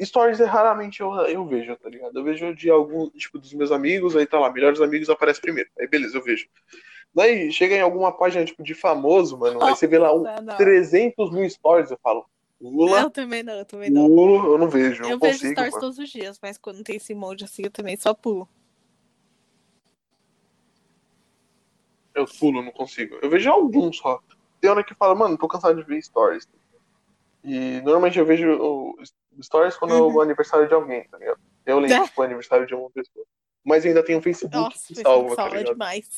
[0.00, 2.16] stories é raramente eu, eu vejo, tá ligado?
[2.16, 5.68] Eu vejo de algum, tipo, dos meus amigos, aí tá lá, melhores amigos aparece primeiro.
[5.78, 6.48] Aí beleza, eu vejo.
[7.14, 10.42] Daí chega em alguma página, tipo, de famoso, mano, aí você vê lá um, Não,
[10.42, 10.56] não.
[10.56, 12.26] 300 mil stories, eu falo,
[12.60, 14.06] Lula, Eu também não, eu também não.
[14.06, 15.80] Lula, eu não vejo, Eu não vejo consigo, stories mano.
[15.80, 18.48] todos os dias, mas quando tem esse emoji assim, eu também só pulo.
[22.14, 23.16] Eu pulo, não consigo.
[23.22, 24.20] Eu vejo alguns só.
[24.60, 26.48] Tem hora que fala, mano, tô cansado de ver stories.
[27.50, 28.94] E normalmente eu vejo
[29.42, 30.14] stories quando é Uhum.
[30.14, 31.40] o aniversário de alguém, tá ligado?
[31.64, 33.24] Eu lembro que foi o aniversário de uma pessoa.
[33.64, 35.72] Mas ainda tem o Facebook Nossa, que salva, tá ligado?
[35.72, 36.08] demais.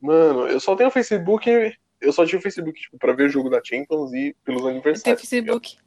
[0.00, 1.48] Mano, eu só tenho o Facebook.
[2.00, 4.66] Eu só tinha o Facebook, tipo, pra ver o jogo da Champions e pelos Eu
[4.66, 5.20] tenho aniversários.
[5.22, 5.26] tá?
[5.28, 5.78] Facebook.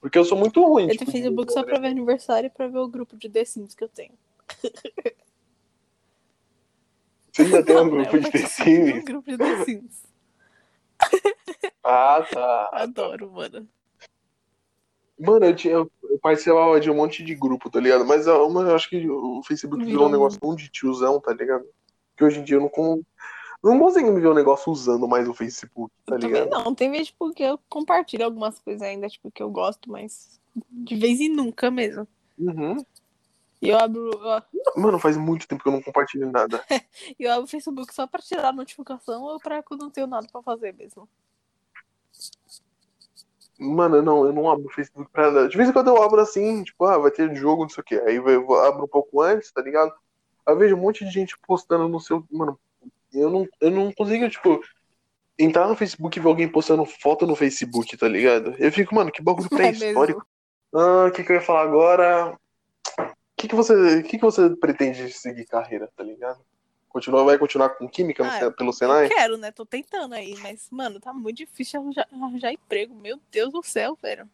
[0.00, 2.50] Porque eu sou muito ruim, Eu tipo, tenho de Facebook só pra ver aniversário e
[2.50, 4.14] pra ver o grupo de The Sims que eu tenho.
[7.32, 9.04] Você ainda tem um grupo de The de um Sims?
[9.04, 10.09] grupo de The Sims.
[11.82, 12.70] Ah, tá.
[12.72, 13.66] Adoro, mano.
[15.18, 15.90] Mano, eu, tinha, eu
[16.22, 18.06] participava de um monte de grupo, tá ligado?
[18.06, 21.64] Mas eu acho que o Facebook virou Virou um negócio tão de tiozão, tá ligado?
[22.16, 23.02] Que hoje em dia eu não, con-
[23.62, 26.64] não consigo me ver um negócio usando mais o Facebook, tá Eu também ligado?
[26.64, 26.74] não.
[26.74, 30.94] Tem vezes tipo, que eu compartilho algumas coisas ainda, tipo, que eu gosto, mas de
[30.96, 32.08] vez em nunca mesmo.
[32.38, 32.82] Uhum.
[33.62, 34.10] E eu abro,
[34.76, 36.64] Mano, faz muito tempo que eu não compartilho nada.
[37.18, 40.26] eu abro o Facebook só pra tirar a notificação ou pra quando não tenho nada
[40.30, 41.08] pra fazer mesmo.
[43.58, 45.48] Mano, não, eu não abro o Facebook pra nada.
[45.48, 47.84] De vez em quando eu abro assim, tipo, ah, vai ter jogo, não sei o
[47.84, 48.02] quê.
[48.06, 49.92] Aí eu abro um pouco antes, tá ligado?
[50.46, 52.24] Aí eu vejo um monte de gente postando no seu.
[52.30, 52.58] Mano,
[53.12, 54.62] eu não, eu não consigo, tipo,
[55.38, 58.54] entrar no Facebook e ver alguém postando foto no Facebook, tá ligado?
[58.58, 60.26] Eu fico, mano, que bagulho É pré-histórico.
[60.74, 62.38] Ah, o que, que eu ia falar agora?
[63.40, 66.40] O que, que você, que, que você pretende seguir carreira, tá ligado?
[66.90, 69.08] Continua, vai continuar com química Ah, pelo Eu Senai?
[69.08, 69.50] quero, né?
[69.50, 72.94] Tô tentando aí, mas, mano, tá muito difícil arranjar, arranjar emprego.
[72.94, 74.28] Meu Deus do céu, velho.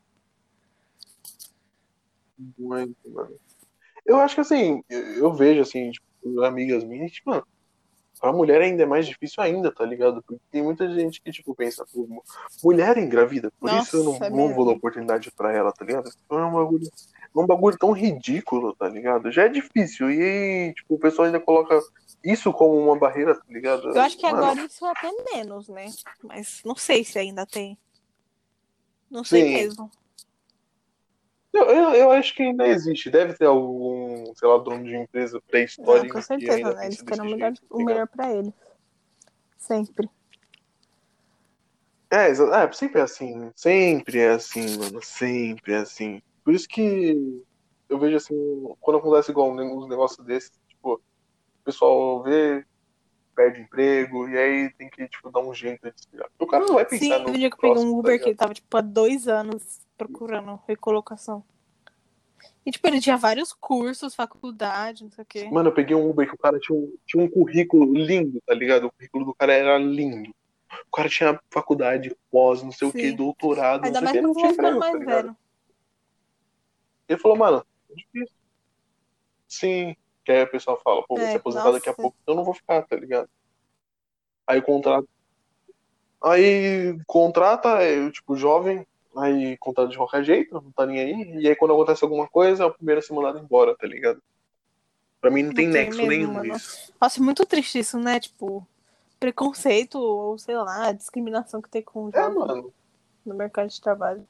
[2.58, 3.32] Muito, mano.
[4.04, 7.46] Eu acho que assim, eu, vejo assim, tipo, amigas minhas, tipo, mano,
[8.20, 10.20] pra mulher ainda é mais difícil ainda, tá ligado?
[10.20, 11.86] Porque tem muita gente que, tipo, pensa,
[12.64, 15.84] mulher engravida, por isso eu não, Nossa, é não vou dar oportunidade pra ela, tá
[15.84, 16.10] ligado?
[16.24, 16.88] Então é um bagulho,
[17.36, 19.30] é um bagulho tão ridículo, tá ligado?
[19.30, 20.10] Já é difícil.
[20.10, 21.78] E, tipo, o pessoal ainda coloca
[22.24, 23.88] isso como uma barreira, tá ligado?
[23.88, 25.86] Eu acho que Mano, agora isso é até menos, né?
[26.22, 27.78] Mas não sei se ainda tem.
[29.10, 29.54] Não sei Sim.
[29.54, 29.90] mesmo.
[31.52, 33.10] Eu, eu, eu acho que ainda existe.
[33.10, 36.86] Deve ter algum, sei lá, dono de empresa Não, pré-histórica com certeza, né?
[36.86, 37.86] Eles querem o melhor, tá o ligado?
[37.86, 38.52] melhor pra eles.
[39.56, 40.10] Sempre.
[42.10, 43.52] É, é, sempre é assim, né?
[43.56, 45.02] Sempre é assim, mano.
[45.02, 46.22] Sempre é assim.
[46.46, 47.42] Por isso que
[47.88, 48.36] eu vejo assim,
[48.80, 52.64] quando acontece igual uns negócios desses, tipo, o pessoal vê,
[53.34, 56.28] perde emprego, e aí tem que, tipo, dar um jeito de se virar.
[56.38, 58.12] O cara não vai Sim, pensar no no dia que eu peguei um tá Uber
[58.12, 58.28] que ligado?
[58.28, 61.42] ele tava, tipo, há dois anos procurando recolocação.
[62.64, 65.48] E, tipo, ele tinha vários cursos, faculdade, não sei o quê.
[65.50, 68.54] Mano, eu peguei um Uber que o cara tinha um, tinha um currículo lindo, tá
[68.54, 68.86] ligado?
[68.86, 70.30] O currículo do cara era lindo.
[70.86, 73.16] O cara tinha faculdade, pós, não sei o que, Sim.
[73.16, 75.22] doutorado, não Ainda sei o mais que, não tinha tá mais ligado?
[75.24, 75.36] velho.
[77.08, 78.34] Ele falou, mano, é difícil.
[79.48, 79.96] Sim.
[80.24, 82.02] Que aí o pessoal fala, pô, vou É, se aposentar daqui a nossa.
[82.02, 83.28] pouco, eu não vou ficar, tá ligado?
[84.46, 85.08] Aí o contrato.
[86.22, 91.38] Aí contrata, é, tipo, jovem, aí contrata de qualquer jeito, não tá nem aí.
[91.40, 94.20] E aí quando acontece alguma coisa, é o primeiro a ser mandado embora, tá ligado?
[95.20, 96.52] Pra mim não, tem nexo mesmo, nenhum mano.
[96.54, 96.92] nisso.
[97.00, 98.18] Nossa, é muito triste isso, né?
[98.18, 98.66] Tipo,
[99.20, 102.72] preconceito ou sei lá, discriminação que tem com o É, mano.
[103.24, 104.26] no mercado de trabalho.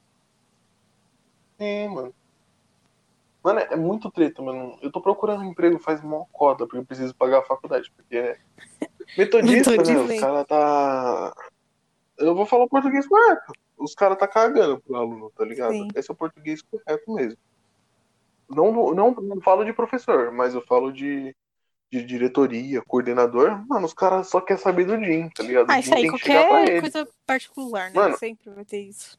[1.59, 2.13] É, mano.
[3.47, 4.77] Mano, é muito treta, mano.
[4.81, 8.17] Eu tô procurando um emprego faz mó coda, porque eu preciso pagar a faculdade, porque
[8.17, 8.37] é
[9.17, 9.77] metodista, né?
[9.77, 10.19] Metodista, Os hein?
[10.19, 11.33] caras tá.
[12.17, 13.53] Eu vou falar português correto.
[13.77, 15.71] Os caras tá cagando pro aluno, tá ligado?
[15.71, 15.87] Sim.
[15.95, 17.39] Esse é o português correto mesmo.
[18.49, 21.33] Não, não, não falo de professor, mas eu falo de,
[21.89, 23.65] de diretoria, coordenador.
[23.65, 25.71] Mano, os caras só querem saber do Jim, tá ligado?
[25.71, 27.95] Ah, o isso aí, qualquer coisa particular, né?
[27.95, 28.17] Mano.
[28.17, 29.17] Sempre vai ter isso.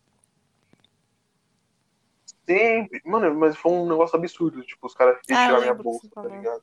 [2.48, 3.00] Sempre.
[3.04, 4.62] Mano, mas foi um negócio absurdo.
[4.62, 6.62] Tipo, os caras Ah, eu tirar minha bolsa, tá ligado?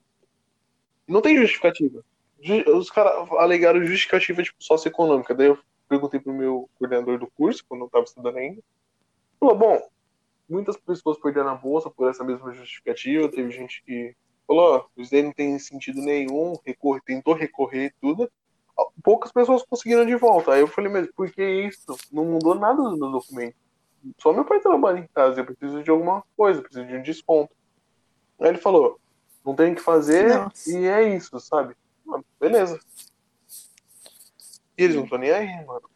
[1.07, 2.03] Não tem justificativa.
[2.41, 5.33] Ju- Os caras alegaram justificativa, tipo, socioeconômica.
[5.35, 8.61] Daí eu perguntei pro meu coordenador do curso, quando eu tava estudando ainda.
[9.39, 9.89] Falou, bom,
[10.49, 13.29] muitas pessoas perderam a bolsa por essa mesma justificativa.
[13.29, 14.15] Teve gente que
[14.47, 18.31] falou, isso daí não tem sentido nenhum, recorre, tentou recorrer e tudo.
[19.03, 20.53] Poucas pessoas conseguiram de volta.
[20.53, 21.95] Aí eu falei, mas por que isso?
[22.11, 23.55] Não mudou nada no meu documento.
[24.19, 27.53] Só meu pai trabalha em casa, eu preciso de alguma coisa, preciso de um desconto.
[28.39, 28.99] Aí ele falou,
[29.43, 30.71] não tem o que fazer Nossa.
[30.71, 31.75] e é isso, sabe?
[32.09, 32.79] Ah, beleza.
[34.77, 35.89] E eles não estão nem aí, mano.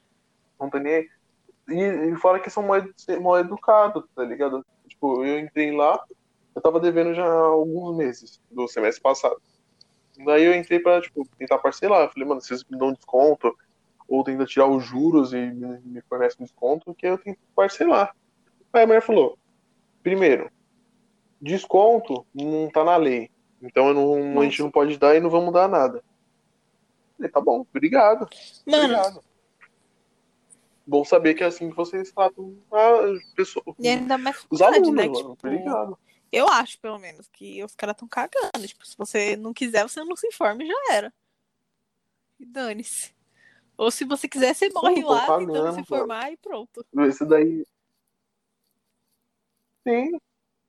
[0.59, 1.09] Não estão nem aí.
[1.67, 2.81] E, e fora que são mal,
[3.21, 4.65] mal educados, tá ligado?
[4.87, 6.03] Tipo, eu entrei lá,
[6.55, 9.41] eu tava devendo já alguns meses do semestre passado.
[10.25, 12.03] Daí eu entrei pra, tipo, tentar parcelar.
[12.03, 13.55] Eu falei, mano, vocês me dão desconto,
[14.09, 18.15] ou tenta tirar os juros e me, fornece um desconto, que eu tento parcelar.
[18.73, 19.37] Aí a mulher falou,
[20.01, 20.51] primeiro,
[21.39, 23.29] desconto não tá na lei.
[23.61, 26.03] Então eu não, a gente não pode dar e não vamos dar nada.
[27.15, 28.27] Falei, tá bom, obrigado.
[28.65, 29.23] Mano, Obrigado.
[30.87, 34.91] Bom saber que é assim que vocês tratam a pessoa, e ainda mais os alunos,
[34.91, 35.07] né?
[35.07, 35.99] Tipo, Obrigado.
[36.31, 38.65] eu acho, pelo menos, que os caras tão cagando.
[38.65, 41.13] Tipo, se você não quiser, você não se informa e já era.
[42.39, 43.13] E dane-se.
[43.79, 45.79] Ou se você quiser, você morre lá tentando se mano.
[45.79, 46.85] informar e pronto.
[47.07, 47.65] Esse daí.
[49.87, 50.19] Sim.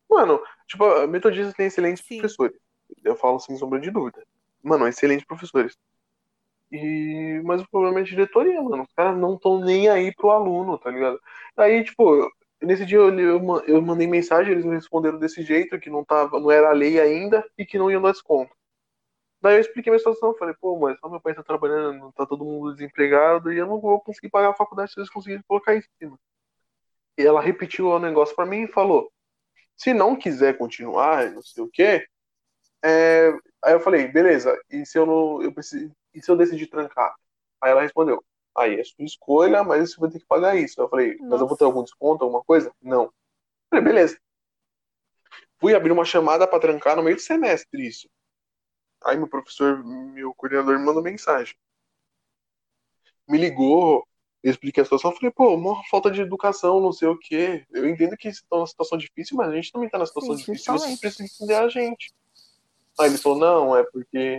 [0.08, 2.18] Mano, tipo, a metodista tem excelentes Sim.
[2.18, 2.56] professores.
[3.02, 4.24] Eu falo sem sombra de dúvida.
[4.62, 5.76] Mano, excelentes professores.
[6.70, 7.42] E...
[7.44, 8.84] Mas o problema é a diretoria, mano.
[8.84, 11.20] Os caras não estão nem aí pro aluno, tá ligado?
[11.56, 12.30] Aí, tipo,
[12.62, 13.10] nesse dia eu,
[13.66, 17.44] eu mandei mensagem, eles me responderam desse jeito, que não, tava, não era lei ainda
[17.58, 18.54] e que não iam dar desconto.
[19.42, 22.44] Daí eu expliquei minha situação, falei, pô, mas só meu pai tá trabalhando, tá todo
[22.44, 25.82] mundo desempregado e eu não vou conseguir pagar a faculdade se eles conseguirem colocar em
[25.98, 26.18] cima.
[27.18, 29.10] E ela repetiu o negócio pra mim e falou:
[29.76, 32.06] se não quiser continuar, não sei o quê.
[32.84, 33.32] é,
[33.64, 35.42] Aí eu falei, beleza, e se eu não.
[35.42, 35.92] Eu preciso...
[36.14, 37.14] E se eu decidir trancar?
[37.60, 38.24] Aí ela respondeu,
[38.56, 40.80] aí é sua escolha, mas você vai ter que pagar isso.
[40.80, 42.72] Eu falei, mas eu vou ter algum desconto, alguma coisa?
[42.82, 43.04] Não.
[43.04, 43.12] Eu
[43.70, 44.18] falei, beleza.
[45.60, 48.08] Fui abrir uma chamada pra trancar no meio do semestre isso.
[49.04, 51.54] Aí meu professor, meu coordenador me mandou mensagem.
[53.28, 54.06] Me ligou,
[54.42, 57.64] eu expliquei a situação, eu falei, pô, uma falta de educação, não sei o quê.
[57.70, 60.52] Eu entendo que estão numa situação difícil, mas a gente também tá numa situação Sim,
[60.52, 62.12] difícil, vocês precisam entender a gente.
[62.98, 64.38] Aí ele falou, não, é porque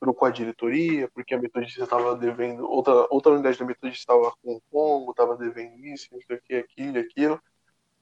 [0.00, 4.60] trocou a diretoria, porque a metodista estava devendo, outra, outra unidade da metodista estava com
[4.70, 7.40] Congo, estava devendo isso, não sei o que, aquilo, aquilo.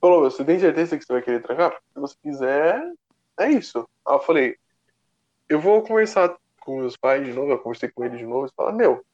[0.01, 1.73] Falou, você tem certeza que você vai querer trancar?
[1.93, 2.83] Se você quiser,
[3.39, 3.89] é isso.
[4.07, 4.57] Aí eu falei,
[5.49, 8.55] eu vou conversar com meus pais de novo, eu conversei com eles de novo, e
[8.57, 9.05] falar, meu,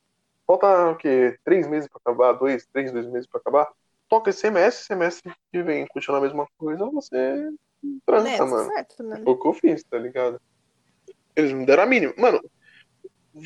[0.47, 1.39] falta o quê?
[1.44, 3.69] Três meses para acabar, dois, três, dois meses para acabar.
[4.09, 7.52] Toca esse semestre, semestre que vem continuar a mesma coisa, você
[8.05, 8.70] tranca, mano.
[8.70, 9.20] certo, né?
[9.23, 10.40] Foi o que eu fiz, tá ligado?
[11.35, 12.12] Eles me deram a mínima.
[12.16, 12.40] Mano,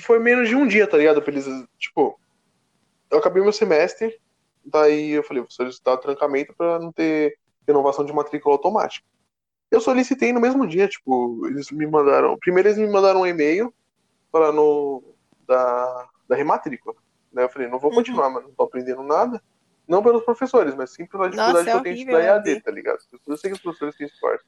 [0.00, 1.20] foi menos de um dia, tá ligado?
[1.20, 1.46] Pra eles,
[1.78, 2.18] tipo,
[3.10, 4.18] eu acabei meu semestre,
[4.64, 9.06] daí eu falei, vou solicitar o trancamento pra não ter renovação de matrícula automática.
[9.74, 12.38] Eu solicitei no mesmo dia, tipo, eles me mandaram.
[12.38, 13.74] Primeiro eles me mandaram um e-mail
[14.30, 15.02] para no
[15.48, 16.94] da, da rematrícula.
[17.32, 17.96] Daí eu falei, não vou Uhum.
[17.96, 19.42] continuar, mano, não tô aprendendo nada.
[19.88, 22.50] Não pelos professores, mas sim pela dificuldade Nossa, que é eu tenho de estudar EAD,
[22.50, 22.62] EAD.
[22.62, 22.98] tá ligado?
[23.26, 24.44] Eu sei que os professores têm esforço.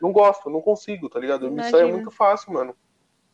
[0.00, 1.50] Não gosto, não consigo, tá ligado?
[1.50, 1.88] Me sai Imagino.
[1.90, 2.76] muito fácil, mano.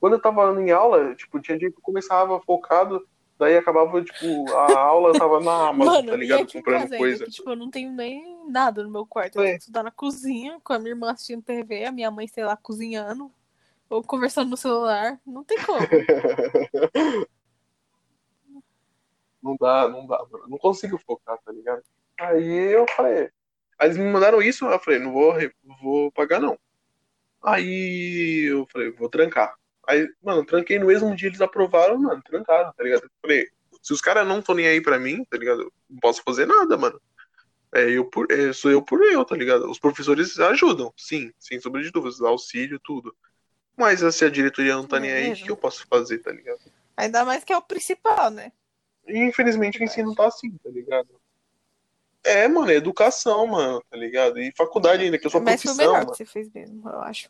[0.01, 3.06] Quando eu tava em aula, tipo, tinha dia que eu começava focado,
[3.38, 6.51] daí acabava, tipo, a aula eu tava na Amazon, Mano, tá ligado?
[6.51, 7.24] Comprando coisa.
[7.26, 9.37] que, tipo, eu não tenho nem nada no meu quarto.
[9.37, 9.45] Eu É.
[9.47, 12.45] tenho que estudar na cozinha, com a minha irmã assistindo TV, a minha mãe, sei
[12.45, 13.31] lá, cozinhando,
[13.89, 15.21] ou conversando no celular.
[15.27, 15.79] Não tem como.
[19.43, 20.49] Não dá, não dá, mano.
[20.49, 21.83] Não consigo focar, tá ligado?
[22.19, 23.29] Aí eu falei.
[23.79, 25.35] Aí eles me mandaram isso, eu falei, não vou,
[25.83, 26.59] vou pagar não.
[27.43, 29.55] Aí eu falei, vou trancar.
[29.87, 33.03] Aí, mano, tranquei no mesmo dia, eles aprovaram, mano, trancaram, tá ligado?
[33.05, 33.47] Eu falei,
[33.83, 35.71] Se os caras não estão nem aí pra mim, tá ligado?
[35.91, 36.99] Não posso fazer nada, mano.
[37.74, 39.68] É, eu por, é, sou eu por eu, tá ligado?
[39.68, 43.14] Os professores ajudam, sim, sem sombra de dúvidas, auxílio, tudo.
[43.76, 46.60] Mas se a diretoria não tá nem aí, o que eu posso fazer, tá ligado?
[46.96, 48.52] Ainda mais que é o principal, né?
[49.06, 51.09] E infelizmente o ensino tá assim, tá ligado?
[52.22, 54.38] É, mano, é educação, mano, tá ligado?
[54.38, 56.12] E faculdade ainda, que eu sou Mas foi o profissão, melhor mano.
[56.12, 57.28] que você fez mesmo, eu acho.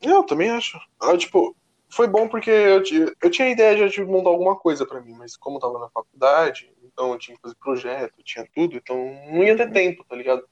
[0.00, 0.80] Eu também acho.
[0.98, 1.54] Ah, tipo,
[1.88, 2.82] foi bom porque eu,
[3.22, 5.78] eu tinha a ideia já de montar alguma coisa pra mim, mas como eu tava
[5.78, 8.96] na faculdade, então tinha que fazer projeto, tinha tudo, então
[9.30, 10.48] não ia ter tempo, tá ligado?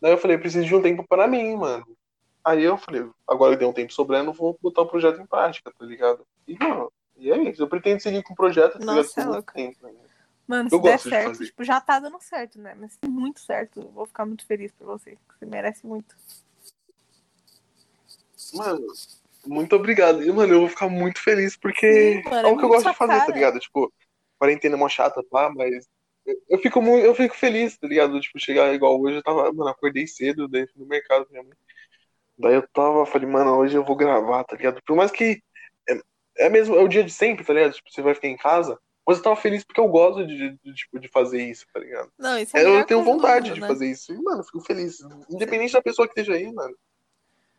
[0.00, 1.86] Daí eu falei, preciso de um tempo pra mim, mano.
[2.44, 5.72] Aí eu falei, agora que deu um tempo sobrando, vou botar o projeto em prática,
[5.76, 6.26] tá ligado?
[6.46, 7.62] E, mano, e é isso.
[7.62, 8.96] Eu pretendo seguir com o projeto, tá ligado?
[8.96, 9.52] Nossa, Por é louco.
[9.52, 10.16] tempo ainda.
[10.46, 12.76] Mano, Eu se der certo, tipo, já tá dando certo, né?
[12.78, 15.16] Mas se muito certo, eu vou ficar muito feliz por você.
[15.38, 16.14] Você merece muito.
[18.54, 18.86] Mano,
[19.44, 20.22] muito obrigado.
[20.22, 22.68] E, mano, eu vou ficar muito feliz porque Sim, mano, é é o que eu
[22.68, 23.32] gosto de fazer, tá cara.
[23.32, 23.58] ligado?
[23.58, 23.92] Tipo,
[24.38, 25.86] quarentena é mó chata, pá, mas
[26.48, 28.20] eu- fico muito, eu fico feliz, tá ligado?
[28.20, 31.52] Tipo, chegar igual hoje, eu tava, mano, acordei cedo, fui no mercado minha mãe.
[32.38, 34.80] Daí eu tava, falei, mano, hoje eu vou gravar, tá ligado?
[34.86, 35.40] Por mais que
[35.88, 37.72] é, é mesmo, é o dia de sempre, tá ligado?
[37.72, 40.74] Tipo, você vai ficar em casa, mas eu tava feliz porque eu gosto de, de,
[40.74, 42.10] tipo, de fazer isso, tá ligado?
[42.18, 43.68] Não, isso é Eu tenho do vontade mundo, de né?
[43.68, 44.12] fazer isso.
[44.12, 44.98] E, mano, eu fico feliz.
[45.30, 46.76] Independente da pessoa que esteja aí, mano.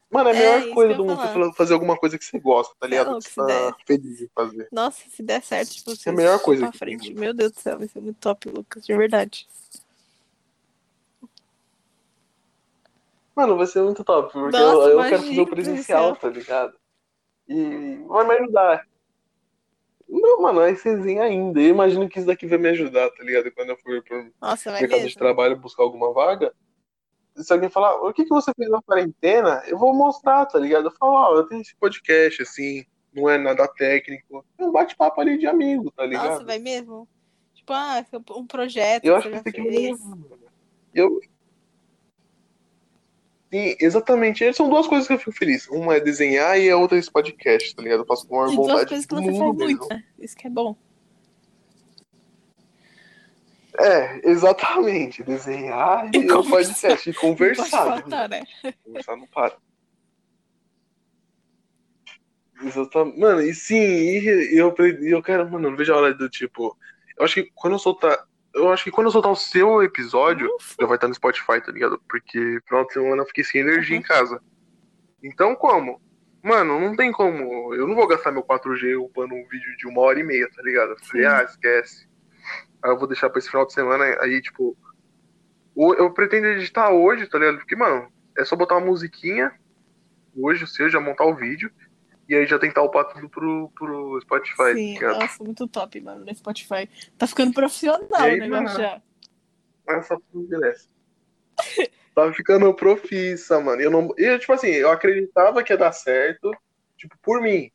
[0.09, 1.53] Mano, é a É, melhor coisa do mundo falar.
[1.53, 3.07] fazer alguma coisa que você gosta, tá ligado?
[3.07, 3.75] louco, que você tá der.
[3.85, 4.67] feliz de fazer.
[4.71, 7.13] Nossa, se der certo, tipo, você É a melhor coisa pra frente.
[7.13, 9.47] Meu Deus do céu, vai ser muito top, Lucas, de verdade.
[13.35, 16.73] Mano, vai ser muito top, porque Nossa, eu, eu quero fazer o presencial, tá ligado?
[17.47, 18.87] E vai me ajudar.
[20.09, 21.59] Não, mano, é CZinho ainda.
[21.59, 23.51] Eu imagino que isso daqui vai me ajudar, tá ligado?
[23.51, 25.19] Quando eu for pro Nossa, mercado de mesmo.
[25.19, 26.53] trabalho buscar alguma vaga.
[27.37, 29.61] Se alguém falar, o que, que você fez na quarentena?
[29.67, 30.85] Eu vou mostrar, tá ligado?
[30.87, 32.83] Eu falo, ó, eu tenho esse podcast, assim,
[33.13, 34.43] não é nada técnico.
[34.57, 36.29] É um bate-papo ali de amigo, tá ligado?
[36.29, 37.07] Nossa, vai mesmo.
[37.53, 38.03] Tipo, ah,
[38.35, 39.99] um projeto Eu que acho você que vai fez.
[39.99, 40.29] mano.
[40.93, 41.19] Eu.
[43.51, 44.53] Sim, exatamente.
[44.53, 45.67] São duas coisas que eu fico feliz.
[45.69, 47.99] Uma é desenhar e a outra é esse podcast, tá ligado?
[48.01, 49.53] Eu faço com a maior E duas vontade coisas que você faz mesmo.
[49.53, 49.87] muito?
[50.19, 50.75] Isso que é bom.
[53.79, 55.21] É, exatamente.
[55.23, 56.73] Desenhar e, E o conversar.
[56.73, 57.09] podcast.
[57.09, 58.43] E faltar, né?
[58.83, 59.55] Conversar não para.
[62.63, 63.19] Exatamente.
[63.19, 66.75] Mano, e sim, e eu, eu quero, mano, não vejo a hora do tipo.
[67.17, 68.17] Eu acho que quando eu soltar.
[68.53, 70.75] Eu acho que quando eu soltar o seu episódio, Ufa.
[70.81, 72.01] já vai estar no Spotify, tá ligado?
[72.09, 74.01] Porque final de semana eu fiquei sem energia Uhum.
[74.01, 74.41] em casa.
[75.23, 76.01] Então como?
[76.41, 77.73] Mano, não tem como.
[77.75, 80.61] Eu não vou gastar meu 4G upando um vídeo de uma hora e meia, tá
[80.63, 80.91] ligado?
[80.91, 81.29] Eu falei, Sim.
[81.29, 82.07] ah, esquece.
[82.83, 84.77] Aí eu vou deixar pra esse final de semana, aí, tipo.
[85.75, 87.57] Eu pretendo editar hoje, tá ligado?
[87.59, 89.53] Porque, mano, é só botar uma musiquinha
[90.35, 91.71] hoje, ou seja, montar o vídeo.
[92.27, 96.25] E aí já tentar upar tudo pro, pro Spotify, Sim, tá nossa, muito top, mano,
[96.25, 96.89] no Spotify.
[97.17, 99.01] Tá ficando profissional aí, o negócio já.
[99.87, 100.89] Essa beleza.
[102.13, 103.81] Tava ficando profissa, mano.
[103.81, 104.13] Eu não.
[104.17, 106.51] Eu, tipo assim, eu acreditava que ia dar certo,
[106.97, 107.71] tipo, por mim.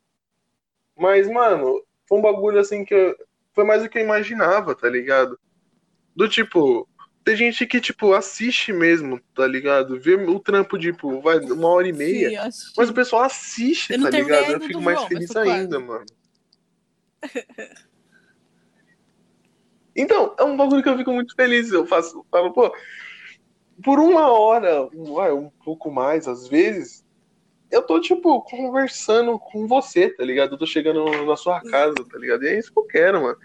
[0.95, 3.15] Mas, mano, foi um bagulho assim que eu...
[3.53, 5.39] foi mais do que eu imaginava, tá ligado?
[6.15, 6.87] Do tipo,
[7.23, 9.99] tem gente que, tipo, assiste mesmo, tá ligado?
[9.99, 12.51] Vê o trampo, tipo, vai uma hora e meia.
[12.51, 12.73] Sim.
[12.77, 14.51] Mas o pessoal assiste, tá ligado?
[14.51, 16.05] Eu fico mais mas feliz ainda, mano.
[19.95, 21.71] Então, é um bagulho que eu fico muito feliz.
[21.71, 22.75] Eu faço, eu falo, pô,
[23.83, 27.02] por uma hora, um pouco mais, às vezes,
[27.73, 30.53] eu tô, tipo, conversando com você, tá ligado?
[30.53, 32.43] Eu tô chegando na sua casa, tá ligado?
[32.43, 33.37] E é isso que eu quero, mano.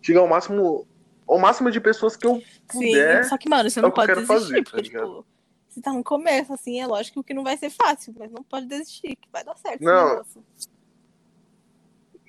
[0.00, 0.86] Chegar ao máximo,
[1.26, 3.24] ao máximo de pessoas que eu puder.
[3.24, 5.06] Sim, só que, mano, você é não eu pode desistir, fazer, tá porque, ligado?
[5.06, 5.26] tipo,
[5.68, 8.66] você tá no começo, assim, é lógico que não vai ser fácil, mas não pode
[8.66, 10.10] desistir, que vai dar certo Não.
[10.10, 10.44] negócio.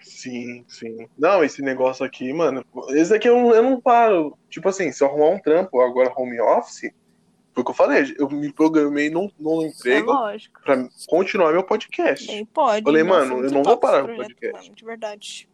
[0.02, 1.08] Sim, sim.
[1.18, 2.66] Não, esse negócio aqui, mano.
[2.90, 4.38] Esse aqui eu, eu não paro.
[4.50, 6.92] Tipo assim, se eu arrumar um trampo agora home office,
[7.56, 8.16] foi o que eu falei.
[8.20, 10.62] Eu me programei num, num É emprego lógico.
[10.62, 12.28] pra continuar meu podcast.
[12.28, 12.84] Bem, pode.
[12.84, 14.64] Falei, Nossa, mano, eu não vou top parar esse o podcast.
[14.64, 15.50] Mano, de verdade.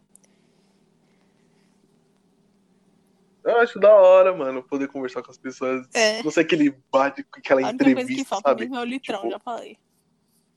[3.44, 5.86] Eu acho da hora, mano, poder conversar com as pessoas.
[5.94, 6.22] É.
[6.24, 8.60] Não sei aquele bate, aquela A única coisa que entrevista, falta sabe?
[8.62, 9.78] mesmo é o litrão, Tipo, já falei.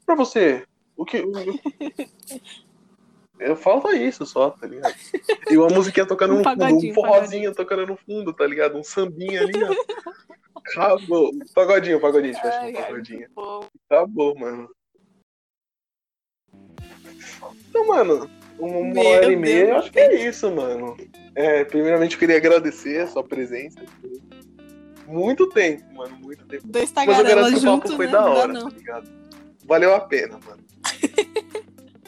[0.06, 0.66] Pra você,
[0.98, 1.24] o que.
[3.40, 4.96] Eu falta isso só, tá ligado?
[5.50, 8.78] E uma musiquinha tocando Um no fundo, um forrozinho tocando no fundo, tá ligado?
[8.78, 10.60] Um sambinha ali, ó.
[10.60, 11.32] Acabou.
[11.54, 13.28] Pagodinho, pagodinho, Ai, um pagodinho.
[13.90, 14.70] Acabou, mano.
[17.70, 20.98] Então, mano, uma Meu hora e meia, Deus, eu acho que é isso, mano.
[21.36, 23.82] É, primeiramente eu queria agradecer a sua presença.
[25.06, 26.66] Muito tempo, mano, muito tempo.
[26.68, 28.12] Dois Mas eu garanto que o papo juntos, foi né?
[28.14, 28.70] da hora, não.
[28.70, 29.10] tá ligado?
[29.66, 30.65] Valeu a pena, mano.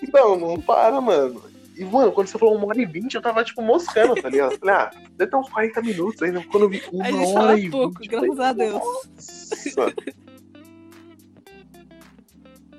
[0.02, 1.42] Então, não para, mano.
[1.76, 4.58] E, mano, quando você falou uma hora e vinte, eu tava, tipo, moscando, tá ligado?
[4.58, 6.44] Falei, ah, deve ter uns 40 minutos ainda.
[6.44, 8.74] Quando eu vi uma A gente hora fala e pouco, vinte, graças a Deus.
[8.74, 9.94] Nossa.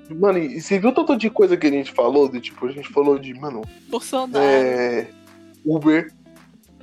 [0.09, 2.27] Mano, e você viu o tanto de coisa que a gente falou?
[2.27, 4.43] De, tipo, a gente falou de, mano, Bolsonaro.
[4.43, 5.07] é,
[5.63, 6.11] Uber,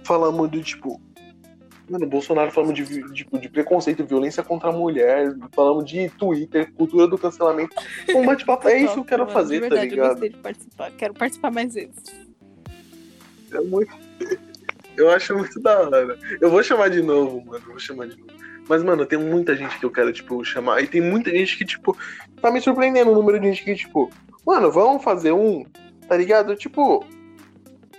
[0.04, 1.00] falamos de, tipo,
[1.88, 6.72] mano, Bolsonaro falamos de, vi- tipo, de preconceito, violência contra a mulher, falamos de Twitter,
[6.72, 7.74] cultura do cancelamento.
[8.14, 10.10] Um bate-papo, é isso que eu quero Mano, fazer, de tá verdade, Eu ligado?
[10.12, 10.90] gostei de participar.
[10.92, 12.02] Quero participar mais vezes.
[13.52, 13.92] É muito.
[14.96, 16.18] Eu acho muito da hora.
[16.40, 17.62] Eu vou chamar de novo, mano.
[17.66, 18.32] eu Vou chamar de novo.
[18.66, 20.82] Mas, mano, tem muita gente que eu quero, tipo, chamar.
[20.82, 21.94] E tem muita gente que, tipo,
[22.40, 24.10] tá me surpreendendo o número de gente que, tipo,
[24.44, 25.66] mano, vamos fazer um,
[26.08, 26.56] tá ligado?
[26.56, 27.04] Tipo.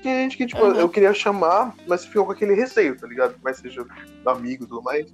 [0.03, 0.75] Tem gente que, tipo, Uhum.
[0.79, 3.35] eu queria chamar, mas ficou com aquele receio, tá ligado?
[3.43, 3.85] Mas seja
[4.25, 5.13] amigo e tudo mais.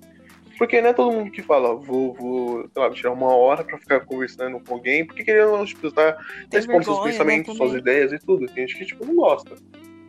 [0.57, 3.77] Porque não é todo mundo que fala, vou, vou, sei lá, tirar uma hora pra
[3.77, 6.15] ficar conversando com alguém, porque querendo, tipo, tá
[6.49, 7.81] Tem expondo seus vergonha, né, pensamentos, suas também.
[7.81, 8.45] ideias e tudo.
[8.47, 9.55] Tem gente que, tipo, não gosta.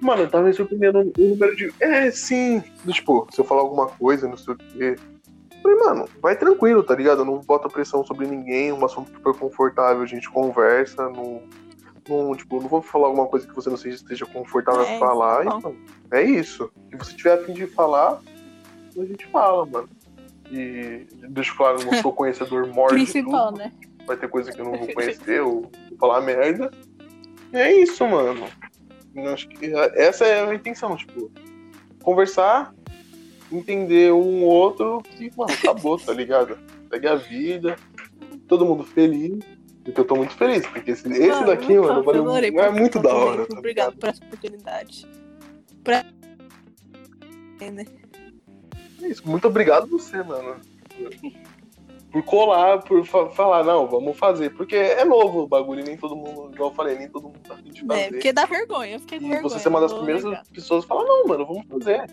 [0.01, 1.73] Mano, tá me surpreendendo o número de.
[1.81, 2.63] É, sim.
[2.91, 4.97] Tipo, se eu falar alguma coisa, não sei o quê.
[4.99, 7.21] Eu Falei, mano, vai tranquilo, tá ligado?
[7.21, 11.43] Eu não bota pressão sobre ninguém, um assunto super confortável, a gente conversa, não.
[12.09, 14.99] Não tipo, não vou falar alguma coisa que você não seja, esteja confortável É, a
[14.99, 15.43] falar.
[15.43, 15.59] é bom.
[15.59, 15.77] Então,
[16.13, 16.71] é isso.
[16.91, 18.21] Se você tiver a fim de falar,
[18.97, 19.89] a gente fala, mano.
[20.51, 22.95] E deixa claro, eu não sou conhecedor morto.
[22.95, 23.73] Principal, né?
[24.07, 26.71] vai ter coisa que eu não vou conhecer ou vou falar merda.
[27.53, 28.47] E é isso, mano.
[29.15, 31.31] Eu acho que essa é a intenção, tipo,
[32.03, 32.75] conversar,
[33.51, 36.59] entender um outro e, mano, acabou, tá ligado?
[36.91, 37.77] Segue a vida,
[38.49, 39.39] todo mundo feliz.
[39.85, 43.01] Porque eu tô muito feliz, porque esse, esse daqui, mano, top, valeu, adorei é muito
[43.01, 43.47] da hora.
[43.47, 43.97] tá Obrigado ligado?
[43.99, 45.07] por essa oportunidade.
[45.85, 46.05] Pra...
[47.61, 47.85] É, né?
[49.03, 50.57] É isso, muito obrigado você, mano.
[52.11, 54.55] Por colar, por fa- falar, não, vamos fazer.
[54.55, 57.57] Porque é novo o bagulho, nem todo mundo, igual eu falei, nem todo mundo tá
[57.57, 58.01] de fazer.
[58.01, 58.95] É, porque dá vergonha.
[58.95, 59.51] Eu fiquei com E vergonha.
[59.51, 60.45] você ser uma das primeiras negar.
[60.53, 62.07] pessoas a falar, não, mano, vamos fazer.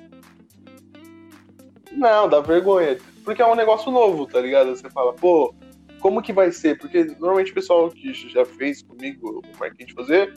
[1.92, 2.98] Não, dá vergonha.
[3.24, 4.76] Porque é um negócio novo, tá ligado?
[4.76, 5.54] Você fala, pô,
[6.02, 6.78] como que vai ser?
[6.78, 10.34] Porque normalmente o pessoal que já fez comigo o marketing de fazer,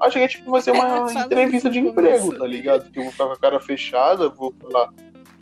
[0.00, 2.90] acha que tipo, vai ser uma Fala entrevista de emprego, tá ligado?
[2.90, 4.92] Que eu vou ficar com a cara fechada, vou falar,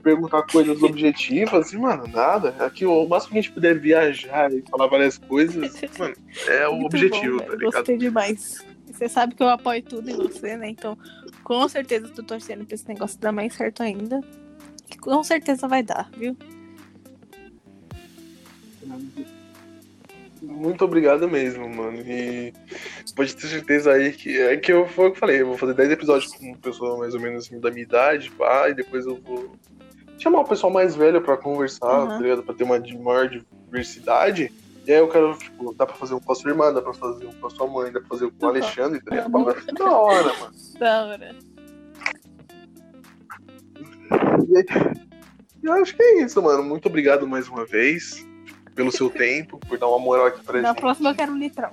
[0.03, 2.55] perguntar coisas objetivas, e, mano, nada.
[2.59, 6.15] Aqui o máximo que a gente puder viajar e falar várias coisas, mano,
[6.48, 7.73] é o Muito objetivo, bom, tá ligado?
[7.73, 8.65] Gostei demais.
[8.86, 10.70] Você sabe que eu apoio tudo em você, né?
[10.70, 10.97] Então,
[11.44, 14.20] com certeza, tô torcendo pra esse negócio dar mais certo ainda.
[14.89, 16.35] Que com certeza vai dar, viu?
[20.47, 21.98] Muito obrigado mesmo, mano.
[22.06, 22.52] E
[23.14, 24.39] pode ter certeza aí que.
[24.39, 26.56] É que eu, foi o que eu falei, eu vou fazer 10 episódios com uma
[26.59, 29.52] pessoa mais ou menos assim, da minha idade, pá, e depois eu vou
[30.18, 32.09] chamar o pessoal mais velho pra conversar, Uhum.
[32.09, 32.43] tá ligado?
[32.43, 34.52] Pra ter uma maior diversidade.
[34.86, 36.94] E aí eu quero, tipo, dá pra fazer um com a sua irmã, dá pra
[36.94, 38.55] fazer um com a sua mãe, dá pra fazer um com o Uhum.
[38.55, 39.44] Alexandre, tá ligado?
[39.44, 40.55] Vai ficar da hora, mano.
[40.78, 41.36] Da hora.
[44.48, 44.64] E aí,
[45.62, 46.62] eu acho que é isso, mano.
[46.62, 48.26] Muito obrigado mais uma vez
[48.77, 50.81] pelo seu tempo, por dar uma moral aqui pra Na gente.
[50.81, 51.73] próxima eu quero um litrão.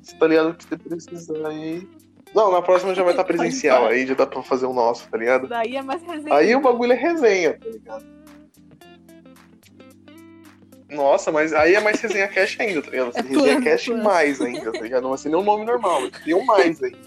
[0.00, 1.86] Você tá ligado que você precisar aí.
[2.34, 5.16] Não, na próxima já vai estar presencial, aí já dá pra fazer o nosso, tá
[5.18, 5.48] ligado?
[5.48, 6.34] Daí é mais resenha.
[6.34, 8.04] Aí o bagulho é resenha, tá ligado?
[10.88, 13.12] Nossa, mas aí é mais resenha cash ainda, tá ligado?
[13.12, 14.04] Você É resenha plano, cash plano.
[14.04, 15.02] mais ainda, tá ligado?
[15.02, 16.98] Não vai ser nem um nome normal, ter um mais ainda.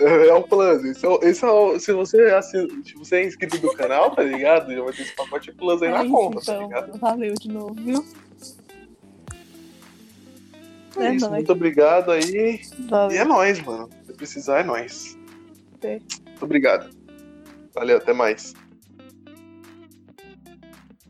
[0.00, 0.84] É é o plus.
[0.84, 4.10] Esse é o, esse é o- se, você, assin- se você é inscrito do canal,
[4.14, 4.72] tá ligado?
[4.74, 6.86] Já vai ter esse pacote plus aí É na isso, conta, tá então, ligado?
[6.88, 6.98] mano.
[7.00, 8.04] Valeu de novo, viu?
[10.96, 11.36] É É isso, nóis.
[11.36, 12.60] muito obrigado aí.
[12.78, 13.20] E Valeu.
[13.20, 13.88] é nóis, mano.
[14.06, 15.16] Se precisar, é nóis.
[15.82, 15.98] É.
[15.98, 16.90] Muito obrigado.
[17.74, 18.54] Valeu, até mais.